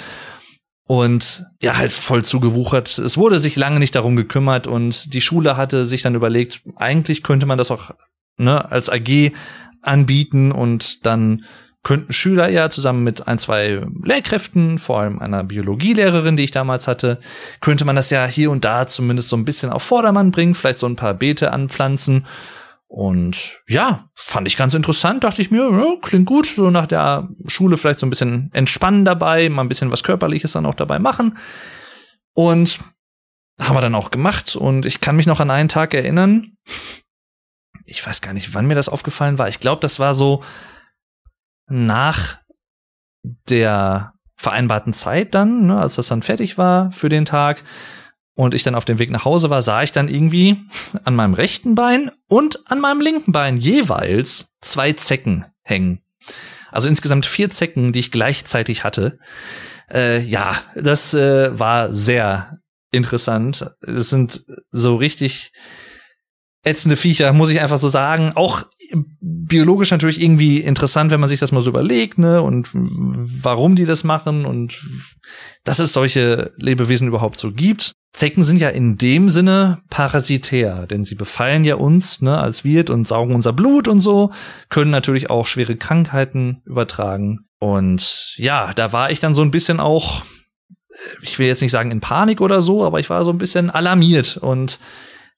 und 0.88 1.46
ja, 1.62 1.78
halt 1.78 1.92
voll 1.92 2.24
zugewuchert. 2.24 2.98
Es 2.98 3.18
wurde 3.18 3.40
sich 3.40 3.58
lange 3.58 3.80
nicht 3.80 3.96
darum 3.96 4.16
gekümmert 4.16 4.68
und 4.68 5.14
die 5.14 5.22
Schule 5.22 5.58
hatte 5.58 5.86
sich 5.86 6.02
dann 6.02 6.16
überlegt, 6.16 6.62
eigentlich 6.78 7.24
könnte 7.24 7.46
man 7.46 7.58
das 7.58 7.72
auch 7.72 7.92
ne, 8.38 8.72
als 8.72 8.90
AG 8.90 9.34
anbieten 9.82 10.52
und 10.52 11.06
dann 11.06 11.44
könnten 11.84 12.12
Schüler 12.12 12.50
ja 12.50 12.70
zusammen 12.70 13.04
mit 13.04 13.28
ein, 13.28 13.38
zwei 13.38 13.82
Lehrkräften, 14.04 14.80
vor 14.80 15.00
allem 15.00 15.20
einer 15.20 15.44
Biologielehrerin, 15.44 16.36
die 16.36 16.44
ich 16.44 16.52
damals 16.52 16.88
hatte, 16.88 17.20
könnte 17.62 17.86
man 17.86 17.96
das 17.96 18.10
ja 18.10 18.26
hier 18.26 18.52
und 18.52 18.66
da 18.66 18.88
zumindest 18.88 19.30
so 19.30 19.38
ein 19.38 19.46
bisschen 19.46 19.70
auf 19.70 19.84
Vordermann 19.84 20.32
bringen, 20.32 20.56
vielleicht 20.56 20.80
so 20.80 20.88
ein 20.88 20.96
paar 20.96 21.14
Beete 21.14 21.52
anpflanzen 21.52 22.26
und 22.88 23.62
ja, 23.68 24.10
fand 24.16 24.48
ich 24.48 24.56
ganz 24.56 24.74
interessant, 24.74 25.24
dachte 25.24 25.42
ich 25.42 25.52
mir, 25.52 25.70
ja, 25.70 25.96
klingt 26.02 26.26
gut, 26.26 26.48
so 26.48 26.72
nach 26.72 26.88
der 26.88 27.28
Schule 27.48 27.78
vielleicht 27.78 28.00
so 28.00 28.06
ein 28.06 28.10
bisschen 28.10 28.50
entspannen 28.54 29.04
dabei, 29.04 29.50
mal 29.50 29.62
ein 29.62 29.68
bisschen 29.68 29.92
was 29.92 30.04
Körperliches 30.04 30.54
dann 30.54 30.66
auch 30.66 30.74
dabei 30.74 30.98
machen. 30.98 31.38
Und 32.34 32.80
haben 33.60 33.76
wir 33.76 33.82
dann 33.82 33.96
auch 33.96 34.12
gemacht 34.12 34.56
und 34.56 34.86
ich 34.86 35.02
kann 35.02 35.16
mich 35.16 35.26
noch 35.26 35.40
an 35.40 35.52
einen 35.52 35.70
Tag 35.70 35.94
erinnern. 35.94 36.56
Ich 37.86 38.06
weiß 38.06 38.22
gar 38.22 38.34
nicht, 38.34 38.54
wann 38.54 38.68
mir 38.68 38.76
das 38.76 38.90
aufgefallen 38.90 39.38
war. 39.38 39.50
Ich 39.50 39.60
glaube, 39.60 39.82
das 39.82 40.00
war 40.00 40.14
so 40.14 40.44
nach 41.68 42.38
der 43.50 44.14
vereinbarten 44.36 44.94
Zeit 44.94 45.36
dann, 45.36 45.66
ne, 45.66 45.82
als 45.82 45.96
das 45.96 46.08
dann 46.08 46.22
fertig 46.22 46.58
war 46.58 46.92
für 46.92 47.10
den 47.10 47.26
Tag 47.26 47.64
und 48.38 48.54
ich 48.54 48.62
dann 48.62 48.76
auf 48.76 48.86
dem 48.86 49.00
Weg 49.00 49.10
nach 49.10 49.26
Hause 49.26 49.50
war, 49.50 49.64
sah 49.64 49.82
ich 49.82 49.92
dann 49.92 50.08
irgendwie 50.08 50.58
an 51.04 51.16
meinem 51.16 51.34
rechten 51.34 51.74
Bein 51.74 52.12
und 52.28 52.70
an 52.70 52.80
meinem 52.80 53.02
linken 53.02 53.32
Bein 53.32 53.58
jeweils 53.58 54.54
zwei 54.62 54.94
Zecken 54.94 55.46
hängen. 55.64 56.02
Also 56.72 56.88
insgesamt 56.88 57.26
vier 57.26 57.50
Zecken, 57.50 57.94
die 57.94 58.00
ich 58.00 58.12
gleichzeitig 58.12 58.84
hatte. 58.84 59.18
Äh, 59.92 60.22
ja, 60.22 60.56
das 60.76 61.16
äh, 61.16 61.58
war 61.58 61.94
sehr 61.96 62.60
interessant. 62.92 63.72
Es 63.82 64.12
sind 64.12 64.46
so 64.70 64.98
richtig 64.98 65.52
ätzende 66.64 66.96
Viecher, 66.96 67.34
muss 67.34 67.50
ich 67.50 67.60
einfach 67.60 67.80
so 67.80 67.90
sagen. 67.90 68.34
Auch 68.36 68.66
biologisch 69.22 69.92
natürlich 69.92 70.22
irgendwie 70.22 70.60
interessant, 70.60 71.12
wenn 71.12 71.20
man 71.20 71.30
sich 71.30 71.40
das 71.40 71.52
mal 71.52 71.62
so 71.62 71.70
überlegt, 71.70 72.18
ne? 72.18 72.42
Und 72.42 72.70
warum 72.74 73.76
die 73.76 73.86
das 73.86 74.04
machen 74.04 74.46
und 74.46 74.82
dass 75.64 75.80
es 75.80 75.94
solche 75.94 76.52
Lebewesen 76.58 77.08
überhaupt 77.08 77.38
so 77.38 77.52
gibt. 77.52 77.94
Zecken 78.14 78.44
sind 78.44 78.60
ja 78.60 78.70
in 78.70 78.98
dem 78.98 79.30
Sinne 79.30 79.80
parasitär, 79.90 80.88
denn 80.88 81.06
sie 81.06 81.16
befallen 81.16 81.64
ja 81.64 81.76
uns, 81.76 82.22
ne, 82.22 82.40
als 82.40 82.64
Wirt 82.64 82.90
und 82.90 83.08
saugen 83.08 83.36
unser 83.36 83.54
Blut 83.54 83.88
und 83.88 84.00
so, 84.00 84.32
können 84.70 84.90
natürlich 84.90 85.30
auch 85.30 85.46
schwere 85.46 85.76
Krankheiten 85.76 86.64
übertragen. 86.66 87.42
Und 87.60 88.34
ja, 88.38 88.74
da 88.74 88.92
war 88.92 89.12
ich 89.12 89.20
dann 89.20 89.36
so 89.36 89.44
ein 89.44 89.52
bisschen 89.52 89.80
auch, 89.80 90.24
ich 91.22 91.38
will 91.38 91.48
jetzt 91.48 91.62
nicht 91.62 91.72
sagen 91.72 91.92
in 91.92 92.00
Panik 92.00 92.42
oder 92.42 92.62
so, 92.62 92.84
aber 92.84 93.00
ich 93.00 93.10
war 93.10 93.24
so 93.24 93.32
ein 93.32 93.38
bisschen 93.38 93.70
alarmiert 93.70 94.38
und 94.38 94.80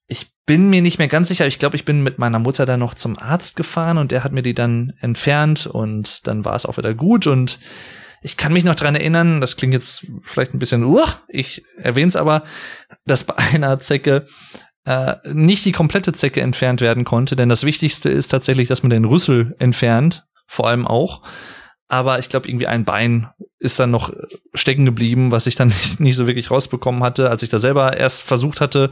ich 0.10 0.32
bin 0.46 0.70
mir 0.70 0.82
nicht 0.82 0.98
mehr 0.98 1.08
ganz 1.08 1.28
sicher. 1.28 1.48
Ich 1.48 1.60
glaube, 1.60 1.76
ich 1.76 1.86
bin 1.86 2.04
mit 2.04 2.18
meiner 2.18 2.40
Mutter 2.40 2.66
dann 2.66 2.80
noch 2.80 2.96
zum 2.96 3.18
Arzt 3.18 3.56
gefahren 3.56 3.98
und 3.98 4.12
der 4.12 4.24
hat 4.24 4.32
mir 4.32 4.42
die 4.42 4.56
dann 4.56 4.94
entfernt 5.00 5.68
und 5.68 6.28
dann 6.28 6.44
war 6.44 6.56
es 6.56 6.66
auch 6.66 6.78
wieder 6.78 6.94
gut 6.94 7.28
und 7.28 7.60
ich 8.22 8.36
kann 8.36 8.52
mich 8.52 8.66
noch 8.66 8.76
dran 8.76 8.96
erinnern, 8.96 9.40
das 9.40 9.56
klingt 9.56 9.74
jetzt 9.74 10.06
vielleicht 10.24 10.54
ein 10.54 10.60
bisschen, 10.60 10.84
uh, 10.84 11.06
ich 11.30 11.64
erwähne 11.78 12.10
es 12.10 12.18
aber, 12.18 12.44
dass 13.06 13.24
bei 13.24 13.38
einer 13.38 13.80
Zecke 13.80 14.28
äh, 14.86 15.16
nicht 15.32 15.64
die 15.64 15.72
komplette 15.72 16.12
Zecke 16.12 16.42
entfernt 16.42 16.82
werden 16.82 17.06
konnte, 17.06 17.36
denn 17.36 17.48
das 17.48 17.64
Wichtigste 17.64 18.10
ist 18.10 18.30
tatsächlich, 18.30 18.68
dass 18.68 18.84
man 18.84 18.90
den 18.90 19.06
Rüssel 19.06 19.56
entfernt, 19.60 20.26
vor 20.48 20.68
allem 20.68 20.86
auch. 20.86 21.22
Aber 21.88 22.20
ich 22.20 22.30
glaube, 22.30 22.48
irgendwie 22.48 22.68
ein 22.68 22.86
Bein 22.86 23.30
ist 23.58 23.80
dann 23.80 23.92
noch 23.92 24.14
stecken 24.54 24.86
geblieben, 24.86 25.32
was 25.32 25.48
ich 25.48 25.56
dann 25.56 25.70
nicht, 25.70 26.00
nicht 26.00 26.16
so 26.16 26.28
wirklich 26.28 26.52
rausbekommen 26.52 27.04
hatte, 27.04 27.30
als 27.30 27.44
ich 27.44 27.50
da 27.50 27.60
selber 27.60 27.98
erst 27.98 28.22
versucht 28.22 28.62
hatte, 28.62 28.90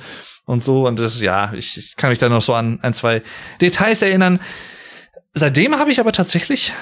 und 0.48 0.64
so. 0.64 0.88
Und 0.88 0.98
das, 0.98 1.22
ja, 1.22 1.54
ich, 1.54 1.78
ich 1.78 1.96
kann 1.96 2.10
mich 2.10 2.18
da 2.18 2.30
noch 2.30 2.42
so 2.42 2.56
an 2.56 2.80
ein, 2.82 2.94
zwei 2.94 3.22
Details 3.62 4.02
erinnern. 4.02 4.40
Seitdem 5.34 5.78
habe 5.78 5.92
ich 5.92 6.00
aber 6.00 6.12
tatsächlich 6.12 6.74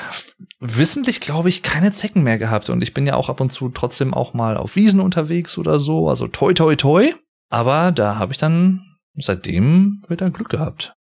wissentlich, 0.59 1.19
glaube 1.19 1.49
ich, 1.49 1.61
keine 1.61 1.91
Zecken 1.91 2.23
mehr 2.23 2.37
gehabt. 2.37 2.69
Und 2.69 2.81
ich 2.81 2.93
bin 2.93 3.05
ja 3.05 3.15
auch 3.15 3.27
ab 3.27 3.41
und 3.41 3.51
zu 3.51 3.67
trotzdem 3.69 4.13
auch 4.13 4.33
mal 4.33 4.55
auf 4.55 4.77
Wiesen 4.77 5.01
unterwegs 5.01 5.57
oder 5.57 5.79
so. 5.79 6.07
Also 6.07 6.27
toi, 6.27 6.53
toi, 6.53 6.75
toi. 6.77 7.13
Aber 7.49 7.91
da 7.91 8.15
habe 8.17 8.31
ich 8.31 8.37
dann 8.37 8.97
seitdem 9.15 10.01
wieder 10.07 10.29
Glück 10.29 10.49
gehabt. 10.49 10.93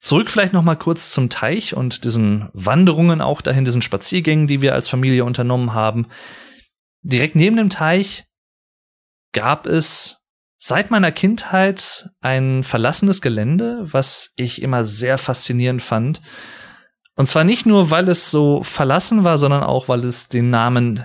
Zurück 0.00 0.30
vielleicht 0.30 0.52
noch 0.52 0.64
mal 0.64 0.76
kurz 0.76 1.12
zum 1.12 1.28
Teich 1.28 1.76
und 1.76 2.04
diesen 2.04 2.48
Wanderungen 2.52 3.20
auch 3.20 3.40
dahin, 3.40 3.64
diesen 3.64 3.82
Spaziergängen, 3.82 4.46
die 4.46 4.60
wir 4.60 4.74
als 4.74 4.88
Familie 4.88 5.24
unternommen 5.24 5.74
haben. 5.74 6.06
Direkt 7.02 7.36
neben 7.36 7.56
dem 7.56 7.70
Teich 7.70 8.24
gab 9.32 9.66
es 9.66 10.21
seit 10.64 10.92
meiner 10.92 11.10
Kindheit 11.10 12.10
ein 12.20 12.62
verlassenes 12.62 13.20
Gelände, 13.20 13.80
was 13.82 14.32
ich 14.36 14.62
immer 14.62 14.84
sehr 14.84 15.18
faszinierend 15.18 15.82
fand. 15.82 16.22
Und 17.16 17.26
zwar 17.26 17.42
nicht 17.42 17.66
nur, 17.66 17.90
weil 17.90 18.08
es 18.08 18.30
so 18.30 18.62
verlassen 18.62 19.24
war, 19.24 19.38
sondern 19.38 19.64
auch, 19.64 19.88
weil 19.88 20.04
es 20.04 20.28
den 20.28 20.50
Namen 20.50 21.04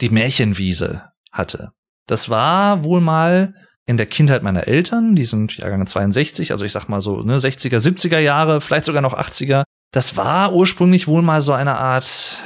die 0.00 0.10
Märchenwiese 0.10 1.10
hatte. 1.32 1.72
Das 2.06 2.30
war 2.30 2.84
wohl 2.84 3.00
mal 3.00 3.54
in 3.86 3.96
der 3.96 4.06
Kindheit 4.06 4.44
meiner 4.44 4.68
Eltern, 4.68 5.16
die 5.16 5.24
sind 5.24 5.56
Jahrgang 5.56 5.84
62, 5.84 6.52
also 6.52 6.64
ich 6.64 6.70
sag 6.70 6.88
mal 6.88 7.00
so, 7.00 7.22
ne, 7.22 7.38
60er, 7.38 7.78
70er 7.78 8.20
Jahre, 8.20 8.60
vielleicht 8.60 8.84
sogar 8.84 9.02
noch 9.02 9.18
80er. 9.18 9.64
Das 9.90 10.16
war 10.16 10.54
ursprünglich 10.54 11.08
wohl 11.08 11.22
mal 11.22 11.40
so 11.40 11.52
eine 11.52 11.74
Art, 11.74 12.38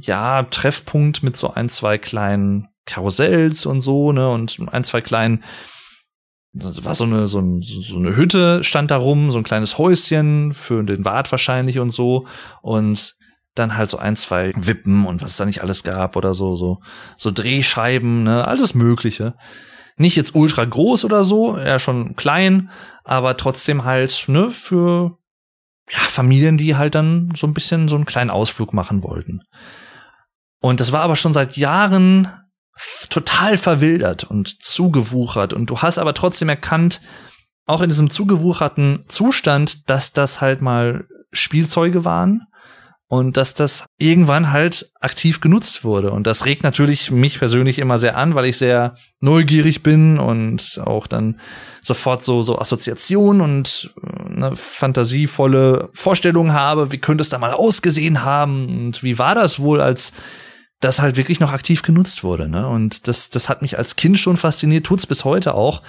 ja, 0.00 0.42
Treffpunkt 0.42 1.22
mit 1.22 1.36
so 1.36 1.54
ein, 1.54 1.68
zwei 1.68 1.98
kleinen 1.98 2.66
Karussells 2.88 3.66
und 3.66 3.80
so, 3.80 4.12
ne, 4.12 4.28
und 4.28 4.58
ein, 4.72 4.84
zwei 4.84 5.00
kleinen, 5.00 5.44
das 6.52 6.84
war 6.84 6.94
so 6.94 7.04
eine, 7.04 7.26
so, 7.26 7.40
ein, 7.40 7.62
so 7.62 7.96
eine 7.96 8.16
Hütte 8.16 8.64
stand 8.64 8.90
da 8.90 8.96
rum, 8.96 9.30
so 9.30 9.38
ein 9.38 9.44
kleines 9.44 9.78
Häuschen 9.78 10.54
für 10.54 10.82
den 10.82 11.04
Wart 11.04 11.30
wahrscheinlich 11.30 11.78
und 11.78 11.90
so. 11.90 12.26
Und 12.62 13.14
dann 13.54 13.76
halt 13.76 13.90
so 13.90 13.98
ein, 13.98 14.16
zwei 14.16 14.52
Wippen 14.56 15.06
und 15.06 15.20
was 15.20 15.32
es 15.32 15.36
da 15.36 15.44
nicht 15.44 15.62
alles 15.62 15.82
gab 15.82 16.16
oder 16.16 16.32
so, 16.32 16.56
so, 16.56 16.80
so 17.16 17.30
Drehscheiben, 17.30 18.22
ne, 18.24 18.46
alles 18.46 18.74
Mögliche. 18.74 19.34
Nicht 19.96 20.16
jetzt 20.16 20.34
ultra 20.34 20.64
groß 20.64 21.04
oder 21.04 21.24
so, 21.24 21.56
eher 21.56 21.78
schon 21.78 22.16
klein, 22.16 22.70
aber 23.04 23.36
trotzdem 23.36 23.84
halt, 23.84 24.24
ne, 24.28 24.50
für 24.50 25.18
ja, 25.90 25.98
Familien, 25.98 26.56
die 26.56 26.76
halt 26.76 26.94
dann 26.94 27.32
so 27.34 27.46
ein 27.46 27.54
bisschen 27.54 27.88
so 27.88 27.96
einen 27.96 28.04
kleinen 28.04 28.30
Ausflug 28.30 28.72
machen 28.72 29.02
wollten. 29.02 29.42
Und 30.60 30.80
das 30.80 30.92
war 30.92 31.02
aber 31.02 31.16
schon 31.16 31.32
seit 31.32 31.56
Jahren 31.56 32.28
total 33.18 33.56
verwildert 33.56 34.24
und 34.24 34.62
zugewuchert. 34.62 35.52
Und 35.52 35.70
du 35.70 35.78
hast 35.78 35.98
aber 35.98 36.14
trotzdem 36.14 36.48
erkannt, 36.48 37.00
auch 37.66 37.82
in 37.82 37.90
diesem 37.90 38.10
zugewucherten 38.10 39.04
Zustand, 39.08 39.90
dass 39.90 40.12
das 40.12 40.40
halt 40.40 40.62
mal 40.62 41.06
Spielzeuge 41.32 42.04
waren 42.04 42.46
und 43.08 43.36
dass 43.36 43.54
das 43.54 43.86
irgendwann 43.98 44.52
halt 44.52 44.92
aktiv 45.00 45.40
genutzt 45.40 45.82
wurde. 45.82 46.12
Und 46.12 46.26
das 46.26 46.46
regt 46.46 46.62
natürlich 46.62 47.10
mich 47.10 47.38
persönlich 47.38 47.78
immer 47.78 47.98
sehr 47.98 48.16
an, 48.16 48.34
weil 48.34 48.44
ich 48.44 48.56
sehr 48.56 48.94
neugierig 49.20 49.82
bin 49.82 50.18
und 50.18 50.80
auch 50.84 51.06
dann 51.06 51.40
sofort 51.82 52.22
so, 52.22 52.42
so 52.42 52.58
Assoziationen 52.58 53.42
und 53.42 53.90
eine 54.28 54.54
fantasievolle 54.54 55.90
Vorstellung 55.92 56.52
habe, 56.52 56.92
wie 56.92 56.98
könnte 56.98 57.22
es 57.22 57.30
da 57.30 57.38
mal 57.38 57.52
ausgesehen 57.52 58.22
haben? 58.22 58.68
Und 58.68 59.02
wie 59.02 59.18
war 59.18 59.34
das 59.34 59.58
wohl 59.58 59.80
als 59.80 60.12
das 60.80 61.00
halt 61.00 61.16
wirklich 61.16 61.40
noch 61.40 61.52
aktiv 61.52 61.82
genutzt 61.82 62.22
wurde. 62.22 62.48
Ne? 62.48 62.66
Und 62.66 63.08
das, 63.08 63.30
das 63.30 63.48
hat 63.48 63.62
mich 63.62 63.78
als 63.78 63.96
Kind 63.96 64.18
schon 64.18 64.36
fasziniert, 64.36 64.86
tut's 64.86 65.06
bis 65.06 65.24
heute 65.24 65.54
auch. 65.54 65.82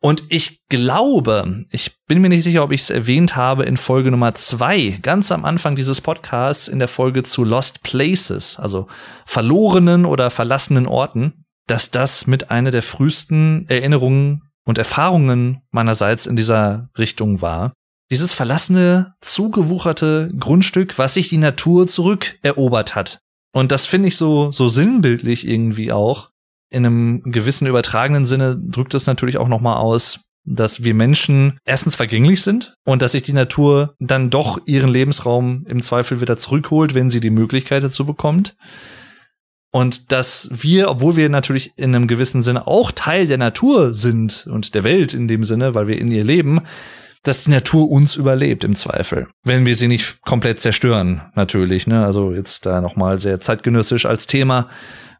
Und 0.00 0.24
ich 0.28 0.64
glaube, 0.68 1.64
ich 1.70 1.98
bin 2.06 2.20
mir 2.20 2.28
nicht 2.28 2.44
sicher, 2.44 2.62
ob 2.62 2.70
ich 2.70 2.82
es 2.82 2.90
erwähnt 2.90 3.34
habe 3.34 3.64
in 3.64 3.76
Folge 3.76 4.12
Nummer 4.12 4.34
zwei, 4.34 4.98
ganz 5.02 5.32
am 5.32 5.44
Anfang 5.44 5.74
dieses 5.74 6.00
Podcasts, 6.00 6.68
in 6.68 6.78
der 6.78 6.86
Folge 6.86 7.24
zu 7.24 7.42
Lost 7.42 7.82
Places, 7.82 8.58
also 8.60 8.86
verlorenen 9.26 10.04
oder 10.04 10.30
verlassenen 10.30 10.86
Orten, 10.86 11.44
dass 11.66 11.90
das 11.90 12.28
mit 12.28 12.50
einer 12.50 12.70
der 12.70 12.84
frühesten 12.84 13.68
Erinnerungen 13.68 14.42
und 14.64 14.78
Erfahrungen 14.78 15.62
meinerseits 15.72 16.26
in 16.26 16.36
dieser 16.36 16.90
Richtung 16.96 17.42
war. 17.42 17.72
Dieses 18.10 18.32
verlassene, 18.32 19.14
zugewucherte 19.20 20.30
Grundstück, 20.38 20.96
was 20.96 21.14
sich 21.14 21.28
die 21.28 21.38
Natur 21.38 21.88
zurückerobert 21.88 22.94
hat. 22.94 23.18
Und 23.52 23.72
das 23.72 23.86
finde 23.86 24.08
ich 24.08 24.16
so, 24.16 24.50
so 24.52 24.68
sinnbildlich 24.68 25.46
irgendwie 25.46 25.92
auch. 25.92 26.30
In 26.70 26.84
einem 26.84 27.22
gewissen 27.22 27.66
übertragenen 27.66 28.26
Sinne 28.26 28.58
drückt 28.60 28.94
es 28.94 29.06
natürlich 29.06 29.38
auch 29.38 29.48
nochmal 29.48 29.78
aus, 29.78 30.28
dass 30.44 30.82
wir 30.82 30.94
Menschen 30.94 31.58
erstens 31.64 31.94
vergänglich 31.94 32.42
sind 32.42 32.74
und 32.84 33.02
dass 33.02 33.12
sich 33.12 33.22
die 33.22 33.32
Natur 33.32 33.94
dann 33.98 34.30
doch 34.30 34.58
ihren 34.66 34.88
Lebensraum 34.90 35.64
im 35.66 35.82
Zweifel 35.82 36.20
wieder 36.20 36.36
zurückholt, 36.36 36.94
wenn 36.94 37.10
sie 37.10 37.20
die 37.20 37.30
Möglichkeit 37.30 37.84
dazu 37.84 38.06
bekommt. 38.06 38.56
Und 39.70 40.12
dass 40.12 40.48
wir, 40.50 40.88
obwohl 40.88 41.16
wir 41.16 41.28
natürlich 41.28 41.72
in 41.76 41.94
einem 41.94 42.08
gewissen 42.08 42.42
Sinne 42.42 42.66
auch 42.66 42.90
Teil 42.90 43.26
der 43.26 43.36
Natur 43.36 43.92
sind 43.92 44.46
und 44.50 44.74
der 44.74 44.84
Welt 44.84 45.12
in 45.12 45.28
dem 45.28 45.44
Sinne, 45.44 45.74
weil 45.74 45.86
wir 45.86 45.98
in 45.98 46.10
ihr 46.10 46.24
leben, 46.24 46.62
dass 47.28 47.44
die 47.44 47.50
Natur 47.50 47.90
uns 47.90 48.16
überlebt 48.16 48.64
im 48.64 48.74
Zweifel. 48.74 49.28
Wenn 49.44 49.66
wir 49.66 49.76
sie 49.76 49.86
nicht 49.86 50.22
komplett 50.22 50.60
zerstören, 50.60 51.20
natürlich. 51.34 51.86
Ne? 51.86 52.04
Also 52.04 52.32
jetzt 52.32 52.64
da 52.66 52.80
nochmal 52.80 53.20
sehr 53.20 53.40
zeitgenössisch 53.40 54.06
als 54.06 54.26
Thema. 54.26 54.68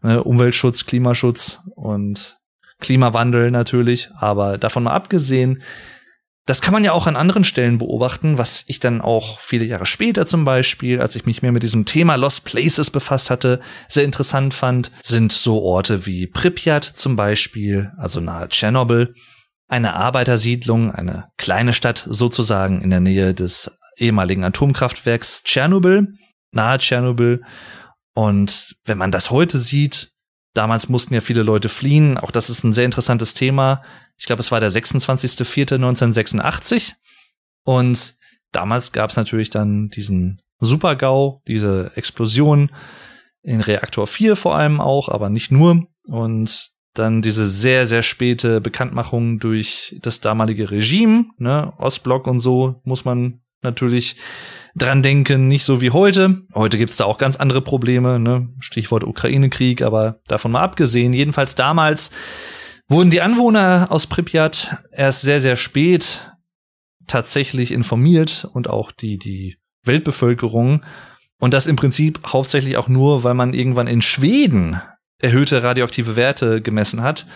Ne? 0.02 0.24
Umweltschutz, 0.24 0.86
Klimaschutz 0.86 1.60
und 1.76 2.38
Klimawandel 2.80 3.50
natürlich. 3.50 4.08
Aber 4.18 4.56
davon 4.56 4.84
mal 4.84 4.94
abgesehen, 4.94 5.62
das 6.46 6.62
kann 6.62 6.72
man 6.72 6.82
ja 6.82 6.92
auch 6.92 7.06
an 7.06 7.16
anderen 7.16 7.44
Stellen 7.44 7.76
beobachten, 7.76 8.38
was 8.38 8.64
ich 8.68 8.80
dann 8.80 9.02
auch 9.02 9.38
viele 9.38 9.66
Jahre 9.66 9.84
später 9.84 10.24
zum 10.24 10.46
Beispiel, 10.46 11.02
als 11.02 11.14
ich 11.14 11.26
mich 11.26 11.42
mehr 11.42 11.52
mit 11.52 11.62
diesem 11.62 11.84
Thema 11.84 12.14
Lost 12.14 12.44
Places 12.44 12.88
befasst 12.88 13.28
hatte, 13.28 13.60
sehr 13.86 14.04
interessant 14.04 14.54
fand, 14.54 14.90
sind 15.02 15.30
so 15.30 15.60
Orte 15.60 16.06
wie 16.06 16.26
Pripyat 16.26 16.84
zum 16.84 17.16
Beispiel, 17.16 17.92
also 17.98 18.20
nahe 18.20 18.48
Tschernobyl, 18.48 19.14
eine 19.68 19.94
Arbeitersiedlung, 19.94 20.90
eine 20.90 21.30
kleine 21.36 21.72
Stadt 21.72 22.04
sozusagen 22.08 22.80
in 22.80 22.90
der 22.90 22.98
Nähe 23.00 23.34
des 23.34 23.78
ehemaligen 23.96 24.42
Atomkraftwerks 24.44 25.42
Tschernobyl, 25.44 26.14
nahe 26.52 26.78
Tschernobyl. 26.78 27.42
Und 28.14 28.76
wenn 28.84 28.98
man 28.98 29.12
das 29.12 29.30
heute 29.30 29.58
sieht, 29.58 30.12
damals 30.54 30.88
mussten 30.88 31.12
ja 31.14 31.20
viele 31.20 31.42
Leute 31.42 31.68
fliehen, 31.68 32.16
auch 32.18 32.30
das 32.30 32.48
ist 32.50 32.64
ein 32.64 32.72
sehr 32.72 32.86
interessantes 32.86 33.34
Thema. 33.34 33.82
Ich 34.16 34.24
glaube, 34.24 34.40
es 34.40 34.50
war 34.50 34.60
der 34.60 34.72
26.04.1986 34.72 36.94
und 37.64 38.14
damals 38.50 38.92
gab 38.92 39.10
es 39.10 39.16
natürlich 39.16 39.50
dann 39.50 39.90
diesen 39.90 40.40
Supergau, 40.58 41.42
diese 41.46 41.92
Explosion 41.94 42.70
in 43.42 43.60
Reaktor 43.60 44.06
4 44.06 44.34
vor 44.34 44.56
allem 44.56 44.80
auch, 44.80 45.10
aber 45.10 45.28
nicht 45.30 45.52
nur. 45.52 45.86
Und 46.04 46.72
dann 46.94 47.22
diese 47.22 47.46
sehr, 47.46 47.86
sehr 47.86 48.02
späte 48.02 48.60
Bekanntmachung 48.60 49.38
durch 49.38 49.96
das 50.02 50.20
damalige 50.20 50.70
Regime, 50.70 51.26
ne, 51.38 51.72
Ostblock 51.78 52.26
und 52.26 52.38
so, 52.38 52.80
muss 52.84 53.04
man 53.04 53.40
natürlich 53.62 54.16
dran 54.74 55.02
denken, 55.02 55.48
nicht 55.48 55.64
so 55.64 55.80
wie 55.80 55.90
heute. 55.90 56.42
Heute 56.54 56.78
gibt's 56.78 56.96
da 56.96 57.04
auch 57.04 57.18
ganz 57.18 57.36
andere 57.36 57.60
Probleme, 57.60 58.18
ne? 58.18 58.48
Stichwort 58.60 59.04
Ukraine-Krieg, 59.04 59.82
aber 59.82 60.20
davon 60.28 60.52
mal 60.52 60.62
abgesehen. 60.62 61.12
Jedenfalls 61.12 61.54
damals 61.54 62.10
wurden 62.88 63.10
die 63.10 63.20
Anwohner 63.20 63.88
aus 63.90 64.06
Pripyat 64.06 64.84
erst 64.92 65.22
sehr, 65.22 65.40
sehr 65.40 65.56
spät 65.56 66.32
tatsächlich 67.06 67.72
informiert 67.72 68.48
und 68.52 68.68
auch 68.68 68.92
die, 68.92 69.18
die 69.18 69.56
Weltbevölkerung. 69.84 70.84
Und 71.40 71.54
das 71.54 71.66
im 71.66 71.76
Prinzip 71.76 72.20
hauptsächlich 72.26 72.76
auch 72.76 72.88
nur, 72.88 73.24
weil 73.24 73.34
man 73.34 73.54
irgendwann 73.54 73.86
in 73.86 74.02
Schweden 74.02 74.80
erhöhte 75.20 75.62
radioaktive 75.62 76.16
Werte 76.16 76.60
gemessen 76.60 77.02
hat. 77.02 77.26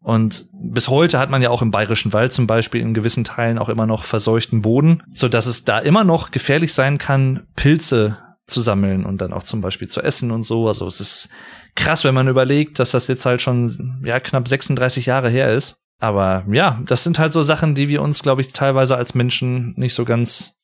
Und 0.00 0.46
bis 0.52 0.88
heute 0.88 1.18
hat 1.18 1.28
man 1.28 1.42
ja 1.42 1.50
auch 1.50 1.60
im 1.60 1.70
Bayerischen 1.70 2.12
Wald 2.12 2.32
zum 2.32 2.46
Beispiel 2.46 2.80
in 2.80 2.94
gewissen 2.94 3.24
Teilen 3.24 3.58
auch 3.58 3.68
immer 3.68 3.86
noch 3.86 4.04
verseuchten 4.04 4.62
Boden, 4.62 5.02
so 5.12 5.28
dass 5.28 5.46
es 5.46 5.64
da 5.64 5.78
immer 5.78 6.04
noch 6.04 6.30
gefährlich 6.30 6.72
sein 6.72 6.98
kann, 6.98 7.46
Pilze 7.56 8.16
zu 8.46 8.60
sammeln 8.60 9.04
und 9.04 9.20
dann 9.20 9.32
auch 9.32 9.42
zum 9.42 9.60
Beispiel 9.60 9.88
zu 9.88 10.00
essen 10.00 10.30
und 10.30 10.44
so. 10.44 10.68
Also 10.68 10.86
es 10.86 11.00
ist 11.00 11.28
krass, 11.74 12.04
wenn 12.04 12.14
man 12.14 12.28
überlegt, 12.28 12.78
dass 12.78 12.92
das 12.92 13.08
jetzt 13.08 13.26
halt 13.26 13.42
schon 13.42 14.00
ja 14.04 14.20
knapp 14.20 14.48
36 14.48 15.06
Jahre 15.06 15.28
her 15.28 15.52
ist. 15.52 15.82
Aber 16.00 16.44
ja, 16.50 16.80
das 16.86 17.04
sind 17.04 17.18
halt 17.18 17.32
so 17.32 17.42
Sachen, 17.42 17.74
die 17.74 17.88
wir 17.88 18.00
uns, 18.02 18.22
glaube 18.22 18.40
ich, 18.40 18.52
teilweise 18.52 18.96
als 18.96 19.14
Menschen 19.14 19.74
nicht 19.76 19.94
so 19.94 20.04
ganz 20.04 20.54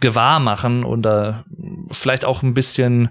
gewahr 0.00 0.40
machen 0.40 0.84
oder 0.84 1.44
vielleicht 1.90 2.24
auch 2.24 2.42
ein 2.42 2.54
bisschen 2.54 3.10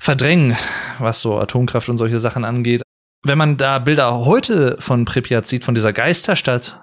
verdrängen, 0.00 0.56
was 0.98 1.20
so 1.20 1.38
Atomkraft 1.38 1.88
und 1.88 1.98
solche 1.98 2.18
Sachen 2.18 2.44
angeht. 2.44 2.82
Wenn 3.22 3.38
man 3.38 3.56
da 3.56 3.78
Bilder 3.78 4.24
heute 4.24 4.76
von 4.80 5.04
Pripyat 5.04 5.46
sieht, 5.46 5.64
von 5.64 5.74
dieser 5.74 5.92
Geisterstadt, 5.92 6.80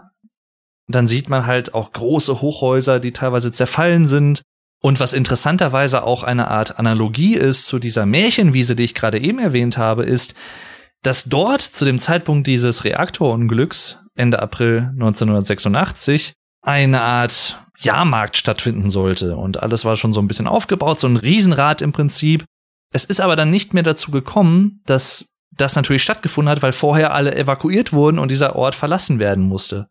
dann 0.88 1.07
sieht 1.07 1.28
man 1.28 1.45
halt 1.45 1.74
auch 1.74 1.91
große 1.91 2.41
Hochhäuser, 2.41 2.99
die 2.99 3.11
teilweise 3.11 3.51
zerfallen 3.51 4.07
sind. 4.07 4.43
Und 4.82 4.99
was 4.99 5.13
interessanterweise 5.13 6.03
auch 6.03 6.24
eine 6.24 6.49
Art 6.49 6.80
Analogie 6.80 7.34
ist 7.34 7.65
zu 7.65 7.80
dieser 7.80 8.05
Märchenwiese, 8.05 8.76
die 8.76 8.84
ich 8.84 8.93
gerade 8.93 9.20
eben 9.20 9.39
erwähnt 9.39 9.78
habe, 9.78 10.03
ist, 10.03 10.36
dass 11.01 11.26
dort 11.26 11.61
zu 11.61 11.84
dem 11.84 11.99
Zeitpunkt 11.99 12.47
dieses 12.47 12.84
Reaktorunglücks 12.84 13.99
Ende 14.15 14.39
April 14.39 14.91
1986 14.93 16.34
eine 16.61 17.01
Art 17.01 17.59
Jahrmarkt 17.80 18.38
stattfinden 18.38 18.89
sollte. 18.89 19.36
Und 19.36 19.61
alles 19.61 19.86
war 19.86 19.95
schon 19.95 20.13
so 20.13 20.22
ein 20.22 20.28
bisschen 20.28 20.47
aufgebaut, 20.47 20.99
so 20.99 21.07
ein 21.07 21.18
Riesenrad 21.18 21.82
im 21.82 21.91
Prinzip. 21.91 22.45
Es 22.92 23.06
ist 23.06 23.20
aber 23.20 23.36
dann 23.36 23.52
nicht 23.52 23.74
mehr 23.74 23.84
dazu 23.84 24.12
gekommen, 24.12 24.82
dass 24.86 25.30
das 25.52 25.76
natürlich 25.76 26.04
stattgefunden 26.04 26.50
hat, 26.50 26.62
weil 26.62 26.72
vorher 26.72 27.14
alle 27.14 27.36
evakuiert 27.36 27.94
wurden 27.94 28.20
und 28.20 28.32
dieser 28.32 28.56
Ort 28.56 28.76
verlassen 28.76 29.20
werden 29.20 29.44
musste. 29.44 29.88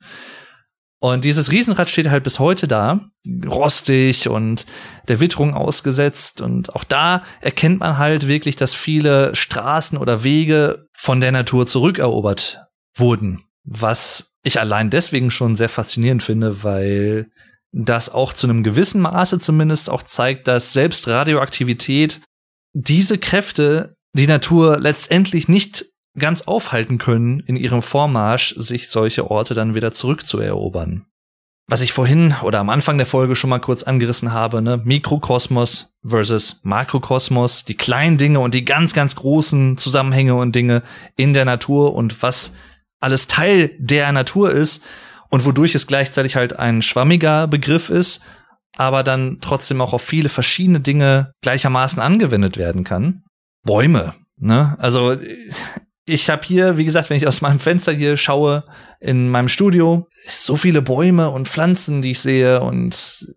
Und 0.98 1.24
dieses 1.24 1.50
Riesenrad 1.50 1.90
steht 1.90 2.08
halt 2.08 2.24
bis 2.24 2.38
heute 2.38 2.66
da, 2.66 3.00
rostig 3.46 4.28
und 4.28 4.64
der 5.08 5.20
Witterung 5.20 5.54
ausgesetzt. 5.54 6.40
Und 6.40 6.74
auch 6.74 6.84
da 6.84 7.22
erkennt 7.40 7.80
man 7.80 7.98
halt 7.98 8.26
wirklich, 8.26 8.56
dass 8.56 8.74
viele 8.74 9.34
Straßen 9.34 9.98
oder 9.98 10.22
Wege 10.22 10.86
von 10.94 11.20
der 11.20 11.32
Natur 11.32 11.66
zurückerobert 11.66 12.64
wurden. 12.96 13.44
Was 13.62 14.32
ich 14.42 14.58
allein 14.58 14.90
deswegen 14.90 15.30
schon 15.30 15.54
sehr 15.54 15.68
faszinierend 15.68 16.22
finde, 16.22 16.62
weil 16.64 17.28
das 17.72 18.08
auch 18.08 18.32
zu 18.32 18.46
einem 18.46 18.62
gewissen 18.62 19.02
Maße 19.02 19.38
zumindest 19.38 19.90
auch 19.90 20.02
zeigt, 20.02 20.48
dass 20.48 20.72
selbst 20.72 21.08
Radioaktivität 21.08 22.22
diese 22.78 23.16
Kräfte 23.16 23.94
die 24.12 24.26
Natur 24.26 24.78
letztendlich 24.78 25.48
nicht 25.48 25.86
ganz 26.18 26.42
aufhalten 26.42 26.98
können, 26.98 27.40
in 27.40 27.56
ihrem 27.56 27.82
Vormarsch 27.82 28.54
sich 28.58 28.90
solche 28.90 29.30
Orte 29.30 29.54
dann 29.54 29.74
wieder 29.74 29.92
zurückzuerobern. 29.92 31.06
Was 31.68 31.80
ich 31.80 31.92
vorhin 31.92 32.34
oder 32.42 32.60
am 32.60 32.68
Anfang 32.68 32.98
der 32.98 33.06
Folge 33.06 33.34
schon 33.34 33.50
mal 33.50 33.60
kurz 33.60 33.82
angerissen 33.82 34.32
habe, 34.32 34.62
ne, 34.62 34.80
Mikrokosmos 34.84 35.90
versus 36.06 36.60
Makrokosmos, 36.64 37.64
die 37.64 37.76
kleinen 37.76 38.18
Dinge 38.18 38.40
und 38.40 38.54
die 38.54 38.64
ganz, 38.64 38.92
ganz 38.92 39.16
großen 39.16 39.78
Zusammenhänge 39.78 40.34
und 40.34 40.54
Dinge 40.54 40.82
in 41.16 41.32
der 41.32 41.46
Natur 41.46 41.94
und 41.94 42.22
was 42.22 42.52
alles 43.00 43.26
Teil 43.26 43.70
der 43.78 44.12
Natur 44.12 44.50
ist 44.50 44.84
und 45.30 45.44
wodurch 45.44 45.74
es 45.74 45.86
gleichzeitig 45.86 46.36
halt 46.36 46.58
ein 46.58 46.82
schwammiger 46.82 47.48
Begriff 47.48 47.88
ist, 47.90 48.20
aber 48.76 49.02
dann 49.02 49.38
trotzdem 49.40 49.80
auch 49.80 49.92
auf 49.92 50.02
viele 50.02 50.28
verschiedene 50.28 50.80
Dinge 50.80 51.32
gleichermaßen 51.42 52.00
angewendet 52.00 52.56
werden 52.56 52.84
kann. 52.84 53.24
Bäume, 53.64 54.14
ne? 54.36 54.76
Also 54.78 55.16
ich 56.04 56.30
habe 56.30 56.46
hier, 56.46 56.78
wie 56.78 56.84
gesagt, 56.84 57.10
wenn 57.10 57.16
ich 57.16 57.26
aus 57.26 57.40
meinem 57.40 57.58
Fenster 57.58 57.92
hier 57.92 58.16
schaue 58.16 58.64
in 59.00 59.28
meinem 59.28 59.48
Studio, 59.48 60.06
so 60.28 60.56
viele 60.56 60.82
Bäume 60.82 61.30
und 61.30 61.48
Pflanzen, 61.48 62.00
die 62.00 62.12
ich 62.12 62.20
sehe 62.20 62.60
und 62.60 63.34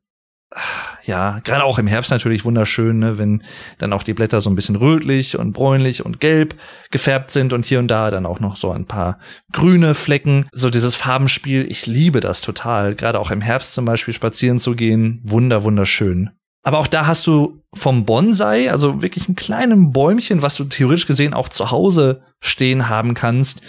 ja, 1.10 1.40
gerade 1.44 1.64
auch 1.64 1.80
im 1.80 1.88
Herbst 1.88 2.12
natürlich 2.12 2.46
wunderschön, 2.46 3.00
ne, 3.00 3.18
wenn 3.18 3.42
dann 3.80 3.94
auch 3.94 4.04
die 4.04 4.14
Blätter 4.14 4.42
so 4.42 4.50
ein 4.52 4.56
bisschen 4.56 4.76
rötlich 4.76 5.40
und 5.40 5.54
bräunlich 5.54 6.06
und 6.06 6.20
gelb 6.20 6.54
gefärbt 6.92 7.32
sind 7.32 7.52
und 7.52 7.66
hier 7.66 7.80
und 7.80 7.88
da 7.88 8.12
dann 8.12 8.28
auch 8.28 8.40
noch 8.40 8.56
so 8.56 8.72
ein 8.72 8.86
paar 8.86 9.18
grüne 9.52 9.96
Flecken. 9.96 10.46
So 10.52 10.70
dieses 10.70 10.96
Farbenspiel, 10.96 11.66
ich 11.68 11.88
liebe 11.88 12.20
das 12.20 12.42
total. 12.42 12.94
Gerade 12.94 13.20
auch 13.20 13.32
im 13.32 13.42
Herbst 13.42 13.74
zum 13.74 13.86
Beispiel 13.86 14.14
spazieren 14.14 14.60
zu 14.60 14.76
gehen, 14.76 15.20
wunder, 15.24 15.64
wunderschön. 15.64 16.30
Aber 16.62 16.78
auch 16.78 16.88
da 16.88 17.08
hast 17.08 17.26
du 17.26 17.64
vom 17.74 18.06
Bonsai, 18.06 18.70
also 18.70 19.02
wirklich 19.02 19.28
ein 19.28 19.36
kleinen 19.36 19.92
Bäumchen, 19.92 20.44
was 20.44 20.58
du 20.58 20.66
theoretisch 20.66 21.08
gesehen 21.08 21.34
auch 21.34 21.50
zu 21.50 21.72
Hause 21.72 22.22
stehen 22.40 22.88
haben 22.88 23.16
kannst, 23.16 23.62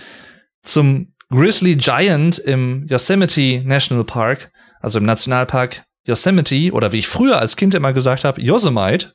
zum 0.62 1.14
Grizzly 1.30 1.76
Giant 1.76 2.38
im 2.38 2.86
Yosemite 2.86 3.62
National 3.64 4.05
Park, 4.05 4.53
also 4.82 4.99
im 4.99 5.07
Nationalpark 5.07 5.84
Yosemite 6.07 6.72
oder 6.72 6.92
wie 6.92 6.98
ich 6.98 7.09
früher 7.09 7.38
als 7.38 7.57
Kind 7.57 7.74
immer 7.74 7.92
gesagt 7.92 8.24
habe, 8.24 8.40
Yosemite. 8.40 9.12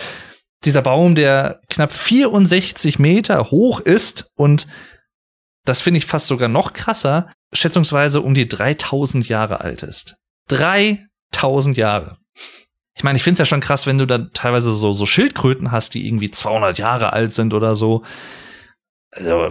Dieser 0.64 0.82
Baum, 0.82 1.14
der 1.14 1.60
knapp 1.68 1.92
64 1.92 2.98
Meter 2.98 3.50
hoch 3.50 3.80
ist 3.80 4.30
und 4.34 4.66
das 5.64 5.80
finde 5.80 5.98
ich 5.98 6.06
fast 6.06 6.28
sogar 6.28 6.48
noch 6.48 6.72
krasser, 6.72 7.32
schätzungsweise 7.52 8.20
um 8.20 8.34
die 8.34 8.48
3000 8.48 9.28
Jahre 9.28 9.60
alt 9.60 9.82
ist. 9.82 10.16
3000 10.48 11.76
Jahre. 11.76 12.18
Ich 12.96 13.04
meine, 13.04 13.16
ich 13.16 13.22
finde 13.22 13.34
es 13.34 13.38
ja 13.40 13.44
schon 13.44 13.60
krass, 13.60 13.86
wenn 13.86 13.98
du 13.98 14.06
dann 14.06 14.30
teilweise 14.32 14.72
so, 14.72 14.92
so 14.92 15.04
Schildkröten 15.04 15.70
hast, 15.70 15.94
die 15.94 16.06
irgendwie 16.06 16.30
200 16.30 16.78
Jahre 16.78 17.12
alt 17.12 17.34
sind 17.34 17.52
oder 17.52 17.74
so. 17.74 18.04
Also, 19.10 19.50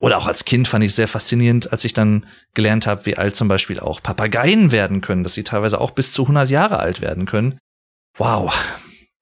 oder 0.00 0.18
auch 0.18 0.26
als 0.26 0.44
Kind 0.44 0.66
fand 0.66 0.82
ich 0.82 0.94
sehr 0.94 1.08
faszinierend, 1.08 1.72
als 1.72 1.84
ich 1.84 1.92
dann 1.92 2.26
gelernt 2.54 2.86
habe, 2.86 3.06
wie 3.06 3.16
alt 3.16 3.36
zum 3.36 3.48
Beispiel 3.48 3.78
auch 3.78 4.02
Papageien 4.02 4.72
werden 4.72 5.00
können, 5.02 5.22
dass 5.22 5.34
sie 5.34 5.44
teilweise 5.44 5.80
auch 5.80 5.92
bis 5.92 6.12
zu 6.12 6.22
100 6.22 6.48
Jahre 6.48 6.78
alt 6.78 7.00
werden 7.00 7.26
können. 7.26 7.58
Wow, 8.16 8.52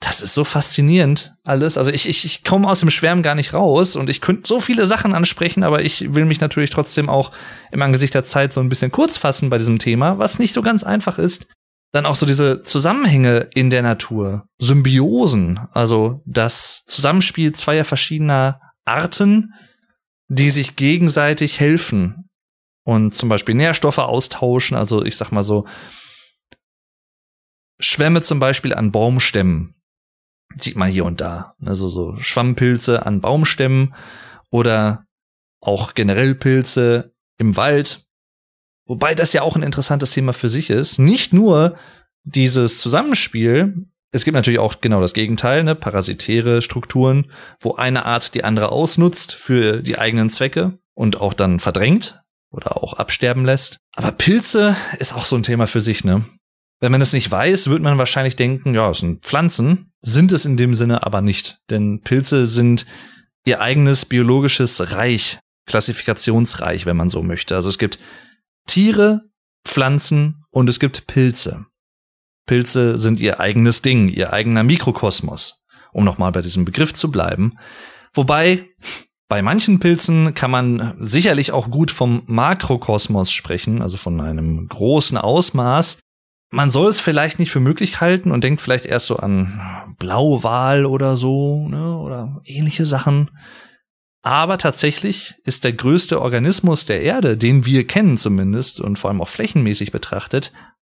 das 0.01 0.22
ist 0.22 0.35
so 0.35 0.45
faszinierend 0.45 1.35
alles. 1.45 1.76
Also 1.76 1.91
ich, 1.91 2.09
ich, 2.09 2.24
ich 2.24 2.45
komme 2.45 2.68
aus 2.68 2.81
dem 2.81 2.91
Schwärmen 2.91 3.22
gar 3.22 3.35
nicht 3.35 3.53
raus 3.53 3.97
und 3.97 4.09
ich 4.09 4.20
könnte 4.20 4.47
so 4.47 4.61
viele 4.61 4.87
Sachen 4.87 5.14
ansprechen, 5.14 5.64
aber 5.64 5.83
ich 5.83 6.14
will 6.14 6.24
mich 6.24 6.41
natürlich 6.41 6.70
trotzdem 6.70 7.09
auch 7.09 7.33
im 7.72 7.83
Angesicht 7.83 8.14
der 8.14 8.24
Zeit 8.24 8.53
so 8.53 8.61
ein 8.61 8.68
bisschen 8.68 8.93
kurz 8.93 9.16
fassen 9.16 9.51
bei 9.51 9.59
diesem 9.59 9.81
Thema, 9.81 10.18
was 10.18 10.39
nicht 10.39 10.55
so 10.55 10.62
ganz 10.62 10.85
einfach 10.85 11.18
ist 11.18 11.47
dann 11.93 12.07
auch 12.07 12.16
so 12.16 12.26
diese 12.26 12.61
Zusammenhänge 12.62 13.49
in 13.55 13.70
der 13.70 13.83
Natur, 13.83 14.47
Symbiosen, 14.59 15.59
also 15.72 16.22
das 16.26 16.83
Zusammenspiel 16.87 17.53
zweier 17.53 17.85
verschiedener 17.85 18.61
Arten, 18.85 19.55
die 20.29 20.51
sich 20.51 20.76
gegenseitig 20.76 21.61
helfen 21.61 22.29
und 22.85 23.14
zum 23.14 23.29
Beispiel 23.29 23.55
Nährstoffe 23.55 23.99
austauschen. 23.99 24.76
Also 24.76 25.05
ich 25.05 25.16
sag 25.16 25.33
mal 25.33 25.43
so, 25.43 25.66
Schwämme 27.81 28.22
zum 28.22 28.41
Beispiel 28.41 28.74
an 28.74 28.93
Baumstämmen. 28.93 29.74
Sieht 30.57 30.76
man 30.76 30.91
hier 30.91 31.05
und 31.05 31.20
da. 31.20 31.55
Also 31.64 31.89
so 31.89 32.16
Schwammpilze 32.16 33.05
an 33.07 33.20
Baumstämmen 33.20 33.95
oder 34.51 35.05
auch 35.61 35.95
generell 35.95 36.35
Pilze 36.35 37.12
im 37.37 37.57
Wald 37.57 38.09
Wobei 38.89 39.14
das 39.14 39.35
ja 39.35 39.43
auch 39.43 39.55
ein 39.55 39.62
interessantes 39.62 40.12
Thema 40.12 40.33
für 40.33 40.49
sich 40.49 40.70
ist. 40.70 40.99
Nicht 40.99 41.35
nur 41.35 41.76
dieses 42.24 42.79
Zusammenspiel, 42.79 43.87
es 44.11 44.24
gibt 44.24 44.34
natürlich 44.34 44.59
auch 44.59 44.80
genau 44.80 45.00
das 45.00 45.12
Gegenteil, 45.12 45.64
ne, 45.64 45.74
parasitäre 45.74 46.62
Strukturen, 46.62 47.30
wo 47.61 47.74
eine 47.74 48.06
Art 48.06 48.34
die 48.34 48.44
andere 48.44 48.70
ausnutzt 48.70 49.34
für 49.34 49.82
die 49.82 49.98
eigenen 49.98 50.30
Zwecke 50.30 50.78
und 50.94 51.20
auch 51.20 51.34
dann 51.34 51.61
verdrängt 51.61 52.22
oder 52.50 52.82
auch 52.82 52.94
absterben 52.94 53.44
lässt. 53.44 53.78
Aber 53.94 54.12
Pilze 54.12 54.76
ist 54.98 55.14
auch 55.14 55.24
so 55.24 55.36
ein 55.36 55.42
Thema 55.42 55.66
für 55.66 55.80
sich, 55.80 56.04
ne? 56.04 56.24
Wenn 56.80 56.92
man 56.92 57.00
es 57.00 57.12
nicht 57.12 57.30
weiß, 57.30 57.70
wird 57.70 57.82
man 57.82 57.98
wahrscheinlich 57.98 58.36
denken, 58.36 58.72
ja, 58.72 58.88
es 58.88 58.98
sind 58.98 59.24
Pflanzen, 59.24 59.90
sind 60.00 60.30
es 60.30 60.44
in 60.44 60.56
dem 60.56 60.74
Sinne 60.74 61.04
aber 61.04 61.20
nicht. 61.20 61.59
Denn 61.70 62.02
Pilze 62.02 62.46
sind 62.46 62.86
ihr 63.44 63.61
eigenes 63.61 64.04
biologisches 64.04 64.92
Reich, 64.92 65.40
Klassifikationsreich, 65.66 66.86
wenn 66.86 66.96
man 66.96 67.11
so 67.11 67.22
möchte. 67.22 67.56
Also 67.56 67.68
es 67.68 67.78
gibt 67.78 67.98
Tiere, 68.68 69.22
Pflanzen 69.66 70.44
und 70.50 70.68
es 70.68 70.78
gibt 70.78 71.09
Pilze. 71.09 71.66
Pilze 72.49 72.99
sind 72.99 73.20
ihr 73.20 73.38
eigenes 73.38 73.82
Ding, 73.82 74.09
ihr 74.09 74.32
eigener 74.32 74.64
Mikrokosmos, 74.64 75.62
um 75.92 76.05
nochmal 76.05 76.32
bei 76.32 76.42
diesem 76.42 76.64
Begriff 76.64 76.92
zu 76.92 77.12
bleiben. 77.12 77.57
Wobei 78.12 78.68
bei 79.28 79.42
manchen 79.42 79.78
Pilzen 79.78 80.34
kann 80.34 80.51
man 80.51 80.96
sicherlich 80.99 81.53
auch 81.53 81.70
gut 81.70 81.90
vom 81.92 82.22
Makrokosmos 82.26 83.30
sprechen, 83.30 83.82
also 83.82 83.99
von 83.99 84.20
einem 84.20 84.66
großen 84.66 85.16
Ausmaß. 85.16 86.01
man 86.51 86.70
soll 86.70 86.88
es 86.88 86.99
vielleicht 86.99 87.38
nicht 87.38 87.51
für 87.51 87.61
möglich 87.61 88.01
halten 88.01 88.32
und 88.32 88.42
denkt 88.42 88.62
vielleicht 88.62 88.86
erst 88.86 89.07
so 89.07 89.18
an 89.18 89.94
Blauwal 89.99 90.86
oder 90.86 91.14
so, 91.14 91.68
ne, 91.68 91.99
oder 91.99 92.40
ähnliche 92.44 92.86
Sachen. 92.86 93.30
Aber 94.22 94.57
tatsächlich 94.57 95.34
ist 95.44 95.64
der 95.64 95.74
größte 95.74 96.22
Organismus 96.22 96.86
der 96.86 97.03
Erde, 97.03 97.36
den 97.36 97.66
wir 97.66 97.86
kennen 97.86 98.16
zumindest 98.16 98.80
und 98.80 98.99
vor 98.99 99.11
allem 99.11 99.20
auch 99.20 99.28
flächenmäßig 99.28 99.92
betrachtet, 99.92 100.53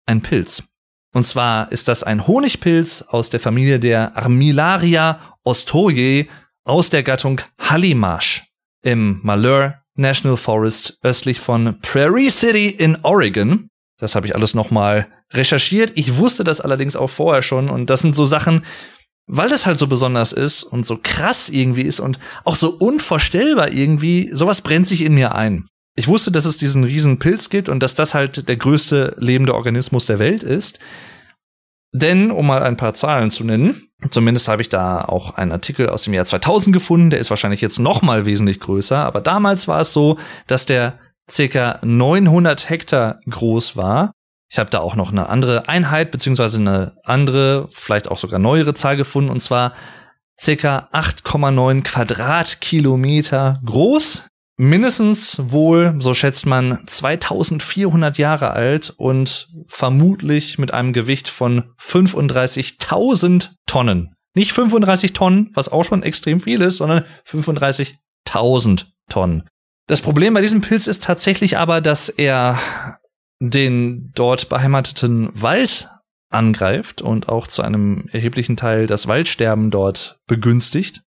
ein 0.07 0.21
Pilz. 0.21 0.72
Und 1.13 1.25
zwar 1.25 1.71
ist 1.71 1.87
das 1.87 2.03
ein 2.03 2.27
Honigpilz 2.27 3.03
aus 3.03 3.29
der 3.29 3.39
Familie 3.39 3.79
der 3.79 4.17
Armillaria 4.17 5.37
ostoye 5.43 6.27
aus 6.65 6.89
der 6.89 7.03
Gattung 7.03 7.39
Hallimash 7.59 8.43
im 8.81 9.19
Malheur 9.21 9.83
National 9.95 10.37
Forest 10.37 10.97
östlich 11.03 11.39
von 11.39 11.79
Prairie 11.81 12.31
City 12.31 12.69
in 12.69 12.97
Oregon. 13.03 13.69
Das 13.99 14.15
habe 14.15 14.25
ich 14.25 14.35
alles 14.35 14.55
nochmal 14.55 15.07
recherchiert. 15.31 15.91
Ich 15.95 16.17
wusste 16.17 16.43
das 16.43 16.61
allerdings 16.61 16.95
auch 16.95 17.09
vorher 17.09 17.43
schon 17.43 17.69
und 17.69 17.91
das 17.91 18.01
sind 18.01 18.15
so 18.15 18.25
Sachen, 18.25 18.65
weil 19.27 19.49
das 19.49 19.67
halt 19.67 19.77
so 19.77 19.87
besonders 19.87 20.33
ist 20.33 20.63
und 20.63 20.85
so 20.85 20.99
krass 21.01 21.49
irgendwie 21.49 21.83
ist 21.83 21.99
und 21.99 22.17
auch 22.43 22.55
so 22.55 22.71
unvorstellbar 22.71 23.71
irgendwie, 23.71 24.31
sowas 24.33 24.61
brennt 24.61 24.87
sich 24.87 25.01
in 25.01 25.13
mir 25.13 25.35
ein. 25.35 25.67
Ich 25.95 26.07
wusste, 26.07 26.31
dass 26.31 26.45
es 26.45 26.57
diesen 26.57 26.83
riesen 26.83 27.19
Pilz 27.19 27.49
gibt 27.49 27.69
und 27.69 27.81
dass 27.81 27.93
das 27.93 28.13
halt 28.13 28.47
der 28.47 28.57
größte 28.57 29.15
lebende 29.17 29.53
Organismus 29.53 30.05
der 30.05 30.19
Welt 30.19 30.43
ist. 30.43 30.79
Denn, 31.93 32.31
um 32.31 32.47
mal 32.47 32.63
ein 32.63 32.77
paar 32.77 32.95
Zahlen 32.95 33.29
zu 33.29 33.43
nennen, 33.43 33.89
zumindest 34.09 34.47
habe 34.47 34.63
ich 34.63 34.69
da 34.69 35.05
auch 35.05 35.35
einen 35.35 35.51
Artikel 35.51 35.89
aus 35.89 36.01
dem 36.01 36.13
Jahr 36.13 36.25
2000 36.25 36.73
gefunden, 36.73 37.11
der 37.11 37.19
ist 37.19 37.29
wahrscheinlich 37.29 37.61
jetzt 37.61 37.77
noch 37.77 38.01
mal 38.01 38.25
wesentlich 38.25 38.59
größer, 38.59 38.97
aber 38.97 39.21
damals 39.21 39.67
war 39.67 39.81
es 39.81 39.93
so, 39.93 40.17
dass 40.47 40.65
der 40.65 40.97
circa 41.29 41.79
900 41.83 42.69
Hektar 42.69 43.19
groß 43.29 43.77
war. 43.77 44.11
Ich 44.49 44.57
habe 44.57 44.71
da 44.71 44.79
auch 44.79 44.95
noch 44.95 45.11
eine 45.11 45.29
andere 45.29 45.69
Einheit 45.69 46.09
beziehungsweise 46.09 46.57
eine 46.57 46.97
andere, 47.03 47.67
vielleicht 47.69 48.09
auch 48.09 48.17
sogar 48.17 48.39
neuere 48.39 48.73
Zahl 48.73 48.97
gefunden 48.97 49.29
und 49.29 49.39
zwar 49.39 49.73
circa 50.39 50.89
8,9 50.91 51.83
Quadratkilometer 51.83 53.61
groß 53.63 54.27
mindestens 54.57 55.39
wohl, 55.51 55.95
so 55.99 56.13
schätzt 56.13 56.45
man, 56.45 56.79
2400 56.85 58.17
Jahre 58.17 58.51
alt 58.51 58.93
und 58.95 59.49
vermutlich 59.67 60.57
mit 60.57 60.73
einem 60.73 60.93
Gewicht 60.93 61.27
von 61.27 61.73
35.000 61.79 63.51
Tonnen. 63.65 64.15
Nicht 64.35 64.53
35 64.53 65.13
Tonnen, 65.13 65.51
was 65.53 65.69
auch 65.69 65.83
schon 65.83 66.03
extrem 66.03 66.39
viel 66.39 66.61
ist, 66.61 66.77
sondern 66.77 67.03
35.000 67.27 68.85
Tonnen. 69.09 69.47
Das 69.87 70.01
Problem 70.01 70.33
bei 70.33 70.41
diesem 70.41 70.61
Pilz 70.61 70.87
ist 70.87 71.03
tatsächlich 71.03 71.57
aber, 71.57 71.81
dass 71.81 72.09
er 72.09 72.57
den 73.39 74.11
dort 74.15 74.49
beheimateten 74.49 75.29
Wald 75.33 75.89
angreift 76.29 77.01
und 77.01 77.29
auch 77.29 77.47
zu 77.47 77.61
einem 77.61 78.07
erheblichen 78.11 78.57
Teil 78.57 78.87
das 78.87 79.07
Waldsterben 79.07 79.69
dort 79.71 80.19
begünstigt. 80.25 81.03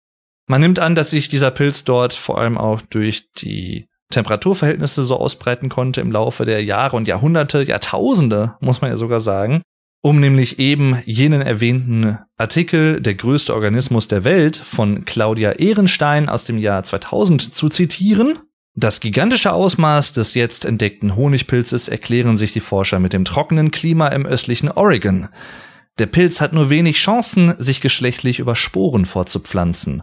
Man 0.46 0.60
nimmt 0.60 0.78
an, 0.78 0.94
dass 0.94 1.10
sich 1.10 1.28
dieser 1.28 1.50
Pilz 1.50 1.84
dort 1.84 2.12
vor 2.12 2.38
allem 2.38 2.58
auch 2.58 2.82
durch 2.82 3.30
die 3.32 3.86
Temperaturverhältnisse 4.10 5.02
so 5.02 5.18
ausbreiten 5.18 5.68
konnte 5.68 6.00
im 6.00 6.12
Laufe 6.12 6.44
der 6.44 6.62
Jahre 6.62 6.96
und 6.96 7.08
Jahrhunderte, 7.08 7.62
Jahrtausende, 7.62 8.56
muss 8.60 8.80
man 8.80 8.90
ja 8.90 8.96
sogar 8.96 9.20
sagen, 9.20 9.62
um 10.02 10.20
nämlich 10.20 10.58
eben 10.58 11.00
jenen 11.06 11.40
erwähnten 11.40 12.18
Artikel 12.36 13.00
Der 13.00 13.14
größte 13.14 13.54
Organismus 13.54 14.06
der 14.06 14.24
Welt 14.24 14.56
von 14.56 15.06
Claudia 15.06 15.52
Ehrenstein 15.52 16.28
aus 16.28 16.44
dem 16.44 16.58
Jahr 16.58 16.82
2000 16.82 17.54
zu 17.54 17.70
zitieren. 17.70 18.38
Das 18.76 19.00
gigantische 19.00 19.52
Ausmaß 19.52 20.12
des 20.12 20.34
jetzt 20.34 20.64
entdeckten 20.66 21.16
Honigpilzes 21.16 21.88
erklären 21.88 22.36
sich 22.36 22.52
die 22.52 22.60
Forscher 22.60 22.98
mit 22.98 23.12
dem 23.12 23.24
trockenen 23.24 23.70
Klima 23.70 24.08
im 24.08 24.26
östlichen 24.26 24.70
Oregon. 24.70 25.28
Der 25.98 26.06
Pilz 26.06 26.40
hat 26.40 26.52
nur 26.52 26.70
wenig 26.70 26.96
Chancen, 26.96 27.54
sich 27.58 27.80
geschlechtlich 27.80 28.40
über 28.40 28.56
Sporen 28.56 29.06
fortzupflanzen. 29.06 30.02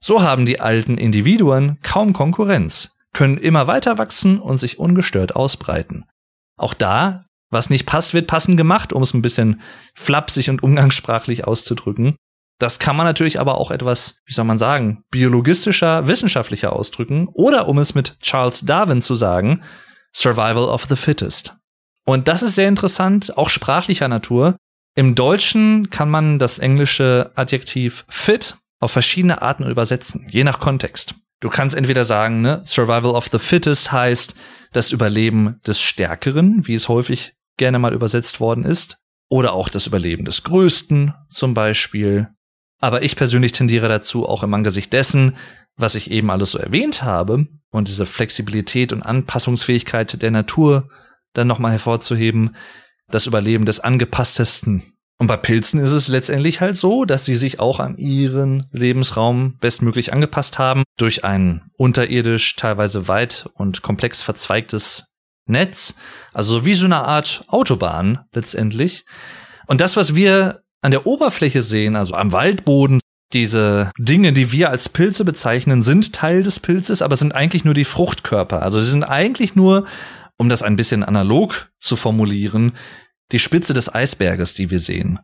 So 0.00 0.22
haben 0.22 0.46
die 0.46 0.60
alten 0.60 0.96
Individuen 0.96 1.78
kaum 1.82 2.12
Konkurrenz, 2.12 2.96
können 3.12 3.38
immer 3.38 3.66
weiter 3.66 3.98
wachsen 3.98 4.38
und 4.38 4.58
sich 4.58 4.78
ungestört 4.78 5.34
ausbreiten. 5.34 6.04
Auch 6.56 6.74
da, 6.74 7.24
was 7.50 7.70
nicht 7.70 7.86
passt, 7.86 8.14
wird 8.14 8.26
passend 8.26 8.56
gemacht, 8.56 8.92
um 8.92 9.02
es 9.02 9.14
ein 9.14 9.22
bisschen 9.22 9.60
flapsig 9.94 10.50
und 10.50 10.62
umgangssprachlich 10.62 11.46
auszudrücken. 11.46 12.16
Das 12.58 12.78
kann 12.78 12.96
man 12.96 13.06
natürlich 13.06 13.38
aber 13.38 13.58
auch 13.58 13.70
etwas, 13.70 14.18
wie 14.26 14.34
soll 14.34 14.44
man 14.44 14.58
sagen, 14.58 15.02
biologistischer, 15.10 16.08
wissenschaftlicher 16.08 16.72
ausdrücken 16.72 17.28
oder 17.32 17.68
um 17.68 17.78
es 17.78 17.94
mit 17.94 18.18
Charles 18.20 18.62
Darwin 18.62 19.00
zu 19.00 19.14
sagen, 19.14 19.62
Survival 20.12 20.64
of 20.64 20.86
the 20.88 20.96
Fittest. 20.96 21.54
Und 22.04 22.26
das 22.26 22.42
ist 22.42 22.54
sehr 22.54 22.68
interessant, 22.68 23.36
auch 23.36 23.50
sprachlicher 23.50 24.08
Natur. 24.08 24.56
Im 24.96 25.14
Deutschen 25.14 25.90
kann 25.90 26.10
man 26.10 26.38
das 26.38 26.58
englische 26.58 27.30
Adjektiv 27.36 28.04
fit 28.08 28.56
auf 28.80 28.92
verschiedene 28.92 29.42
Arten 29.42 29.68
übersetzen, 29.68 30.26
je 30.30 30.44
nach 30.44 30.60
Kontext. 30.60 31.14
Du 31.40 31.50
kannst 31.50 31.76
entweder 31.76 32.04
sagen, 32.04 32.40
ne, 32.40 32.62
Survival 32.64 33.12
of 33.12 33.28
the 33.30 33.38
Fittest 33.38 33.92
heißt 33.92 34.34
das 34.72 34.92
Überleben 34.92 35.60
des 35.66 35.80
Stärkeren, 35.80 36.66
wie 36.66 36.74
es 36.74 36.88
häufig 36.88 37.34
gerne 37.56 37.78
mal 37.78 37.94
übersetzt 37.94 38.40
worden 38.40 38.64
ist, 38.64 38.98
oder 39.28 39.52
auch 39.52 39.68
das 39.68 39.86
Überleben 39.86 40.24
des 40.24 40.42
Größten 40.42 41.14
zum 41.28 41.54
Beispiel. 41.54 42.28
Aber 42.80 43.02
ich 43.02 43.16
persönlich 43.16 43.52
tendiere 43.52 43.88
dazu, 43.88 44.26
auch 44.28 44.42
im 44.42 44.54
Angesicht 44.54 44.92
dessen, 44.92 45.36
was 45.76 45.94
ich 45.94 46.10
eben 46.10 46.30
alles 46.30 46.52
so 46.52 46.58
erwähnt 46.58 47.02
habe 47.02 47.46
und 47.70 47.88
diese 47.88 48.06
Flexibilität 48.06 48.92
und 48.92 49.02
Anpassungsfähigkeit 49.02 50.20
der 50.22 50.30
Natur 50.30 50.88
dann 51.34 51.46
nochmal 51.46 51.72
hervorzuheben, 51.72 52.56
das 53.10 53.26
Überleben 53.26 53.64
des 53.64 53.80
angepasstesten 53.80 54.97
und 55.18 55.26
bei 55.26 55.36
Pilzen 55.36 55.80
ist 55.80 55.90
es 55.90 56.06
letztendlich 56.06 56.60
halt 56.60 56.76
so, 56.76 57.04
dass 57.04 57.24
sie 57.24 57.34
sich 57.34 57.58
auch 57.58 57.80
an 57.80 57.96
ihren 57.96 58.66
Lebensraum 58.70 59.56
bestmöglich 59.58 60.12
angepasst 60.12 60.58
haben 60.58 60.84
durch 60.96 61.24
ein 61.24 61.62
unterirdisch 61.76 62.54
teilweise 62.54 63.08
weit 63.08 63.50
und 63.54 63.82
komplex 63.82 64.22
verzweigtes 64.22 65.08
Netz, 65.46 65.94
also 66.32 66.64
wie 66.64 66.74
so 66.74 66.84
eine 66.84 66.98
Art 66.98 67.42
Autobahn 67.48 68.20
letztendlich. 68.32 69.06
Und 69.66 69.80
das, 69.80 69.96
was 69.96 70.14
wir 70.14 70.60
an 70.82 70.92
der 70.92 71.06
Oberfläche 71.06 71.62
sehen, 71.62 71.96
also 71.96 72.14
am 72.14 72.30
Waldboden, 72.30 73.00
diese 73.32 73.90
Dinge, 73.98 74.32
die 74.32 74.52
wir 74.52 74.70
als 74.70 74.88
Pilze 74.88 75.24
bezeichnen, 75.24 75.82
sind 75.82 76.12
Teil 76.12 76.44
des 76.44 76.60
Pilzes, 76.60 77.02
aber 77.02 77.16
sind 77.16 77.34
eigentlich 77.34 77.64
nur 77.64 77.74
die 77.74 77.84
Fruchtkörper. 77.84 78.62
Also 78.62 78.80
sie 78.80 78.90
sind 78.90 79.04
eigentlich 79.04 79.56
nur, 79.56 79.86
um 80.36 80.48
das 80.48 80.62
ein 80.62 80.76
bisschen 80.76 81.02
analog 81.02 81.70
zu 81.80 81.96
formulieren, 81.96 82.72
die 83.32 83.38
Spitze 83.38 83.74
des 83.74 83.94
Eisberges, 83.94 84.54
die 84.54 84.70
wir 84.70 84.80
sehen. 84.80 85.18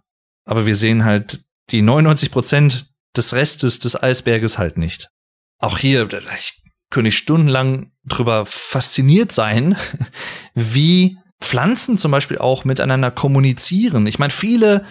Aber 0.45 0.67
wir 0.67 0.77
sehen 0.77 1.05
halt 1.05 1.41
die 1.71 1.83
99 1.83 2.31
Prozent 2.31 2.87
des 3.17 3.33
Restes 3.33 3.81
des 3.81 4.01
Eisberges 4.01 4.59
halt 4.59 4.79
nicht. 4.79 5.09
Auch 5.59 5.79
hier, 5.79 6.09
ich 6.39 6.63
könnte 6.91 7.09
ich 7.09 7.17
stundenlang 7.17 7.93
drüber 8.05 8.47
fasziniert 8.47 9.33
sein, 9.33 9.77
wie 10.55 11.19
Pflanzen 11.41 11.97
zum 11.97 12.11
Beispiel 12.11 12.39
auch 12.39 12.65
miteinander 12.65 13.11
kommunizieren. 13.11 14.07
Ich 14.07 14.19
meine, 14.19 14.33
viele 14.33 14.85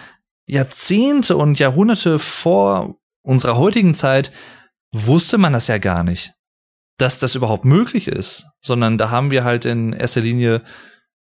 Jahrzehnte 0.46 1.36
und 1.36 1.58
Jahrhunderte 1.58 2.18
vor 2.18 2.96
unserer 3.22 3.56
heutigen 3.56 3.94
Zeit 3.94 4.30
wusste 4.92 5.38
man 5.38 5.52
das 5.52 5.68
ja 5.68 5.78
gar 5.78 6.04
nicht, 6.04 6.34
dass 6.98 7.18
das 7.18 7.34
überhaupt 7.34 7.64
möglich 7.64 8.08
ist, 8.08 8.46
sondern 8.60 8.98
da 8.98 9.10
haben 9.10 9.30
wir 9.30 9.44
halt 9.44 9.64
in 9.64 9.92
erster 9.92 10.20
Linie 10.20 10.62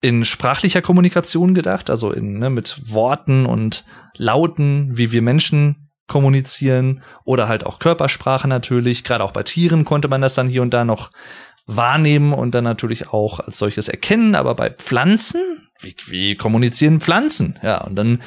in 0.01 0.23
sprachlicher 0.23 0.81
Kommunikation 0.81 1.53
gedacht, 1.53 1.89
also 1.89 2.11
in, 2.11 2.39
ne, 2.39 2.49
mit 2.49 2.81
Worten 2.85 3.45
und 3.45 3.85
Lauten, 4.15 4.97
wie 4.97 5.11
wir 5.11 5.21
Menschen 5.21 5.89
kommunizieren 6.07 7.03
oder 7.23 7.47
halt 7.47 7.65
auch 7.65 7.79
Körpersprache 7.79 8.47
natürlich. 8.47 9.03
Gerade 9.03 9.23
auch 9.23 9.31
bei 9.31 9.43
Tieren 9.43 9.85
konnte 9.85 10.07
man 10.07 10.21
das 10.21 10.33
dann 10.33 10.47
hier 10.47 10.61
und 10.61 10.73
da 10.73 10.83
noch 10.83 11.11
wahrnehmen 11.65 12.33
und 12.33 12.55
dann 12.55 12.63
natürlich 12.63 13.09
auch 13.09 13.39
als 13.39 13.59
solches 13.59 13.87
erkennen. 13.89 14.35
Aber 14.35 14.55
bei 14.55 14.71
Pflanzen, 14.71 15.69
wie, 15.79 15.95
wie 16.07 16.35
kommunizieren 16.35 16.99
Pflanzen? 16.99 17.59
Ja, 17.61 17.81
und 17.81 17.95
dann 17.95 18.19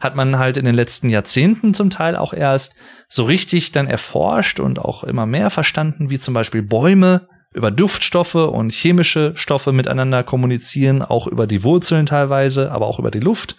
hat 0.00 0.16
man 0.16 0.38
halt 0.38 0.56
in 0.56 0.64
den 0.64 0.74
letzten 0.74 1.08
Jahrzehnten 1.08 1.74
zum 1.74 1.90
Teil 1.90 2.14
auch 2.14 2.34
erst 2.34 2.74
so 3.08 3.24
richtig 3.24 3.72
dann 3.72 3.86
erforscht 3.86 4.60
und 4.60 4.78
auch 4.78 5.02
immer 5.02 5.26
mehr 5.26 5.50
verstanden, 5.50 6.10
wie 6.10 6.18
zum 6.18 6.34
Beispiel 6.34 6.62
Bäume 6.62 7.28
über 7.52 7.70
Duftstoffe 7.70 8.36
und 8.36 8.72
chemische 8.72 9.32
Stoffe 9.34 9.72
miteinander 9.72 10.22
kommunizieren, 10.22 11.02
auch 11.02 11.26
über 11.26 11.46
die 11.46 11.64
Wurzeln 11.64 12.06
teilweise, 12.06 12.70
aber 12.70 12.86
auch 12.86 12.98
über 12.98 13.10
die 13.10 13.20
Luft, 13.20 13.56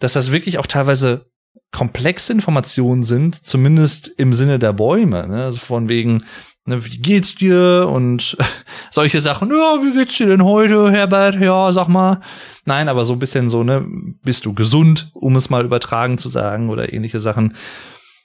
dass 0.00 0.14
das 0.14 0.32
wirklich 0.32 0.58
auch 0.58 0.66
teilweise 0.66 1.26
komplexe 1.70 2.32
Informationen 2.32 3.02
sind, 3.02 3.44
zumindest 3.44 4.08
im 4.16 4.34
Sinne 4.34 4.58
der 4.58 4.72
Bäume, 4.72 5.26
ne? 5.26 5.44
also 5.44 5.58
von 5.58 5.88
wegen, 5.88 6.24
ne, 6.66 6.84
wie 6.84 6.98
geht's 6.98 7.34
dir 7.34 7.88
und 7.90 8.36
solche 8.90 9.20
Sachen, 9.20 9.50
ja, 9.50 9.78
wie 9.82 9.92
geht's 9.92 10.16
dir 10.16 10.26
denn 10.26 10.44
heute, 10.44 10.90
Herbert, 10.90 11.36
ja, 11.36 11.72
sag 11.72 11.88
mal. 11.88 12.20
Nein, 12.64 12.88
aber 12.88 13.04
so 13.04 13.12
ein 13.12 13.18
bisschen 13.18 13.50
so, 13.50 13.64
ne, 13.64 13.84
bist 14.22 14.46
du 14.46 14.54
gesund, 14.54 15.10
um 15.14 15.36
es 15.36 15.50
mal 15.50 15.64
übertragen 15.64 16.18
zu 16.18 16.28
sagen 16.28 16.70
oder 16.70 16.92
ähnliche 16.92 17.20
Sachen. 17.20 17.56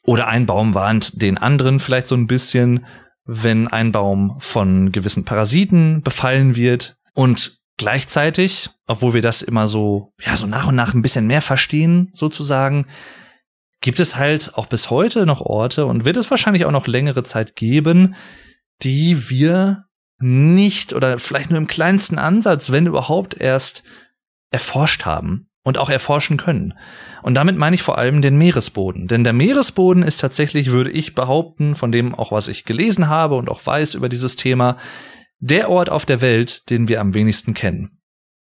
Oder 0.03 0.27
ein 0.27 0.45
Baum 0.45 0.73
warnt 0.73 1.21
den 1.21 1.37
anderen 1.37 1.79
vielleicht 1.79 2.07
so 2.07 2.15
ein 2.15 2.27
bisschen, 2.27 2.85
wenn 3.31 3.67
ein 3.67 3.91
Baum 3.91 4.37
von 4.39 4.91
gewissen 4.91 5.25
Parasiten 5.25 6.01
befallen 6.01 6.55
wird. 6.55 6.97
Und 7.13 7.59
Gleichzeitig, 7.79 8.69
obwohl 8.87 9.13
wir 9.13 9.21
das 9.21 9.41
immer 9.41 9.65
so, 9.65 10.11
ja, 10.19 10.35
so 10.35 10.45
nach 10.45 10.67
und 10.67 10.75
nach 10.75 10.93
ein 10.93 11.01
bisschen 11.01 11.27
mehr 11.27 11.41
verstehen, 11.41 12.11
sozusagen, 12.13 12.87
gibt 13.79 14.01
es 14.01 14.17
halt 14.17 14.55
auch 14.55 14.65
bis 14.65 14.89
heute 14.89 15.25
noch 15.25 15.39
Orte 15.39 15.85
und 15.85 16.03
wird 16.03 16.17
es 16.17 16.29
wahrscheinlich 16.29 16.65
auch 16.65 16.71
noch 16.71 16.87
längere 16.87 17.23
Zeit 17.23 17.55
geben, 17.55 18.15
die 18.83 19.29
wir 19.29 19.85
nicht 20.17 20.91
oder 20.91 21.19
vielleicht 21.19 21.51
nur 21.51 21.57
im 21.57 21.67
kleinsten 21.67 22.19
Ansatz, 22.19 22.69
wenn 22.69 22.85
überhaupt 22.85 23.37
erst 23.37 23.83
erforscht 24.51 25.05
haben 25.05 25.48
und 25.63 25.77
auch 25.77 25.89
erforschen 25.89 26.37
können. 26.37 26.73
Und 27.21 27.35
damit 27.35 27.57
meine 27.57 27.75
ich 27.75 27.83
vor 27.83 27.97
allem 27.97 28.21
den 28.21 28.37
Meeresboden. 28.37 29.07
Denn 29.07 29.23
der 29.23 29.33
Meeresboden 29.33 30.03
ist 30.03 30.21
tatsächlich, 30.21 30.71
würde 30.71 30.91
ich 30.91 31.15
behaupten, 31.15 31.75
von 31.75 31.91
dem 31.91 32.15
auch 32.15 32.31
was 32.31 32.47
ich 32.47 32.65
gelesen 32.65 33.07
habe 33.09 33.35
und 33.35 33.49
auch 33.49 33.65
weiß 33.65 33.93
über 33.95 34.09
dieses 34.09 34.35
Thema, 34.35 34.77
der 35.39 35.69
Ort 35.69 35.89
auf 35.89 36.05
der 36.05 36.21
Welt, 36.21 36.69
den 36.69 36.87
wir 36.87 37.01
am 37.01 37.13
wenigsten 37.13 37.53
kennen. 37.53 37.99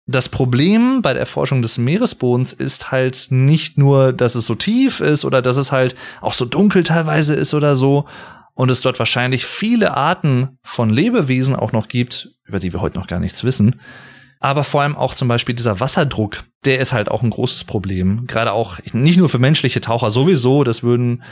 Das 0.08 0.30
Problem 0.30 1.02
bei 1.02 1.14
der 1.14 1.22
Erforschung 1.22 1.62
des 1.62 1.78
Meeresbodens 1.78 2.54
ist 2.54 2.92
halt 2.92 3.28
nicht 3.30 3.78
nur, 3.78 4.14
dass 4.14 4.36
es 4.36 4.46
so 4.46 4.56
tief 4.56 5.00
ist 5.00 5.26
oder 5.26 5.42
dass 5.42 5.58
es 5.58 5.72
halt 5.72 5.96
auch 6.22 6.34
so 6.34 6.46
dunkel 6.46 6.84
teilweise 6.84 7.36
ist 7.36 7.54
oder 7.54 7.76
so 7.76 8.06
und 8.54 8.70
es 8.70 8.82
dort 8.82 9.00
wahrscheinlich 9.00 9.46
viele 9.46 9.96
Arten 9.96 10.58
von 10.64 10.90
Lebewesen 10.90 11.56
auch 11.56 11.72
noch 11.72 11.88
gibt, 11.88 12.32
über 12.46 12.60
die 12.60 12.74
wir 12.74 12.82
heute 12.82 13.00
noch 13.00 13.08
gar 13.08 13.20
nichts 13.20 13.44
wissen. 13.44 13.80
Aber 14.42 14.64
vor 14.64 14.82
allem 14.82 14.98
auch 14.98 15.14
zum 15.14 15.28
Beispiel 15.28 15.56
dieser 15.56 15.80
Wasserdruck, 15.80 16.44
der 16.66 16.80
ist 16.80 16.94
halt 16.94 17.10
auch 17.10 17.22
ein 17.22 17.30
großes 17.30 17.64
Problem. 17.64 18.26
Gerade 18.26 18.52
auch 18.52 18.80
nicht 18.92 19.18
nur 19.18 19.30
für 19.30 19.40
menschliche 19.40 19.82
Taucher 19.82 20.10
sowieso, 20.10 20.64
das 20.64 20.82
würden 20.82 21.24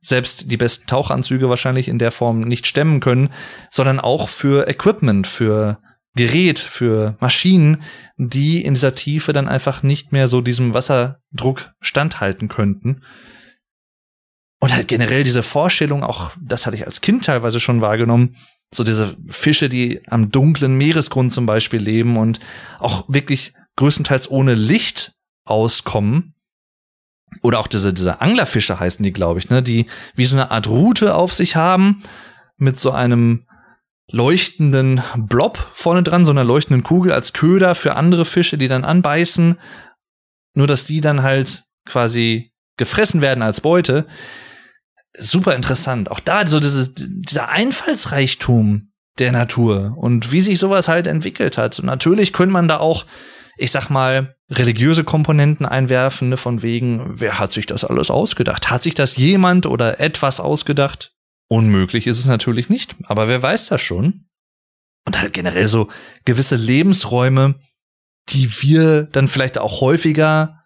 selbst 0.00 0.50
die 0.50 0.56
besten 0.58 0.86
Tauchanzüge 0.86 1.48
wahrscheinlich 1.48 1.88
in 1.88 1.98
der 1.98 2.12
Form 2.12 2.42
nicht 2.42 2.66
stemmen 2.66 3.00
können, 3.00 3.30
sondern 3.70 3.98
auch 3.98 4.28
für 4.28 4.68
Equipment, 4.68 5.26
für 5.26 5.78
Gerät, 6.14 6.58
für 6.58 7.16
Maschinen, 7.20 7.82
die 8.16 8.62
in 8.62 8.74
dieser 8.74 8.94
Tiefe 8.94 9.32
dann 9.32 9.48
einfach 9.48 9.82
nicht 9.82 10.12
mehr 10.12 10.28
so 10.28 10.42
diesem 10.42 10.74
Wasserdruck 10.74 11.72
standhalten 11.80 12.48
könnten. 12.48 13.02
Und 14.60 14.74
halt 14.74 14.88
generell 14.88 15.24
diese 15.24 15.42
Vorstellung, 15.42 16.02
auch 16.02 16.32
das 16.40 16.66
hatte 16.66 16.76
ich 16.76 16.86
als 16.86 17.00
Kind 17.00 17.24
teilweise 17.24 17.60
schon 17.60 17.80
wahrgenommen, 17.80 18.36
so 18.72 18.84
diese 18.84 19.16
Fische, 19.26 19.68
die 19.68 20.06
am 20.08 20.30
dunklen 20.30 20.76
Meeresgrund 20.76 21.32
zum 21.32 21.46
Beispiel 21.46 21.80
leben 21.80 22.16
und 22.16 22.40
auch 22.78 23.04
wirklich 23.08 23.54
größtenteils 23.76 24.30
ohne 24.30 24.54
Licht 24.54 25.12
auskommen. 25.44 26.34
Oder 27.42 27.60
auch 27.60 27.66
diese, 27.66 27.92
diese 27.92 28.20
Anglerfische 28.20 28.80
heißen 28.80 29.02
die, 29.02 29.12
glaube 29.12 29.38
ich, 29.38 29.50
ne, 29.50 29.62
die 29.62 29.86
wie 30.14 30.24
so 30.24 30.36
eine 30.36 30.50
Art 30.50 30.66
Rute 30.66 31.14
auf 31.14 31.32
sich 31.32 31.56
haben 31.56 32.02
mit 32.56 32.78
so 32.78 32.90
einem 32.90 33.46
leuchtenden 34.10 35.02
Blob 35.16 35.58
vorne 35.74 36.02
dran, 36.02 36.24
so 36.24 36.30
einer 36.30 36.44
leuchtenden 36.44 36.82
Kugel 36.82 37.12
als 37.12 37.32
Köder 37.32 37.74
für 37.74 37.94
andere 37.94 38.24
Fische, 38.24 38.56
die 38.56 38.68
dann 38.68 38.84
anbeißen. 38.84 39.58
Nur, 40.54 40.66
dass 40.66 40.86
die 40.86 41.00
dann 41.00 41.22
halt 41.22 41.64
quasi 41.84 42.52
gefressen 42.76 43.20
werden 43.20 43.42
als 43.42 43.60
Beute. 43.60 44.06
Super 45.16 45.54
interessant. 45.54 46.10
Auch 46.10 46.20
da 46.20 46.46
so 46.46 46.60
dieses, 46.60 46.94
dieser 46.96 47.48
Einfallsreichtum 47.48 48.92
der 49.18 49.32
Natur 49.32 49.94
und 49.96 50.32
wie 50.32 50.40
sich 50.40 50.58
sowas 50.58 50.88
halt 50.88 51.06
entwickelt 51.06 51.58
hat. 51.58 51.78
Und 51.78 51.86
natürlich 51.86 52.32
könnte 52.32 52.52
man 52.52 52.68
da 52.68 52.78
auch, 52.78 53.06
ich 53.56 53.72
sag 53.72 53.90
mal, 53.90 54.36
religiöse 54.50 55.04
Komponenten 55.04 55.66
einwerfen, 55.66 56.30
ne, 56.30 56.36
von 56.36 56.62
wegen, 56.62 57.20
wer 57.20 57.38
hat 57.38 57.52
sich 57.52 57.66
das 57.66 57.84
alles 57.84 58.10
ausgedacht? 58.10 58.70
Hat 58.70 58.82
sich 58.82 58.94
das 58.94 59.16
jemand 59.16 59.66
oder 59.66 60.00
etwas 60.00 60.40
ausgedacht? 60.40 61.12
Unmöglich 61.48 62.06
ist 62.06 62.18
es 62.18 62.26
natürlich 62.26 62.68
nicht, 62.68 62.94
aber 63.04 63.28
wer 63.28 63.42
weiß 63.42 63.68
das 63.68 63.80
schon? 63.80 64.26
Und 65.06 65.20
halt 65.20 65.32
generell 65.32 65.68
so 65.68 65.88
gewisse 66.24 66.56
Lebensräume, 66.56 67.54
die 68.28 68.50
wir 68.62 69.04
dann 69.04 69.28
vielleicht 69.28 69.58
auch 69.58 69.80
häufiger 69.80 70.57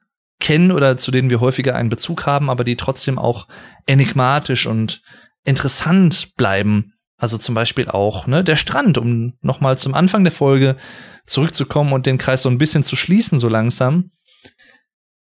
kennen 0.43 0.73
oder 0.73 0.97
zu 0.99 1.11
denen 1.11 1.31
wir 1.31 1.41
häufiger 1.41 1.75
einen 1.75 1.89
Bezug 1.89 2.27
haben, 2.27 2.51
aber 2.51 2.65
die 2.65 2.77
trotzdem 2.77 3.19
auch 3.19 3.49
enigmatisch 3.87 4.67
und 4.67 5.01
interessant 5.45 6.35
bleiben. 6.37 6.93
Also 7.17 7.39
zum 7.39 7.55
Beispiel 7.55 7.89
auch 7.89 8.27
ne, 8.27 8.43
der 8.43 8.57
Strand, 8.57 8.99
um 8.99 9.35
nochmal 9.41 9.79
zum 9.79 9.95
Anfang 9.95 10.25
der 10.25 10.33
Folge 10.33 10.77
zurückzukommen 11.25 11.93
und 11.93 12.05
den 12.05 12.19
Kreis 12.19 12.43
so 12.43 12.49
ein 12.49 12.59
bisschen 12.59 12.83
zu 12.83 12.97
schließen, 12.97 13.39
so 13.39 13.49
langsam. 13.49 14.11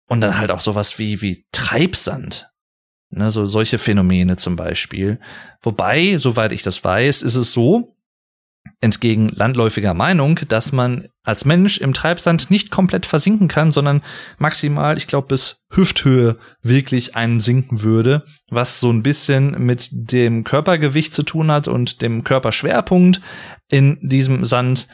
Und 0.07 0.21
dann 0.21 0.37
halt 0.37 0.51
auch 0.51 0.61
sowas 0.61 0.97
wie, 0.97 1.21
wie 1.21 1.45
Treibsand. 1.51 2.49
Ne, 3.09 3.29
so 3.29 3.45
solche 3.45 3.77
Phänomene 3.77 4.37
zum 4.37 4.55
Beispiel. 4.55 5.19
Wobei, 5.61 6.17
soweit 6.17 6.53
ich 6.53 6.63
das 6.63 6.81
weiß, 6.81 7.23
ist 7.23 7.35
es 7.35 7.51
so, 7.51 7.93
entgegen 8.79 9.27
landläufiger 9.27 9.93
Meinung, 9.93 10.39
dass 10.47 10.71
man 10.71 11.09
als 11.23 11.45
Mensch 11.45 11.77
im 11.77 11.93
Treibsand 11.93 12.49
nicht 12.49 12.71
komplett 12.71 13.05
versinken 13.05 13.47
kann, 13.47 13.71
sondern 13.71 14.01
maximal, 14.39 14.97
ich 14.97 15.07
glaube, 15.07 15.27
bis 15.27 15.61
Hüfthöhe 15.69 16.37
wirklich 16.63 17.15
einsinken 17.15 17.83
würde, 17.83 18.25
was 18.49 18.79
so 18.79 18.91
ein 18.91 19.03
bisschen 19.03 19.63
mit 19.63 19.89
dem 19.91 20.43
Körpergewicht 20.43 21.13
zu 21.13 21.23
tun 21.23 21.51
hat 21.51 21.67
und 21.67 22.01
dem 22.01 22.23
Körperschwerpunkt 22.23 23.21
in 23.69 23.97
diesem 24.01 24.45
Sand. 24.45 24.87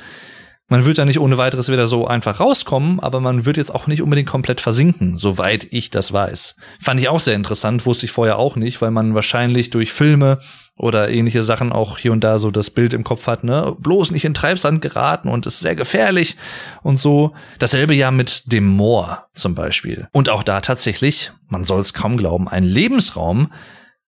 Man 0.70 0.84
wird 0.84 0.98
da 0.98 1.06
nicht 1.06 1.20
ohne 1.20 1.38
weiteres 1.38 1.72
wieder 1.72 1.88
so 1.88 2.08
einfach 2.08 2.42
rauskommen, 2.42 3.00
aber 3.00 3.22
man 3.22 3.46
wird 3.46 3.56
jetzt 3.56 3.74
auch 3.74 3.88
nicht 3.88 4.02
unbedingt 4.02 4.28
komplett 4.28 4.60
versinken, 4.60 5.18
soweit 5.18 5.66
ich 5.72 5.92
das 5.92 6.12
weiß. 6.12 6.58
Fand 6.82 7.00
ich 7.00 7.08
auch 7.08 7.22
sehr 7.22 7.36
interessant, 7.36 7.86
wusste 7.86 8.06
ich 8.06 8.12
vorher 8.12 8.38
auch 8.38 8.58
nicht, 8.58 8.82
weil 8.82 8.92
man 8.92 9.16
wahrscheinlich 9.16 9.70
durch 9.70 9.94
Filme 9.94 10.40
oder 10.76 11.10
ähnliche 11.10 11.42
Sachen 11.42 11.72
auch 11.72 11.98
hier 11.98 12.12
und 12.12 12.22
da 12.24 12.38
so 12.38 12.52
das 12.52 12.70
Bild 12.70 12.94
im 12.94 13.06
Kopf 13.06 13.28
hat, 13.28 13.46
ne, 13.46 13.78
bloß 13.80 14.12
nicht 14.12 14.26
in 14.26 14.34
Treibsand 14.34 14.82
geraten 14.82 15.30
und 15.30 15.46
ist 15.46 15.62
sehr 15.62 15.76
gefährlich 15.76 16.36
und 16.84 16.98
so. 16.98 17.34
Dasselbe 17.60 17.94
ja 17.94 18.12
mit 18.12 18.52
dem 18.52 18.68
Moor 18.68 19.28
zum 19.34 19.56
Beispiel. 19.56 20.10
Und 20.12 20.28
auch 20.28 20.44
da 20.44 20.60
tatsächlich, 20.60 21.32
man 21.48 21.64
soll 21.64 21.80
es 21.80 21.94
kaum 21.94 22.18
glauben, 22.18 22.50
ein 22.50 22.66
Lebensraum, 22.66 23.54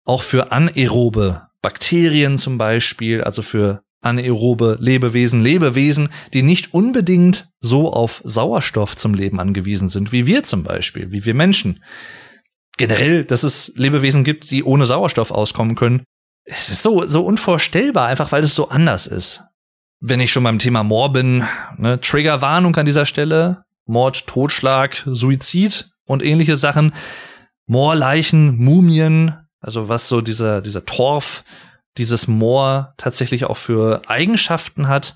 auch 0.03 0.23
für 0.23 0.51
anaerobe 0.51 1.43
Bakterien 1.61 2.39
zum 2.39 2.57
Beispiel, 2.57 3.23
also 3.23 3.43
für 3.43 3.83
anaerobe 4.01 4.77
Lebewesen, 4.79 5.41
Lebewesen, 5.41 6.09
die 6.33 6.43
nicht 6.43 6.73
unbedingt 6.73 7.49
so 7.59 7.91
auf 7.91 8.21
Sauerstoff 8.23 8.95
zum 8.95 9.13
Leben 9.13 9.39
angewiesen 9.39 9.89
sind, 9.89 10.11
wie 10.11 10.25
wir 10.25 10.43
zum 10.43 10.63
Beispiel, 10.63 11.11
wie 11.11 11.25
wir 11.25 11.33
Menschen. 11.33 11.83
Generell, 12.77 13.25
dass 13.25 13.43
es 13.43 13.73
Lebewesen 13.75 14.23
gibt, 14.23 14.51
die 14.51 14.63
ohne 14.63 14.85
Sauerstoff 14.85 15.31
auskommen 15.31 15.75
können. 15.75 16.03
Es 16.45 16.69
ist 16.69 16.81
so, 16.81 17.05
so 17.05 17.25
unvorstellbar, 17.25 18.07
einfach 18.07 18.31
weil 18.31 18.43
es 18.43 18.55
so 18.55 18.69
anders 18.69 19.05
ist. 19.05 19.41
Wenn 19.99 20.21
ich 20.21 20.31
schon 20.31 20.43
beim 20.43 20.59
Thema 20.59 20.83
Moor 20.83 21.11
bin, 21.11 21.43
ne, 21.77 21.99
Triggerwarnung 21.99 22.75
an 22.77 22.85
dieser 22.85 23.05
Stelle, 23.05 23.63
Mord, 23.85 24.27
Totschlag, 24.27 25.03
Suizid 25.05 25.89
und 26.05 26.23
ähnliche 26.23 26.55
Sachen, 26.55 26.93
Moorleichen, 27.67 28.57
Mumien, 28.57 29.37
also 29.59 29.89
was 29.89 30.07
so 30.07 30.21
dieser, 30.21 30.61
dieser 30.61 30.85
Torf 30.85 31.43
dieses 31.99 32.27
Moor 32.27 32.93
tatsächlich 32.97 33.45
auch 33.45 33.57
für 33.57 34.01
Eigenschaften 34.07 34.87
hat 34.87 35.15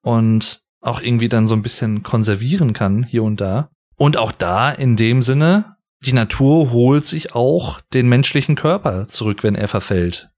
und 0.00 0.62
auch 0.80 1.02
irgendwie 1.02 1.28
dann 1.28 1.46
so 1.46 1.54
ein 1.54 1.62
bisschen 1.62 2.02
konservieren 2.02 2.72
kann 2.72 3.02
hier 3.02 3.22
und 3.22 3.40
da. 3.40 3.68
Und 3.96 4.16
auch 4.16 4.32
da 4.32 4.70
in 4.70 4.96
dem 4.96 5.20
Sinne, 5.22 5.76
die 6.02 6.14
Natur 6.14 6.70
holt 6.70 7.04
sich 7.04 7.34
auch 7.34 7.82
den 7.92 8.08
menschlichen 8.08 8.54
Körper 8.54 9.08
zurück, 9.08 9.42
wenn 9.42 9.54
er 9.54 9.68
verfällt 9.68 10.30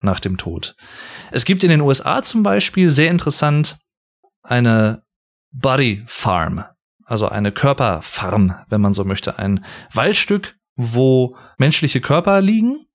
nach 0.00 0.20
dem 0.20 0.38
Tod. 0.38 0.74
Es 1.30 1.44
gibt 1.44 1.62
in 1.62 1.68
den 1.68 1.82
USA 1.82 2.22
zum 2.22 2.42
Beispiel 2.42 2.90
sehr 2.90 3.10
interessant 3.10 3.78
eine 4.42 5.02
Body 5.52 6.02
Farm, 6.06 6.64
also 7.04 7.28
eine 7.28 7.52
Körperfarm, 7.52 8.54
wenn 8.68 8.80
man 8.80 8.94
so 8.94 9.04
möchte, 9.04 9.38
ein 9.38 9.64
Waldstück, 9.92 10.56
wo 10.76 11.36
menschliche 11.58 12.00
Körper 12.00 12.40
liegen 12.40 12.86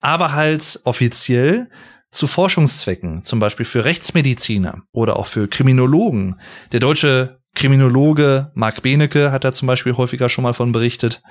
aber 0.00 0.32
halt 0.32 0.80
offiziell 0.84 1.68
zu 2.10 2.26
Forschungszwecken, 2.26 3.24
zum 3.24 3.38
Beispiel 3.38 3.66
für 3.66 3.84
Rechtsmediziner 3.84 4.82
oder 4.92 5.16
auch 5.16 5.26
für 5.26 5.48
Kriminologen. 5.48 6.40
Der 6.72 6.80
deutsche 6.80 7.40
Kriminologe 7.54 8.50
Marc 8.54 8.82
Benecke 8.82 9.32
hat 9.32 9.44
da 9.44 9.52
zum 9.52 9.66
Beispiel 9.66 9.96
häufiger 9.96 10.28
schon 10.28 10.42
mal 10.42 10.54
von 10.54 10.72
berichtet. 10.72 11.22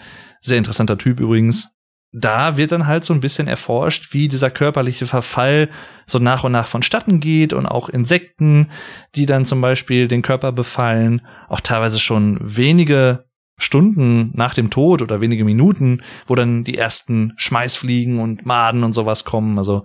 Sehr 0.42 0.58
interessanter 0.58 0.98
Typ 0.98 1.20
übrigens. 1.20 1.76
Da 2.12 2.58
wird 2.58 2.72
dann 2.72 2.88
halt 2.88 3.06
so 3.06 3.14
ein 3.14 3.20
bisschen 3.20 3.48
erforscht, 3.48 4.14
wie 4.14 4.28
dieser 4.28 4.50
körperliche 4.50 5.06
Verfall 5.06 5.70
so 6.08 6.18
nach 6.18 6.44
und 6.44 6.52
nach 6.52 6.68
vonstatten 6.68 7.20
geht 7.20 7.54
und 7.54 7.68
auch 7.68 7.88
Insekten, 7.88 8.72
die 9.14 9.28
dann 9.28 9.46
zum 9.46 9.62
Beispiel 9.62 10.08
den 10.08 10.24
Körper 10.24 10.52
befallen, 10.52 11.22
auch 11.50 11.60
teilweise 11.62 12.00
schon 12.00 12.40
wenige 12.42 13.26
Stunden 13.60 14.32
nach 14.34 14.56
dem 14.56 14.72
Tod 14.72 15.04
oder 15.04 15.22
wenige 15.22 15.46
Minuten, 15.46 16.02
wo 16.26 16.34
dann 16.34 16.64
die 16.64 16.78
ersten 16.78 17.34
Schmeißfliegen 17.36 18.20
und 18.20 18.46
Maden 18.46 18.84
und 18.84 18.94
sowas 18.94 19.24
kommen. 19.26 19.60
Also 19.60 19.84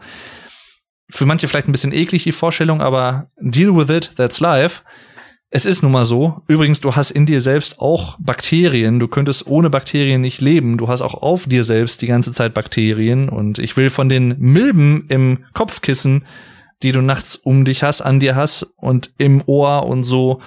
für 1.15 1.27
manche 1.27 1.47
vielleicht 1.47 1.69
ein 1.69 1.73
bisschen 1.73 1.93
eklig 1.93 2.25
die 2.25 2.33
Vorstellung, 2.33 2.81
aber 2.81 3.29
deal 3.41 3.77
with 3.77 3.95
it, 3.95 4.13
that's 4.17 4.41
life. 4.41 4.83
Es 5.49 5.65
ist 5.65 5.83
nun 5.83 5.93
mal 5.93 6.05
so. 6.05 6.43
Übrigens, 6.49 6.81
du 6.81 6.97
hast 6.97 7.13
in 7.13 7.27
dir 7.27 7.41
selbst 7.41 7.79
auch 7.79 8.17
Bakterien. 8.19 8.99
Du 8.99 9.07
könntest 9.07 9.47
ohne 9.47 9.71
Bakterien 9.71 10.21
nicht 10.21 10.41
leben. 10.41 10.77
Du 10.77 10.89
hast 10.89 11.03
auch 11.03 11.15
auf 11.15 11.47
dir 11.47 11.63
selbst 11.63 12.03
die 12.03 12.09
ganze 12.09 12.33
Zeit 12.33 12.53
Bakterien. 12.55 13.29
Und 13.29 13.61
ich 13.61 13.77
will 13.77 13.91
von 13.91 14.09
den 14.09 14.35
Milben 14.41 15.07
im 15.09 15.45
Kopfkissen, 15.53 16.25
die 16.83 16.91
du 16.91 17.01
nachts 17.01 17.37
um 17.37 17.65
dich 17.65 17.85
hast, 17.85 18.03
an 18.03 18.19
dir 18.19 18.35
hast 18.35 18.65
und 18.77 19.11
im 19.17 19.45
Ohr 19.47 19.87
und 19.87 20.03
so, 20.03 20.41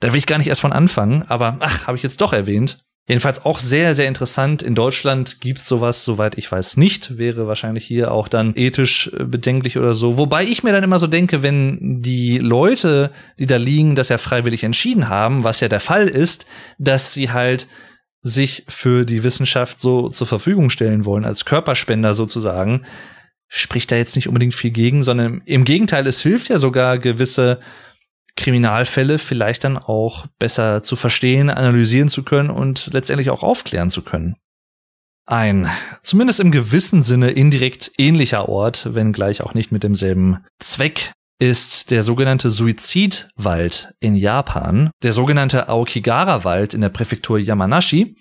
Da 0.00 0.12
will 0.12 0.18
ich 0.18 0.26
gar 0.26 0.38
nicht 0.38 0.48
erst 0.48 0.60
von 0.60 0.72
anfangen, 0.72 1.24
aber 1.28 1.56
ach, 1.60 1.86
habe 1.86 1.96
ich 1.96 2.02
jetzt 2.02 2.20
doch 2.20 2.32
erwähnt. 2.32 2.78
Jedenfalls 3.08 3.46
auch 3.46 3.58
sehr, 3.58 3.94
sehr 3.94 4.06
interessant. 4.06 4.62
In 4.62 4.74
Deutschland 4.74 5.40
gibt's 5.40 5.66
sowas, 5.66 6.04
soweit 6.04 6.36
ich 6.36 6.52
weiß, 6.52 6.76
nicht. 6.76 7.16
Wäre 7.16 7.46
wahrscheinlich 7.46 7.86
hier 7.86 8.12
auch 8.12 8.28
dann 8.28 8.54
ethisch 8.54 9.10
äh, 9.18 9.24
bedenklich 9.24 9.78
oder 9.78 9.94
so. 9.94 10.18
Wobei 10.18 10.44
ich 10.44 10.62
mir 10.62 10.72
dann 10.72 10.84
immer 10.84 10.98
so 10.98 11.06
denke, 11.06 11.42
wenn 11.42 12.02
die 12.02 12.36
Leute, 12.36 13.10
die 13.38 13.46
da 13.46 13.56
liegen, 13.56 13.96
das 13.96 14.10
ja 14.10 14.18
freiwillig 14.18 14.62
entschieden 14.62 15.08
haben, 15.08 15.42
was 15.42 15.60
ja 15.60 15.68
der 15.68 15.80
Fall 15.80 16.06
ist, 16.06 16.44
dass 16.78 17.14
sie 17.14 17.30
halt 17.30 17.66
sich 18.20 18.64
für 18.68 19.06
die 19.06 19.22
Wissenschaft 19.22 19.80
so 19.80 20.10
zur 20.10 20.26
Verfügung 20.26 20.68
stellen 20.68 21.06
wollen, 21.06 21.24
als 21.24 21.46
Körperspender 21.46 22.12
sozusagen, 22.12 22.84
spricht 23.46 23.90
da 23.90 23.96
jetzt 23.96 24.16
nicht 24.16 24.28
unbedingt 24.28 24.54
viel 24.54 24.70
gegen, 24.70 25.02
sondern 25.02 25.40
im 25.46 25.64
Gegenteil, 25.64 26.06
es 26.06 26.20
hilft 26.20 26.50
ja 26.50 26.58
sogar 26.58 26.98
gewisse 26.98 27.58
Kriminalfälle 28.38 29.18
vielleicht 29.18 29.64
dann 29.64 29.76
auch 29.76 30.26
besser 30.38 30.82
zu 30.82 30.96
verstehen, 30.96 31.50
analysieren 31.50 32.08
zu 32.08 32.22
können 32.22 32.50
und 32.50 32.88
letztendlich 32.92 33.28
auch 33.30 33.42
aufklären 33.42 33.90
zu 33.90 34.02
können. 34.02 34.36
Ein, 35.26 35.68
zumindest 36.02 36.40
im 36.40 36.50
gewissen 36.50 37.02
Sinne 37.02 37.30
indirekt 37.32 37.92
ähnlicher 37.98 38.48
Ort, 38.48 38.94
wenn 38.94 39.12
gleich 39.12 39.42
auch 39.42 39.52
nicht 39.52 39.72
mit 39.72 39.82
demselben 39.82 40.38
Zweck, 40.58 41.12
ist 41.38 41.90
der 41.90 42.02
sogenannte 42.02 42.50
Suizidwald 42.50 43.92
in 44.00 44.16
Japan, 44.16 44.90
der 45.02 45.12
sogenannte 45.12 45.68
Aokigara-Wald 45.68 46.72
in 46.72 46.80
der 46.80 46.88
Präfektur 46.88 47.38
Yamanashi. 47.38 48.16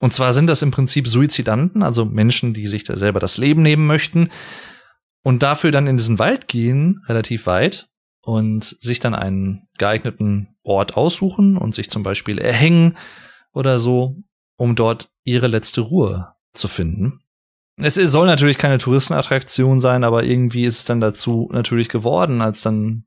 Und 0.00 0.12
zwar 0.12 0.32
sind 0.32 0.46
das 0.46 0.62
im 0.62 0.70
Prinzip 0.70 1.08
Suizidanten, 1.08 1.82
also 1.82 2.04
Menschen, 2.04 2.54
die 2.54 2.68
sich 2.68 2.84
da 2.84 2.96
selber 2.96 3.20
das 3.20 3.38
Leben 3.38 3.62
nehmen 3.62 3.86
möchten 3.86 4.28
und 5.22 5.42
dafür 5.42 5.70
dann 5.70 5.86
in 5.86 5.96
diesen 5.96 6.18
Wald 6.18 6.48
gehen, 6.48 7.02
relativ 7.08 7.46
weit, 7.46 7.88
und 8.22 8.64
sich 8.64 9.00
dann 9.00 9.14
einen 9.14 9.68
geeigneten 9.78 10.54
Ort 10.62 10.96
aussuchen 10.96 11.56
und 11.56 11.74
sich 11.74 11.90
zum 11.90 12.02
Beispiel 12.02 12.38
erhängen 12.38 12.96
oder 13.52 13.78
so, 13.78 14.16
um 14.56 14.74
dort 14.74 15.10
ihre 15.24 15.48
letzte 15.48 15.80
Ruhe 15.80 16.34
zu 16.54 16.68
finden. 16.68 17.20
Es 17.76 17.94
soll 17.94 18.26
natürlich 18.26 18.58
keine 18.58 18.78
Touristenattraktion 18.78 19.80
sein, 19.80 20.04
aber 20.04 20.24
irgendwie 20.24 20.64
ist 20.64 20.80
es 20.80 20.84
dann 20.84 21.00
dazu 21.00 21.48
natürlich 21.52 21.88
geworden, 21.88 22.42
als 22.42 22.62
dann 22.62 23.04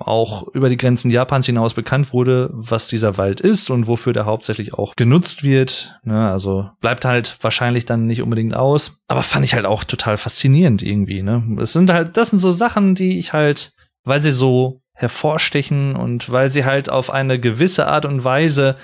auch 0.00 0.46
über 0.48 0.68
die 0.68 0.76
Grenzen 0.76 1.10
Japans 1.10 1.46
hinaus 1.46 1.74
bekannt 1.74 2.12
wurde, 2.12 2.50
was 2.52 2.88
dieser 2.88 3.18
Wald 3.18 3.40
ist 3.40 3.70
und 3.70 3.86
wofür 3.86 4.12
der 4.12 4.26
hauptsächlich 4.26 4.74
auch 4.74 4.94
genutzt 4.96 5.42
wird. 5.42 5.98
Ne, 6.04 6.30
also 6.30 6.70
bleibt 6.80 7.04
halt 7.04 7.36
wahrscheinlich 7.40 7.84
dann 7.84 8.06
nicht 8.06 8.22
unbedingt 8.22 8.54
aus. 8.54 9.00
Aber 9.08 9.22
fand 9.22 9.44
ich 9.44 9.54
halt 9.54 9.66
auch 9.66 9.82
total 9.82 10.18
faszinierend 10.18 10.82
irgendwie. 10.82 11.22
Ne? 11.22 11.42
Es 11.60 11.72
sind 11.72 11.90
halt, 11.90 12.16
das 12.16 12.30
sind 12.30 12.38
so 12.38 12.52
Sachen, 12.52 12.94
die 12.94 13.18
ich 13.18 13.32
halt 13.32 13.72
weil 14.04 14.22
sie 14.22 14.30
so 14.30 14.82
hervorstechen 14.94 15.96
und 15.96 16.30
weil 16.30 16.52
sie 16.52 16.64
halt 16.64 16.90
auf 16.90 17.10
eine 17.10 17.40
gewisse 17.40 17.86
Art 17.86 18.04
und 18.04 18.22
Weise 18.22 18.76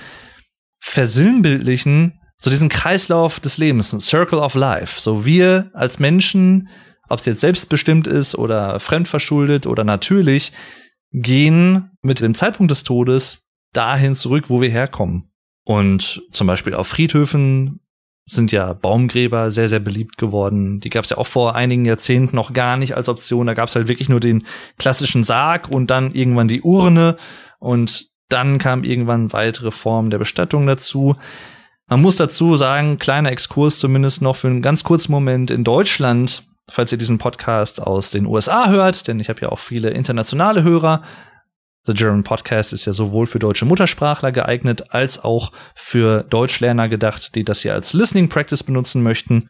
versinnbildlichen, 0.81 2.21
so 2.39 2.51
diesen 2.51 2.69
Kreislauf 2.69 3.41
des 3.41 3.59
Lebens, 3.59 3.93
ein 3.93 4.01
Circle 4.01 4.39
of 4.39 4.55
Life. 4.55 5.01
So 5.01 5.27
wir 5.27 5.71
als 5.75 5.99
Menschen, 5.99 6.69
ob 7.09 7.19
es 7.19 7.27
jetzt 7.27 7.41
selbstbestimmt 7.41 8.07
ist 8.07 8.37
oder 8.37 8.81
fremdverschuldet 8.81 9.67
oder 9.67 9.85
natürlich, 9.85 10.53
gehen 11.12 11.91
mit 12.03 12.21
dem 12.21 12.35
Zeitpunkt 12.35 12.71
des 12.71 12.85
Todes 12.85 13.45
dahin 13.73 14.14
zurück, 14.14 14.49
wo 14.49 14.61
wir 14.61 14.71
herkommen. 14.71 15.31
Und 15.64 16.23
zum 16.31 16.47
Beispiel 16.47 16.75
auf 16.75 16.89
Friedhöfen 16.89 17.81
sind 18.29 18.51
ja 18.51 18.72
Baumgräber 18.72 19.53
sehr, 19.53 19.68
sehr 19.68 19.79
beliebt 19.79 20.18
geworden. 20.18 20.81
Die 20.81 20.91
gab 20.91 21.05
es 21.05 21.11
ja 21.11 21.18
auch 21.18 21.27
vor 21.27 21.55
einigen 21.55 21.85
Jahrzehnten 21.85 22.35
noch 22.35 22.53
gar 22.53 22.77
nicht 22.77 22.97
als 22.97 23.09
Option. 23.09 23.47
Da 23.47 23.55
gab 23.55 23.68
es 23.68 23.77
halt 23.77 23.87
wirklich 23.87 24.09
nur 24.09 24.20
den 24.20 24.45
klassischen 24.79 25.22
Sarg 25.22 25.68
und 25.70 25.91
dann 25.91 26.12
irgendwann 26.12 26.49
die 26.49 26.62
Urne 26.62 27.16
und 27.61 28.07
dann 28.29 28.59
kam 28.59 28.83
irgendwann 28.83 29.33
weitere 29.33 29.70
Formen 29.70 30.11
der 30.11 30.18
Bestattung 30.18 30.66
dazu. 30.66 31.14
Man 31.87 32.03
muss 32.03 32.16
dazu 32.16 32.57
sagen, 32.57 32.99
kleiner 32.99 33.31
Exkurs 33.31 33.79
zumindest 33.79 34.20
noch 34.20 34.35
für 34.35 34.49
einen 34.49 34.62
ganz 34.62 34.83
kurzen 34.83 35.12
Moment 35.12 35.53
in 35.53 35.62
Deutschland, 35.62 36.43
falls 36.68 36.91
ihr 36.91 36.99
diesen 36.99 37.18
Podcast 37.18 37.81
aus 37.81 38.11
den 38.11 38.27
USA 38.27 38.68
hört, 38.68 39.07
denn 39.07 39.20
ich 39.20 39.29
habe 39.29 39.43
ja 39.43 39.51
auch 39.51 39.61
viele 39.61 39.91
internationale 39.91 40.64
Hörer, 40.64 41.03
The 41.87 41.95
German 41.95 42.24
Podcast 42.24 42.72
ist 42.72 42.84
ja 42.84 42.93
sowohl 42.93 43.26
für 43.26 43.39
deutsche 43.39 43.64
Muttersprachler 43.64 44.32
geeignet 44.32 44.93
als 44.93 45.22
auch 45.22 45.53
für 45.74 46.24
Deutschlerner 46.24 46.89
gedacht, 46.89 47.34
die 47.34 47.45
das 47.45 47.62
hier 47.62 47.74
als 47.74 47.93
Listening 47.93 48.28
Practice 48.28 48.62
benutzen 48.62 49.03
möchten. 49.03 49.49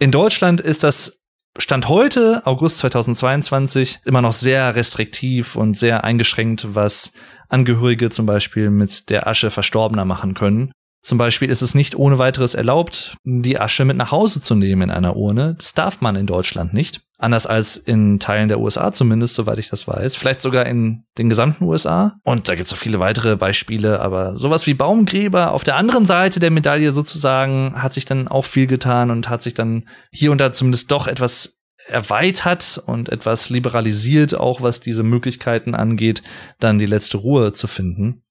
In 0.00 0.10
Deutschland 0.10 0.60
ist 0.60 0.82
das 0.82 1.20
Stand 1.56 1.88
heute, 1.88 2.42
August 2.46 2.78
2022, 2.78 4.00
immer 4.04 4.22
noch 4.22 4.32
sehr 4.32 4.74
restriktiv 4.74 5.54
und 5.54 5.76
sehr 5.76 6.02
eingeschränkt, 6.02 6.74
was 6.74 7.12
Angehörige 7.48 8.10
zum 8.10 8.26
Beispiel 8.26 8.70
mit 8.70 9.08
der 9.08 9.28
Asche 9.28 9.52
Verstorbener 9.52 10.04
machen 10.04 10.34
können. 10.34 10.72
Zum 11.02 11.18
Beispiel 11.18 11.50
ist 11.50 11.62
es 11.62 11.74
nicht 11.74 11.96
ohne 11.96 12.18
weiteres 12.18 12.54
erlaubt, 12.54 13.18
die 13.24 13.60
Asche 13.60 13.84
mit 13.84 13.96
nach 13.96 14.10
Hause 14.10 14.40
zu 14.40 14.56
nehmen 14.56 14.82
in 14.82 14.90
einer 14.90 15.16
Urne. 15.16 15.54
Das 15.54 15.74
darf 15.74 16.00
man 16.00 16.16
in 16.16 16.26
Deutschland 16.26 16.74
nicht. 16.74 17.02
Anders 17.16 17.46
als 17.46 17.76
in 17.76 18.18
Teilen 18.18 18.48
der 18.48 18.60
USA 18.60 18.90
zumindest, 18.90 19.34
soweit 19.34 19.58
ich 19.58 19.68
das 19.68 19.86
weiß. 19.86 20.16
Vielleicht 20.16 20.40
sogar 20.40 20.66
in 20.66 21.04
den 21.16 21.28
gesamten 21.28 21.64
USA. 21.64 22.16
Und 22.24 22.48
da 22.48 22.56
gibt 22.56 22.66
es 22.66 22.72
noch 22.72 22.78
viele 22.78 22.98
weitere 22.98 23.36
Beispiele, 23.36 24.00
aber 24.00 24.36
sowas 24.36 24.66
wie 24.66 24.74
Baumgräber 24.74 25.52
auf 25.52 25.62
der 25.62 25.76
anderen 25.76 26.06
Seite 26.06 26.40
der 26.40 26.50
Medaille 26.50 26.90
sozusagen 26.90 27.80
hat 27.80 27.92
sich 27.92 28.04
dann 28.04 28.26
auch 28.26 28.44
viel 28.44 28.66
getan 28.66 29.10
und 29.10 29.28
hat 29.28 29.42
sich 29.42 29.54
dann 29.54 29.88
hier 30.10 30.32
und 30.32 30.38
da 30.38 30.50
zumindest 30.50 30.90
doch 30.90 31.06
etwas 31.06 31.60
erweitert 31.86 32.82
und 32.84 33.10
etwas 33.10 33.48
liberalisiert, 33.50 34.34
auch 34.34 34.60
was 34.60 34.80
diese 34.80 35.02
Möglichkeiten 35.02 35.74
angeht, 35.74 36.22
dann 36.58 36.78
die 36.78 36.86
letzte 36.86 37.18
Ruhe 37.18 37.52
zu 37.52 37.68
finden. 37.68 38.22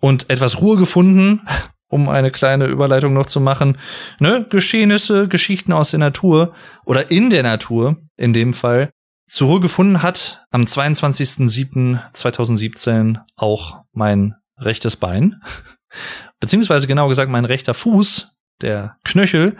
Und 0.00 0.30
etwas 0.30 0.60
Ruhe 0.60 0.76
gefunden 0.76 1.42
um 1.92 2.08
eine 2.08 2.30
kleine 2.30 2.66
Überleitung 2.66 3.12
noch 3.12 3.26
zu 3.26 3.38
machen, 3.38 3.76
ne, 4.18 4.46
Geschehnisse, 4.48 5.28
Geschichten 5.28 5.72
aus 5.72 5.90
der 5.90 6.00
Natur 6.00 6.54
oder 6.86 7.10
in 7.10 7.28
der 7.28 7.42
Natur 7.42 7.98
in 8.16 8.32
dem 8.32 8.54
Fall 8.54 8.90
zur 9.26 9.48
Ruhe 9.48 9.60
gefunden 9.60 10.02
hat 10.02 10.46
am 10.50 10.62
22.07.2017 10.62 13.18
auch 13.36 13.82
mein 13.92 14.34
rechtes 14.58 14.96
Bein, 14.96 15.42
beziehungsweise 16.40 16.86
genau 16.86 17.08
gesagt 17.08 17.30
mein 17.30 17.44
rechter 17.44 17.74
Fuß, 17.74 18.36
der 18.60 18.96
Knöchel, 19.04 19.56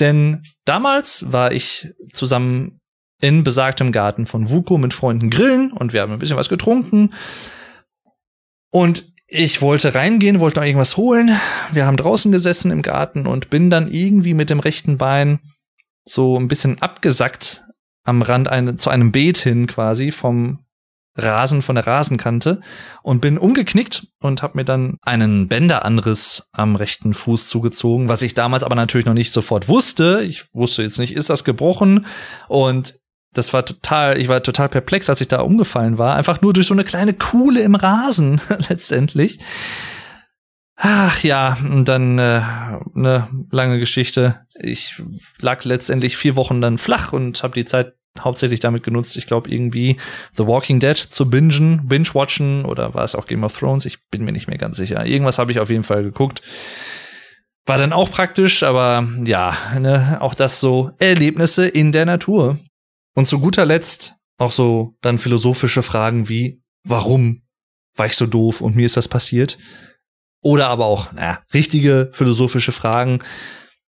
denn 0.00 0.42
damals 0.64 1.32
war 1.32 1.52
ich 1.52 1.92
zusammen 2.12 2.80
in 3.20 3.44
besagtem 3.44 3.92
Garten 3.92 4.26
von 4.26 4.50
Vuko 4.50 4.76
mit 4.76 4.92
Freunden 4.92 5.30
grillen 5.30 5.72
und 5.72 5.92
wir 5.92 6.02
haben 6.02 6.12
ein 6.12 6.18
bisschen 6.18 6.36
was 6.36 6.48
getrunken. 6.48 7.14
Und 8.70 9.04
ich 9.26 9.62
wollte 9.62 9.94
reingehen, 9.94 10.40
wollte 10.40 10.60
noch 10.60 10.66
irgendwas 10.66 10.96
holen. 10.96 11.30
Wir 11.72 11.86
haben 11.86 11.96
draußen 11.96 12.30
gesessen 12.30 12.70
im 12.70 12.82
Garten 12.82 13.26
und 13.26 13.50
bin 13.50 13.70
dann 13.70 13.90
irgendwie 13.90 14.34
mit 14.34 14.50
dem 14.50 14.60
rechten 14.60 14.98
Bein 14.98 15.40
so 16.04 16.38
ein 16.38 16.46
bisschen 16.46 16.80
abgesackt 16.82 17.64
am 18.06 18.22
Rand 18.22 18.48
eine, 18.48 18.76
zu 18.76 18.90
einem 18.90 19.12
Beet 19.12 19.38
hin 19.38 19.66
quasi 19.66 20.12
vom 20.12 20.60
Rasen, 21.16 21.62
von 21.62 21.76
der 21.76 21.86
Rasenkante 21.86 22.60
und 23.02 23.20
bin 23.20 23.38
umgeknickt 23.38 24.06
und 24.20 24.42
habe 24.42 24.58
mir 24.58 24.64
dann 24.64 24.98
einen 25.02 25.48
Bänderanriss 25.48 26.48
am 26.52 26.76
rechten 26.76 27.14
Fuß 27.14 27.48
zugezogen, 27.48 28.08
was 28.08 28.22
ich 28.22 28.34
damals 28.34 28.64
aber 28.64 28.74
natürlich 28.74 29.06
noch 29.06 29.14
nicht 29.14 29.32
sofort 29.32 29.68
wusste. 29.68 30.22
Ich 30.22 30.44
wusste 30.52 30.82
jetzt 30.82 30.98
nicht, 30.98 31.14
ist 31.14 31.30
das 31.30 31.44
gebrochen? 31.44 32.06
Und 32.48 33.00
das 33.32 33.52
war 33.52 33.64
total, 33.64 34.18
ich 34.18 34.28
war 34.28 34.42
total 34.42 34.68
perplex, 34.68 35.08
als 35.10 35.20
ich 35.20 35.28
da 35.28 35.40
umgefallen 35.40 35.98
war. 35.98 36.16
Einfach 36.16 36.42
nur 36.42 36.52
durch 36.52 36.66
so 36.66 36.74
eine 36.74 36.84
kleine 36.84 37.14
Kuhle 37.14 37.60
im 37.62 37.74
Rasen 37.74 38.40
letztendlich. 38.68 39.38
Ach 40.76 41.22
ja, 41.22 41.56
und 41.64 41.86
dann 41.86 42.18
äh, 42.18 42.42
eine 42.94 43.28
lange 43.50 43.78
Geschichte. 43.78 44.46
Ich 44.60 45.02
lag 45.40 45.64
letztendlich 45.64 46.18
vier 46.18 46.36
Wochen 46.36 46.60
dann 46.60 46.76
flach 46.76 47.14
und 47.14 47.42
habe 47.42 47.54
die 47.54 47.64
Zeit 47.64 47.94
hauptsächlich 48.20 48.60
damit 48.60 48.82
genutzt, 48.82 49.16
ich 49.16 49.26
glaube 49.26 49.50
irgendwie 49.50 49.96
The 50.32 50.46
Walking 50.46 50.80
Dead 50.80 50.96
zu 50.96 51.28
bingen, 51.28 51.86
binge-watchen 51.86 52.64
oder 52.64 52.94
war 52.94 53.04
es 53.04 53.14
auch 53.14 53.26
Game 53.26 53.44
of 53.44 53.56
Thrones? 53.58 53.84
Ich 53.84 53.98
bin 54.10 54.24
mir 54.24 54.32
nicht 54.32 54.48
mehr 54.48 54.58
ganz 54.58 54.76
sicher. 54.76 55.04
Irgendwas 55.04 55.38
habe 55.38 55.52
ich 55.52 55.60
auf 55.60 55.70
jeden 55.70 55.82
Fall 55.82 56.02
geguckt. 56.02 56.42
War 57.66 57.78
dann 57.78 57.92
auch 57.92 58.10
praktisch, 58.10 58.62
aber 58.62 59.06
ja, 59.24 59.56
ne, 59.78 60.18
auch 60.20 60.34
das 60.34 60.60
so 60.60 60.92
Erlebnisse 60.98 61.66
in 61.66 61.92
der 61.92 62.06
Natur. 62.06 62.58
Und 63.14 63.26
zu 63.26 63.40
guter 63.40 63.64
Letzt 63.64 64.16
auch 64.38 64.52
so 64.52 64.94
dann 65.00 65.18
philosophische 65.18 65.82
Fragen 65.82 66.28
wie, 66.28 66.62
warum 66.84 67.42
war 67.96 68.06
ich 68.06 68.14
so 68.14 68.26
doof 68.26 68.60
und 68.60 68.76
mir 68.76 68.86
ist 68.86 68.96
das 68.96 69.08
passiert? 69.08 69.58
Oder 70.40 70.68
aber 70.68 70.86
auch, 70.86 71.12
naja, 71.12 71.40
richtige 71.52 72.10
philosophische 72.12 72.72
Fragen. 72.72 73.20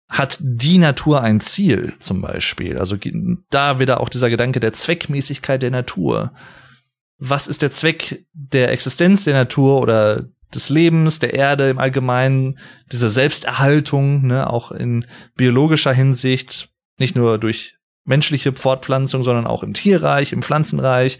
Hat 0.07 0.37
die 0.39 0.77
Natur 0.77 1.21
ein 1.21 1.39
Ziel 1.39 1.93
zum 1.99 2.21
Beispiel? 2.21 2.77
Also 2.77 2.95
da 3.49 3.79
wieder 3.79 4.01
auch 4.01 4.09
dieser 4.09 4.29
Gedanke 4.29 4.59
der 4.59 4.73
Zweckmäßigkeit 4.73 5.61
der 5.63 5.71
Natur. 5.71 6.31
Was 7.17 7.47
ist 7.47 7.61
der 7.61 7.71
Zweck 7.71 8.25
der 8.33 8.71
Existenz 8.71 9.23
der 9.23 9.33
Natur 9.33 9.81
oder 9.81 10.25
des 10.53 10.69
Lebens, 10.69 11.19
der 11.19 11.33
Erde 11.33 11.69
im 11.69 11.79
Allgemeinen, 11.79 12.59
diese 12.91 13.09
Selbsterhaltung, 13.09 14.27
ne, 14.27 14.49
auch 14.49 14.71
in 14.71 15.05
biologischer 15.35 15.93
Hinsicht, 15.93 16.69
nicht 16.97 17.15
nur 17.15 17.37
durch 17.37 17.75
menschliche 18.05 18.53
Fortpflanzung, 18.53 19.23
sondern 19.23 19.47
auch 19.47 19.63
im 19.63 19.73
Tierreich, 19.73 20.31
im 20.31 20.43
Pflanzenreich. 20.43 21.19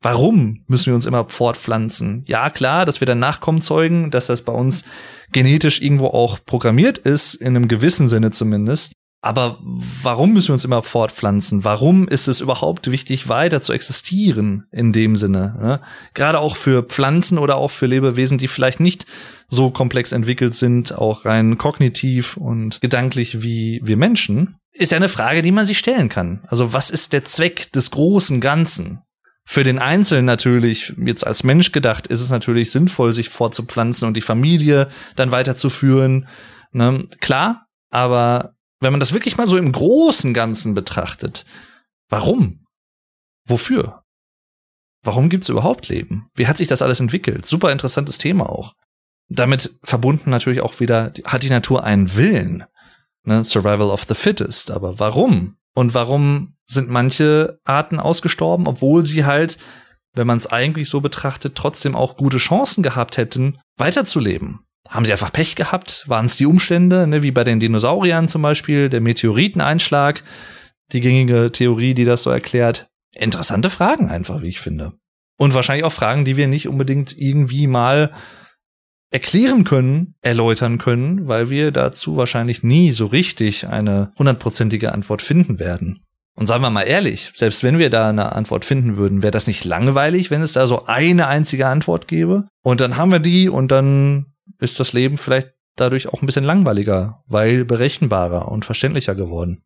Warum 0.00 0.64
müssen 0.68 0.86
wir 0.86 0.94
uns 0.94 1.06
immer 1.06 1.28
fortpflanzen? 1.28 2.22
Ja, 2.26 2.50
klar, 2.50 2.84
dass 2.84 3.00
wir 3.00 3.06
dann 3.06 3.18
Nachkommen 3.18 3.60
zeugen, 3.60 4.10
dass 4.10 4.26
das 4.26 4.42
bei 4.42 4.52
uns 4.52 4.84
genetisch 5.32 5.82
irgendwo 5.82 6.06
auch 6.06 6.38
programmiert 6.44 6.98
ist, 6.98 7.34
in 7.34 7.48
einem 7.48 7.68
gewissen 7.68 8.08
Sinne 8.08 8.30
zumindest. 8.30 8.92
Aber 9.20 9.58
warum 9.60 10.32
müssen 10.32 10.48
wir 10.48 10.54
uns 10.54 10.64
immer 10.64 10.84
fortpflanzen? 10.84 11.64
Warum 11.64 12.06
ist 12.06 12.28
es 12.28 12.40
überhaupt 12.40 12.88
wichtig, 12.92 13.28
weiter 13.28 13.60
zu 13.60 13.72
existieren 13.72 14.66
in 14.70 14.92
dem 14.92 15.16
Sinne? 15.16 15.56
Ne? 15.60 15.80
Gerade 16.14 16.38
auch 16.38 16.56
für 16.56 16.84
Pflanzen 16.84 17.36
oder 17.36 17.56
auch 17.56 17.72
für 17.72 17.86
Lebewesen, 17.86 18.38
die 18.38 18.46
vielleicht 18.46 18.78
nicht 18.78 19.06
so 19.48 19.70
komplex 19.70 20.12
entwickelt 20.12 20.54
sind, 20.54 20.96
auch 20.96 21.24
rein 21.24 21.58
kognitiv 21.58 22.36
und 22.36 22.80
gedanklich 22.80 23.42
wie 23.42 23.80
wir 23.82 23.96
Menschen, 23.96 24.56
ist 24.72 24.92
ja 24.92 24.96
eine 24.96 25.08
Frage, 25.08 25.42
die 25.42 25.50
man 25.50 25.66
sich 25.66 25.78
stellen 25.78 26.08
kann. 26.08 26.44
Also 26.46 26.72
was 26.72 26.90
ist 26.90 27.12
der 27.12 27.24
Zweck 27.24 27.72
des 27.72 27.90
großen 27.90 28.40
Ganzen? 28.40 29.02
Für 29.50 29.64
den 29.64 29.78
Einzelnen 29.78 30.26
natürlich, 30.26 30.92
jetzt 30.98 31.26
als 31.26 31.42
Mensch 31.42 31.72
gedacht, 31.72 32.06
ist 32.06 32.20
es 32.20 32.28
natürlich 32.28 32.70
sinnvoll, 32.70 33.14
sich 33.14 33.30
fortzupflanzen 33.30 34.06
und 34.06 34.12
die 34.12 34.20
Familie 34.20 34.90
dann 35.16 35.30
weiterzuführen. 35.30 36.28
Ne? 36.72 37.08
Klar, 37.20 37.66
aber 37.88 38.52
wenn 38.80 38.92
man 38.92 39.00
das 39.00 39.14
wirklich 39.14 39.38
mal 39.38 39.46
so 39.46 39.56
im 39.56 39.72
großen 39.72 40.34
Ganzen 40.34 40.74
betrachtet, 40.74 41.46
warum? 42.10 42.66
Wofür? 43.46 44.02
Warum 45.02 45.30
gibt's 45.30 45.48
überhaupt 45.48 45.88
Leben? 45.88 46.28
Wie 46.34 46.46
hat 46.46 46.58
sich 46.58 46.68
das 46.68 46.82
alles 46.82 47.00
entwickelt? 47.00 47.46
Super 47.46 47.72
interessantes 47.72 48.18
Thema 48.18 48.50
auch. 48.50 48.74
Damit 49.30 49.78
verbunden 49.82 50.28
natürlich 50.28 50.60
auch 50.60 50.78
wieder, 50.78 51.14
hat 51.24 51.42
die 51.42 51.48
Natur 51.48 51.84
einen 51.84 52.14
Willen? 52.16 52.64
Ne? 53.22 53.44
Survival 53.44 53.88
of 53.88 54.04
the 54.06 54.14
fittest. 54.14 54.70
Aber 54.70 54.98
warum? 54.98 55.56
Und 55.72 55.94
warum 55.94 56.57
sind 56.68 56.88
manche 56.88 57.58
Arten 57.64 57.98
ausgestorben, 57.98 58.66
obwohl 58.66 59.04
sie 59.04 59.24
halt, 59.24 59.58
wenn 60.14 60.26
man 60.26 60.36
es 60.36 60.46
eigentlich 60.46 60.88
so 60.88 61.00
betrachtet, 61.00 61.54
trotzdem 61.54 61.96
auch 61.96 62.16
gute 62.16 62.38
Chancen 62.38 62.82
gehabt 62.82 63.16
hätten, 63.16 63.58
weiterzuleben? 63.76 64.60
Haben 64.88 65.04
sie 65.04 65.12
einfach 65.12 65.32
Pech 65.32 65.56
gehabt? 65.56 66.04
Waren 66.08 66.26
es 66.26 66.36
die 66.36 66.46
Umstände, 66.46 67.06
ne, 67.06 67.22
wie 67.22 67.30
bei 67.30 67.44
den 67.44 67.60
Dinosauriern 67.60 68.28
zum 68.28 68.42
Beispiel, 68.42 68.88
der 68.88 69.00
Meteoriteneinschlag, 69.00 70.22
die 70.92 71.00
gängige 71.00 71.52
Theorie, 71.52 71.94
die 71.94 72.04
das 72.04 72.22
so 72.22 72.30
erklärt? 72.30 72.88
Interessante 73.14 73.70
Fragen 73.70 74.08
einfach, 74.08 74.42
wie 74.42 74.48
ich 74.48 74.60
finde. 74.60 74.92
Und 75.38 75.54
wahrscheinlich 75.54 75.84
auch 75.84 75.92
Fragen, 75.92 76.24
die 76.24 76.36
wir 76.36 76.48
nicht 76.48 76.68
unbedingt 76.68 77.16
irgendwie 77.16 77.66
mal 77.66 78.12
erklären 79.10 79.64
können, 79.64 80.14
erläutern 80.20 80.78
können, 80.78 81.28
weil 81.28 81.48
wir 81.48 81.70
dazu 81.70 82.16
wahrscheinlich 82.16 82.62
nie 82.62 82.92
so 82.92 83.06
richtig 83.06 83.66
eine 83.66 84.12
hundertprozentige 84.18 84.92
Antwort 84.92 85.22
finden 85.22 85.58
werden. 85.58 86.04
Und 86.38 86.46
sagen 86.46 86.62
wir 86.62 86.70
mal 86.70 86.82
ehrlich, 86.82 87.32
selbst 87.34 87.64
wenn 87.64 87.80
wir 87.80 87.90
da 87.90 88.10
eine 88.10 88.30
Antwort 88.30 88.64
finden 88.64 88.96
würden, 88.96 89.24
wäre 89.24 89.32
das 89.32 89.48
nicht 89.48 89.64
langweilig, 89.64 90.30
wenn 90.30 90.40
es 90.40 90.52
da 90.52 90.68
so 90.68 90.86
eine 90.86 91.26
einzige 91.26 91.66
Antwort 91.66 92.06
gäbe? 92.06 92.46
Und 92.62 92.80
dann 92.80 92.96
haben 92.96 93.10
wir 93.10 93.18
die 93.18 93.48
und 93.48 93.72
dann 93.72 94.26
ist 94.60 94.78
das 94.78 94.92
Leben 94.92 95.18
vielleicht 95.18 95.48
dadurch 95.74 96.06
auch 96.06 96.22
ein 96.22 96.26
bisschen 96.26 96.44
langweiliger, 96.44 97.24
weil 97.26 97.64
berechenbarer 97.64 98.52
und 98.52 98.64
verständlicher 98.64 99.16
geworden 99.16 99.64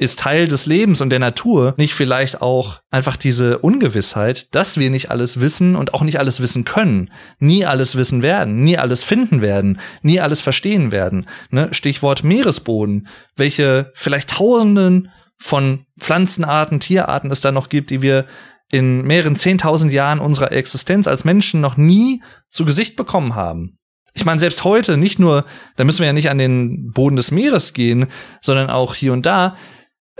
ist 0.00 0.18
Teil 0.18 0.48
des 0.48 0.64
Lebens 0.64 1.02
und 1.02 1.10
der 1.10 1.18
Natur 1.18 1.74
nicht 1.76 1.92
vielleicht 1.92 2.40
auch 2.40 2.80
einfach 2.90 3.18
diese 3.18 3.58
Ungewissheit, 3.58 4.54
dass 4.54 4.78
wir 4.78 4.88
nicht 4.88 5.10
alles 5.10 5.40
wissen 5.40 5.76
und 5.76 5.92
auch 5.92 6.00
nicht 6.00 6.18
alles 6.18 6.40
wissen 6.40 6.64
können, 6.64 7.10
nie 7.38 7.66
alles 7.66 7.96
wissen 7.96 8.22
werden, 8.22 8.64
nie 8.64 8.78
alles 8.78 9.04
finden 9.04 9.42
werden, 9.42 9.78
nie 10.00 10.18
alles 10.18 10.40
verstehen 10.40 10.90
werden. 10.90 11.26
Ne? 11.50 11.68
Stichwort 11.72 12.24
Meeresboden, 12.24 13.08
welche 13.36 13.92
vielleicht 13.92 14.30
Tausenden 14.30 15.10
von 15.40 15.86
Pflanzenarten, 15.98 16.80
Tierarten 16.80 17.30
es 17.30 17.40
da 17.40 17.50
noch 17.50 17.68
gibt, 17.68 17.90
die 17.90 18.02
wir 18.02 18.26
in 18.70 19.02
mehreren 19.02 19.36
Zehntausend 19.36 19.92
Jahren 19.92 20.20
unserer 20.20 20.52
Existenz 20.52 21.08
als 21.08 21.24
Menschen 21.24 21.60
noch 21.60 21.76
nie 21.76 22.22
zu 22.48 22.64
Gesicht 22.64 22.94
bekommen 22.94 23.34
haben. 23.34 23.78
Ich 24.12 24.24
meine, 24.24 24.38
selbst 24.38 24.64
heute 24.64 24.96
nicht 24.96 25.18
nur, 25.18 25.44
da 25.76 25.84
müssen 25.84 26.00
wir 26.00 26.06
ja 26.06 26.12
nicht 26.12 26.30
an 26.30 26.38
den 26.38 26.92
Boden 26.92 27.16
des 27.16 27.30
Meeres 27.30 27.72
gehen, 27.72 28.06
sondern 28.40 28.70
auch 28.70 28.94
hier 28.94 29.12
und 29.12 29.26
da 29.26 29.56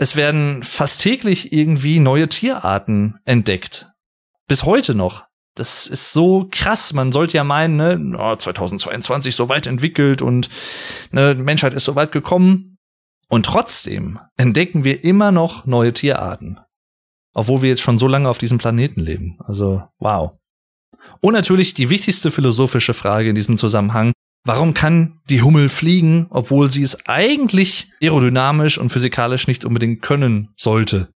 es 0.01 0.15
werden 0.15 0.63
fast 0.63 1.01
täglich 1.01 1.53
irgendwie 1.53 1.99
neue 1.99 2.27
Tierarten 2.27 3.19
entdeckt. 3.23 3.85
Bis 4.47 4.63
heute 4.65 4.95
noch. 4.95 5.25
Das 5.53 5.85
ist 5.85 6.11
so 6.11 6.47
krass. 6.49 6.93
Man 6.93 7.11
sollte 7.11 7.37
ja 7.37 7.43
meinen, 7.43 7.75
ne, 7.75 8.17
oh, 8.17 8.35
2022 8.35 9.35
so 9.35 9.47
weit 9.47 9.67
entwickelt 9.67 10.23
und 10.23 10.49
ne, 11.11 11.35
Menschheit 11.35 11.75
ist 11.75 11.85
so 11.85 11.93
weit 11.93 12.11
gekommen. 12.11 12.70
Und 13.31 13.45
trotzdem 13.45 14.19
entdecken 14.35 14.83
wir 14.83 15.05
immer 15.05 15.31
noch 15.31 15.65
neue 15.65 15.93
Tierarten. 15.93 16.59
Obwohl 17.33 17.61
wir 17.61 17.69
jetzt 17.69 17.81
schon 17.81 17.97
so 17.97 18.09
lange 18.09 18.27
auf 18.27 18.37
diesem 18.37 18.57
Planeten 18.57 18.99
leben. 18.99 19.37
Also, 19.39 19.83
wow. 19.99 20.33
Und 21.21 21.33
natürlich 21.33 21.73
die 21.73 21.89
wichtigste 21.89 22.29
philosophische 22.29 22.93
Frage 22.93 23.29
in 23.29 23.35
diesem 23.35 23.55
Zusammenhang. 23.55 24.11
Warum 24.43 24.73
kann 24.73 25.21
die 25.29 25.41
Hummel 25.41 25.69
fliegen, 25.69 26.27
obwohl 26.29 26.69
sie 26.69 26.81
es 26.81 27.07
eigentlich 27.07 27.89
aerodynamisch 28.03 28.77
und 28.77 28.89
physikalisch 28.89 29.47
nicht 29.47 29.63
unbedingt 29.63 30.01
können 30.01 30.49
sollte? 30.57 31.07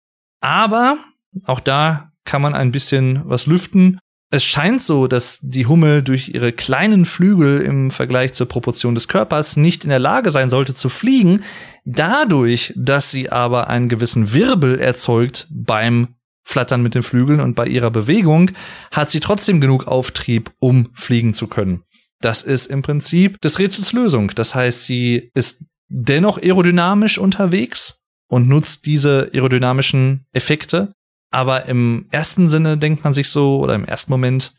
Aber 0.41 0.99
auch 1.47 1.61
da 1.61 2.13
kann 2.25 2.43
man 2.43 2.55
ein 2.55 2.71
bisschen 2.71 3.29
was 3.29 3.47
lüften. 3.47 3.99
Es 4.35 4.43
scheint 4.43 4.83
so, 4.83 5.07
dass 5.07 5.39
die 5.43 5.67
Hummel 5.67 6.03
durch 6.03 6.31
ihre 6.31 6.51
kleinen 6.51 7.05
Flügel 7.05 7.61
im 7.61 7.93
Vergleich 7.93 8.33
zur 8.33 8.49
Proportion 8.49 8.97
des 8.97 9.07
Körpers 9.07 9.57
nicht 9.57 9.85
in 9.85 9.91
der 9.91 10.01
Lage 10.01 10.33
sein 10.33 10.51
sollte 10.51 10.75
zu 10.75 10.89
fliegen, 10.89 11.45
dadurch, 11.85 12.73
dass 12.75 13.13
sie 13.13 13.31
aber 13.31 13.69
einen 13.69 13.89
gewissen 13.89 14.33
Wirbel 14.33 14.81
erzeugt 14.81 15.47
beim 15.53 16.17
Flattern 16.43 16.83
mit 16.83 16.97
den 16.97 17.05
Flügeln 17.05 17.39
und 17.39 17.55
bei 17.55 17.69
ihrer 17.69 17.93
Bewegung, 17.93 18.51
hat 18.91 19.09
sie 19.09 19.21
trotzdem 19.21 19.61
genug 19.61 19.87
Auftrieb, 19.87 20.51
um 20.59 20.91
fliegen 20.95 21.33
zu 21.33 21.47
können. 21.47 21.85
Das 22.21 22.43
ist 22.43 22.67
im 22.67 22.83
Prinzip 22.83 23.41
des 23.41 23.61
Rätsels 23.61 23.93
Lösung. 23.93 24.33
Das 24.35 24.57
heißt, 24.57 24.83
sie 24.85 25.31
ist 25.35 25.63
dennoch 25.87 26.39
aerodynamisch 26.39 27.19
unterwegs 27.19 28.03
und 28.27 28.49
nutzt 28.49 28.87
diese 28.87 29.31
aerodynamischen 29.33 30.27
Effekte. 30.33 30.93
Aber 31.35 31.67
im 31.67 32.07
ersten 32.13 32.49
Sinne 32.49 32.79
denkt 32.79 33.03
man 33.03 33.13
sich 33.13 33.29
so, 33.29 33.59
oder 33.59 33.75
im 33.75 33.85
ersten 33.85 34.13
Moment, 34.13 34.55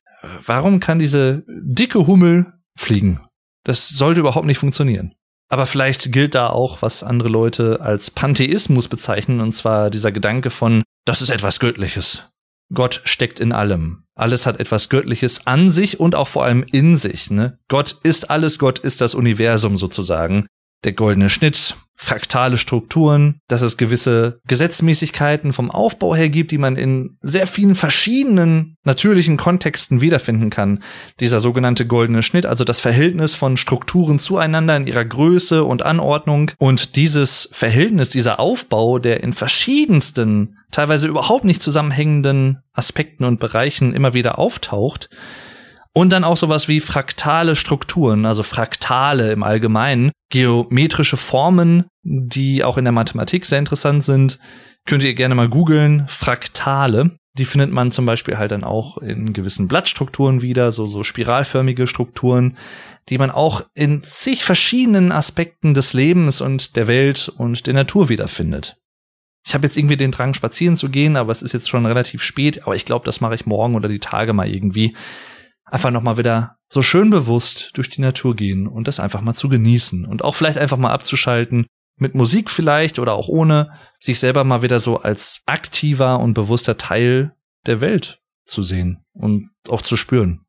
warum 0.46 0.82
kann 0.82 1.00
diese 1.00 1.46
dicke 1.48 2.06
Hummel 2.06 2.52
fliegen? 2.78 3.22
Das 3.64 3.88
sollte 3.88 4.20
überhaupt 4.20 4.46
nicht 4.46 4.58
funktionieren. 4.58 5.16
Aber 5.48 5.68
vielleicht 5.68 6.12
gilt 6.12 6.36
da 6.36 6.50
auch, 6.50 6.82
was 6.82 7.02
andere 7.02 7.30
Leute 7.30 7.80
als 7.80 8.12
Pantheismus 8.12 8.90
bezeichnen, 8.90 9.40
und 9.40 9.54
zwar 9.54 9.90
dieser 9.90 10.12
Gedanke 10.12 10.50
von, 10.50 10.84
das 11.06 11.22
ist 11.22 11.30
etwas 11.30 11.62
Göttliches. 11.62 12.30
Gott 12.74 13.02
steckt 13.06 13.40
in 13.40 13.54
allem. 13.54 14.04
Alles 14.14 14.46
hat 14.46 14.60
etwas 14.60 14.90
Göttliches 14.90 15.48
an 15.48 15.70
sich 15.70 16.02
und 16.02 16.14
auch 16.14 16.28
vor 16.28 16.44
allem 16.44 16.66
in 16.74 16.98
sich. 16.98 17.32
Ne? 17.32 17.58
Gott 17.70 17.96
ist 18.04 18.30
alles, 18.30 18.60
Gott 18.60 18.80
ist 18.80 19.00
das 19.00 19.16
Universum 19.16 19.78
sozusagen. 19.78 20.46
Der 20.84 20.94
goldene 20.94 21.30
Schnitt, 21.30 21.76
fraktale 21.96 22.58
Strukturen, 22.58 23.40
dass 23.48 23.62
es 23.62 23.78
gewisse 23.78 24.40
Gesetzmäßigkeiten 24.48 25.54
vom 25.54 25.72
Aufbau 25.72 26.16
her 26.16 26.30
gibt, 26.30 26.52
die 26.52 26.58
man 26.58 26.76
in 26.76 27.18
sehr 27.22 27.48
vielen 27.48 27.76
verschiedenen 27.76 28.78
natürlichen 28.84 29.38
Kontexten 29.38 30.02
wiederfinden 30.02 30.50
kann. 30.50 30.84
Dieser 31.20 31.40
sogenannte 31.40 31.88
goldene 31.88 32.22
Schnitt, 32.22 32.46
also 32.46 32.64
das 32.64 32.80
Verhältnis 32.80 33.34
von 33.34 33.58
Strukturen 33.58 34.20
zueinander 34.20 34.76
in 34.76 34.88
ihrer 34.88 35.06
Größe 35.06 35.64
und 35.64 35.84
Anordnung 35.84 36.52
und 36.58 36.96
dieses 36.96 37.50
Verhältnis, 37.52 38.10
dieser 38.10 38.40
Aufbau, 38.40 39.00
der 39.00 39.24
in 39.24 39.34
verschiedensten, 39.34 40.58
teilweise 40.72 41.08
überhaupt 41.08 41.46
nicht 41.46 41.64
zusammenhängenden 41.64 42.60
Aspekten 42.74 43.24
und 43.24 43.40
Bereichen 43.40 43.94
immer 43.94 44.14
wieder 44.14 44.38
auftaucht, 44.38 45.10
und 45.98 46.12
dann 46.12 46.26
auch 46.26 46.36
sowas 46.36 46.68
wie 46.68 46.82
fraktale 46.82 47.56
Strukturen, 47.56 48.26
also 48.26 48.44
Fraktale 48.44 49.32
im 49.32 49.44
Allgemeinen, 49.44 50.12
geometrische 50.30 51.16
Formen, 51.16 51.86
die 52.04 52.66
auch 52.66 52.78
in 52.78 52.84
der 52.84 52.92
Mathematik 52.92 53.46
sehr 53.46 53.60
interessant 53.60 54.04
sind. 54.04 54.38
Könnt 54.86 55.04
ihr 55.04 55.14
gerne 55.14 55.36
mal 55.36 55.48
googeln, 55.48 56.06
Fraktale. 56.10 57.12
Die 57.38 57.46
findet 57.46 57.72
man 57.72 57.92
zum 57.92 58.06
Beispiel 58.06 58.38
halt 58.38 58.52
dann 58.52 58.66
auch 58.66 58.98
in 58.98 59.32
gewissen 59.32 59.70
Blattstrukturen 59.70 60.42
wieder, 60.42 60.74
so, 60.74 60.86
so 60.86 61.04
spiralförmige 61.04 61.88
Strukturen, 61.88 62.58
die 63.08 63.18
man 63.18 63.32
auch 63.32 63.62
in 63.74 64.04
zig 64.04 64.44
verschiedenen 64.44 65.14
Aspekten 65.14 65.74
des 65.74 65.94
Lebens 65.94 66.42
und 66.42 66.76
der 66.76 66.88
Welt 66.88 67.32
und 67.38 67.68
der 67.68 67.74
Natur 67.74 68.10
wiederfindet. 68.10 68.78
Ich 69.48 69.54
habe 69.54 69.66
jetzt 69.66 69.78
irgendwie 69.78 69.98
den 69.98 70.12
Drang, 70.12 70.34
spazieren 70.34 70.76
zu 70.76 70.90
gehen, 70.90 71.16
aber 71.16 71.32
es 71.32 71.42
ist 71.42 71.54
jetzt 71.54 71.70
schon 71.70 71.86
relativ 71.86 72.22
spät. 72.22 72.64
Aber 72.64 72.76
ich 72.76 72.84
glaube, 72.84 73.06
das 73.06 73.22
mache 73.22 73.36
ich 73.36 73.46
morgen 73.46 73.76
oder 73.76 73.88
die 73.88 74.00
Tage 74.00 74.34
mal 74.34 74.50
irgendwie 74.50 74.94
einfach 75.66 75.92
nochmal 75.92 76.18
wieder 76.18 76.58
so 76.72 76.82
schön 76.82 77.10
bewusst 77.10 77.72
durch 77.76 77.90
die 77.90 78.02
Natur 78.02 78.36
gehen 78.36 78.68
und 78.68 78.88
das 78.88 79.00
einfach 79.00 79.22
mal 79.22 79.34
zu 79.34 79.50
genießen 79.50 80.06
und 80.06 80.24
auch 80.24 80.36
vielleicht 80.36 80.58
einfach 80.58 80.78
mal 80.78 80.92
abzuschalten, 80.92 81.66
mit 81.98 82.16
Musik 82.16 82.50
vielleicht 82.50 83.00
oder 83.00 83.14
auch 83.14 83.28
ohne, 83.28 83.72
sich 84.00 84.20
selber 84.20 84.44
mal 84.44 84.62
wieder 84.62 84.80
so 84.80 85.02
als 85.02 85.42
aktiver 85.46 86.20
und 86.20 86.34
bewusster 86.34 86.78
Teil 86.78 87.36
der 87.66 87.82
Welt 87.82 88.22
zu 88.46 88.64
sehen 88.64 89.04
und 89.14 89.50
auch 89.70 89.82
zu 89.82 89.98
spüren. 89.98 90.46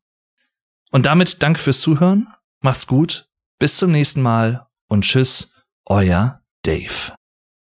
Und 0.91 1.05
damit 1.05 1.41
danke 1.43 1.59
fürs 1.59 1.81
Zuhören, 1.81 2.27
macht's 2.61 2.87
gut, 2.87 3.29
bis 3.59 3.77
zum 3.77 3.91
nächsten 3.91 4.21
Mal 4.21 4.67
und 4.87 5.03
tschüss, 5.03 5.53
euer 5.85 6.41
Dave. 6.63 7.16